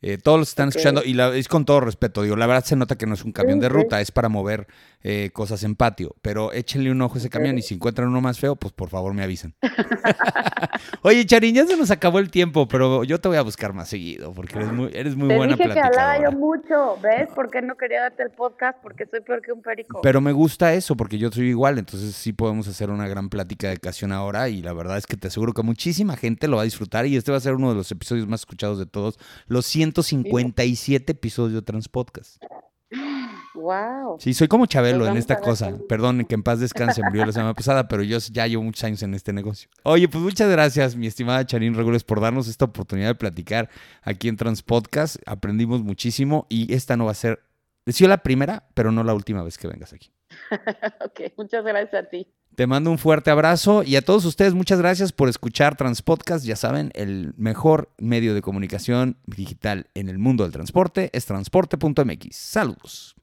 Eh, 0.02 0.18
todos 0.18 0.38
los 0.38 0.48
están 0.48 0.68
escuchando, 0.70 1.02
y 1.04 1.14
la- 1.14 1.34
es 1.36 1.46
con 1.48 1.64
todo 1.64 1.80
respeto, 1.80 2.22
digo, 2.22 2.34
la 2.36 2.46
verdad 2.46 2.64
se 2.64 2.74
nota 2.76 2.96
que 2.96 3.06
no 3.06 3.14
es 3.14 3.24
un 3.24 3.32
camión 3.32 3.60
de 3.60 3.68
sí. 3.68 3.72
ruta, 3.72 4.00
es 4.00 4.10
para 4.10 4.28
mover 4.28 4.66
eh, 5.04 5.30
cosas 5.32 5.62
en 5.64 5.74
patio, 5.74 6.14
pero 6.22 6.52
échenle 6.52 6.90
un 6.90 7.02
ojo 7.02 7.16
a 7.16 7.18
ese 7.18 7.30
camión 7.30 7.58
y 7.58 7.62
si 7.62 7.74
encuentran 7.74 8.08
uno 8.08 8.20
más 8.20 8.38
feo, 8.38 8.56
pues 8.56 8.72
por 8.72 8.88
favor 8.88 9.14
me 9.14 9.22
avisan. 9.22 9.54
Oye, 11.02 11.26
Charín, 11.26 11.54
ya 11.54 11.66
se 11.66 11.76
nos 11.76 11.90
acabó 11.90 12.18
el 12.18 12.30
tiempo, 12.30 12.68
pero 12.68 13.04
yo 13.04 13.20
te 13.20 13.28
voy 13.28 13.36
a 13.36 13.42
buscar 13.42 13.72
más 13.72 13.88
seguido, 13.88 14.32
porque 14.32 14.58
eres 14.58 14.72
muy, 14.72 14.90
eres 14.94 15.16
muy 15.16 15.28
Te 15.28 15.36
buena 15.36 15.56
dije 15.56 15.70
que 15.70 15.80
hablaba 15.80 16.22
yo 16.22 16.32
mucho, 16.32 16.98
¿ves? 17.02 17.28
¿Por 17.34 17.50
qué 17.50 17.62
no 17.62 17.76
quería 17.76 18.02
darte 18.02 18.22
el 18.22 18.30
podcast? 18.30 18.78
Porque 18.82 19.06
soy 19.06 19.20
peor 19.20 19.42
que 19.42 19.52
un 19.52 19.62
perico. 19.62 20.00
Pero 20.02 20.20
me 20.20 20.32
gusta 20.32 20.74
eso, 20.74 20.96
porque 20.96 21.18
yo 21.18 21.30
soy 21.30 21.48
igual, 21.48 21.78
entonces 21.78 22.14
sí 22.14 22.32
podemos 22.32 22.68
hacer 22.68 22.90
una 22.90 23.08
gran 23.08 23.28
plática 23.28 23.68
de 23.68 23.76
ocasión 23.76 24.12
ahora 24.12 24.48
y 24.48 24.62
la 24.62 24.72
verdad 24.72 24.98
es 24.98 25.06
que 25.06 25.16
te 25.16 25.28
aseguro 25.28 25.52
que 25.52 25.62
muchísima 25.62 26.16
gente 26.16 26.48
lo 26.48 26.56
va 26.56 26.62
a 26.62 26.64
disfrutar 26.64 27.06
y 27.06 27.16
este 27.16 27.30
va 27.30 27.38
a 27.38 27.40
ser 27.40 27.54
uno 27.54 27.70
de 27.70 27.74
los 27.74 27.90
episodios 27.90 28.26
más 28.26 28.40
escuchados 28.40 28.78
de 28.78 28.86
todos, 28.86 29.18
los 29.46 29.66
157 29.66 31.12
episodios 31.12 31.54
de 31.54 31.62
Transpodcast. 31.62 32.42
Wow. 33.54 34.16
Sí, 34.18 34.32
soy 34.34 34.48
como 34.48 34.66
Chabelo 34.66 35.00
Pues 35.00 35.10
en 35.10 35.16
esta 35.16 35.40
cosa. 35.40 35.76
Perdón, 35.88 36.24
que 36.24 36.34
en 36.34 36.42
paz 36.42 36.60
descanse, 36.60 37.02
murió 37.02 37.26
la 37.26 37.32
semana 37.32 37.54
pasada, 37.54 37.88
pero 37.88 38.02
yo 38.02 38.18
ya 38.18 38.46
llevo 38.46 38.62
muchos 38.62 38.84
años 38.84 39.02
en 39.02 39.14
este 39.14 39.32
negocio. 39.32 39.68
Oye, 39.82 40.08
pues 40.08 40.22
muchas 40.22 40.50
gracias, 40.50 40.96
mi 40.96 41.06
estimada 41.06 41.44
Charín 41.44 41.74
Regules, 41.74 42.04
por 42.04 42.20
darnos 42.20 42.48
esta 42.48 42.64
oportunidad 42.64 43.08
de 43.08 43.14
platicar 43.14 43.68
aquí 44.02 44.28
en 44.28 44.36
Transpodcast. 44.36 45.16
Aprendimos 45.26 45.82
muchísimo 45.82 46.46
y 46.48 46.72
esta 46.72 46.96
no 46.96 47.06
va 47.06 47.12
a 47.12 47.14
ser, 47.14 47.40
sido 47.86 48.08
la 48.08 48.18
primera, 48.18 48.64
pero 48.74 48.90
no 48.90 49.04
la 49.04 49.14
última 49.14 49.42
vez 49.42 49.58
que 49.58 49.68
vengas 49.68 49.92
aquí. 49.92 50.12
ok, 51.04 51.32
muchas 51.36 51.64
gracias 51.64 52.06
a 52.06 52.08
ti. 52.08 52.26
Te 52.54 52.66
mando 52.66 52.90
un 52.90 52.98
fuerte 52.98 53.30
abrazo 53.30 53.82
y 53.82 53.96
a 53.96 54.02
todos 54.02 54.26
ustedes 54.26 54.52
muchas 54.52 54.78
gracias 54.78 55.12
por 55.12 55.30
escuchar 55.30 55.74
Transpodcast. 55.74 56.44
Ya 56.44 56.56
saben, 56.56 56.90
el 56.94 57.32
mejor 57.38 57.90
medio 57.96 58.34
de 58.34 58.42
comunicación 58.42 59.16
digital 59.24 59.86
en 59.94 60.10
el 60.10 60.18
mundo 60.18 60.44
del 60.44 60.52
transporte 60.52 61.08
es 61.14 61.24
transporte.mx. 61.24 62.36
Saludos. 62.36 63.14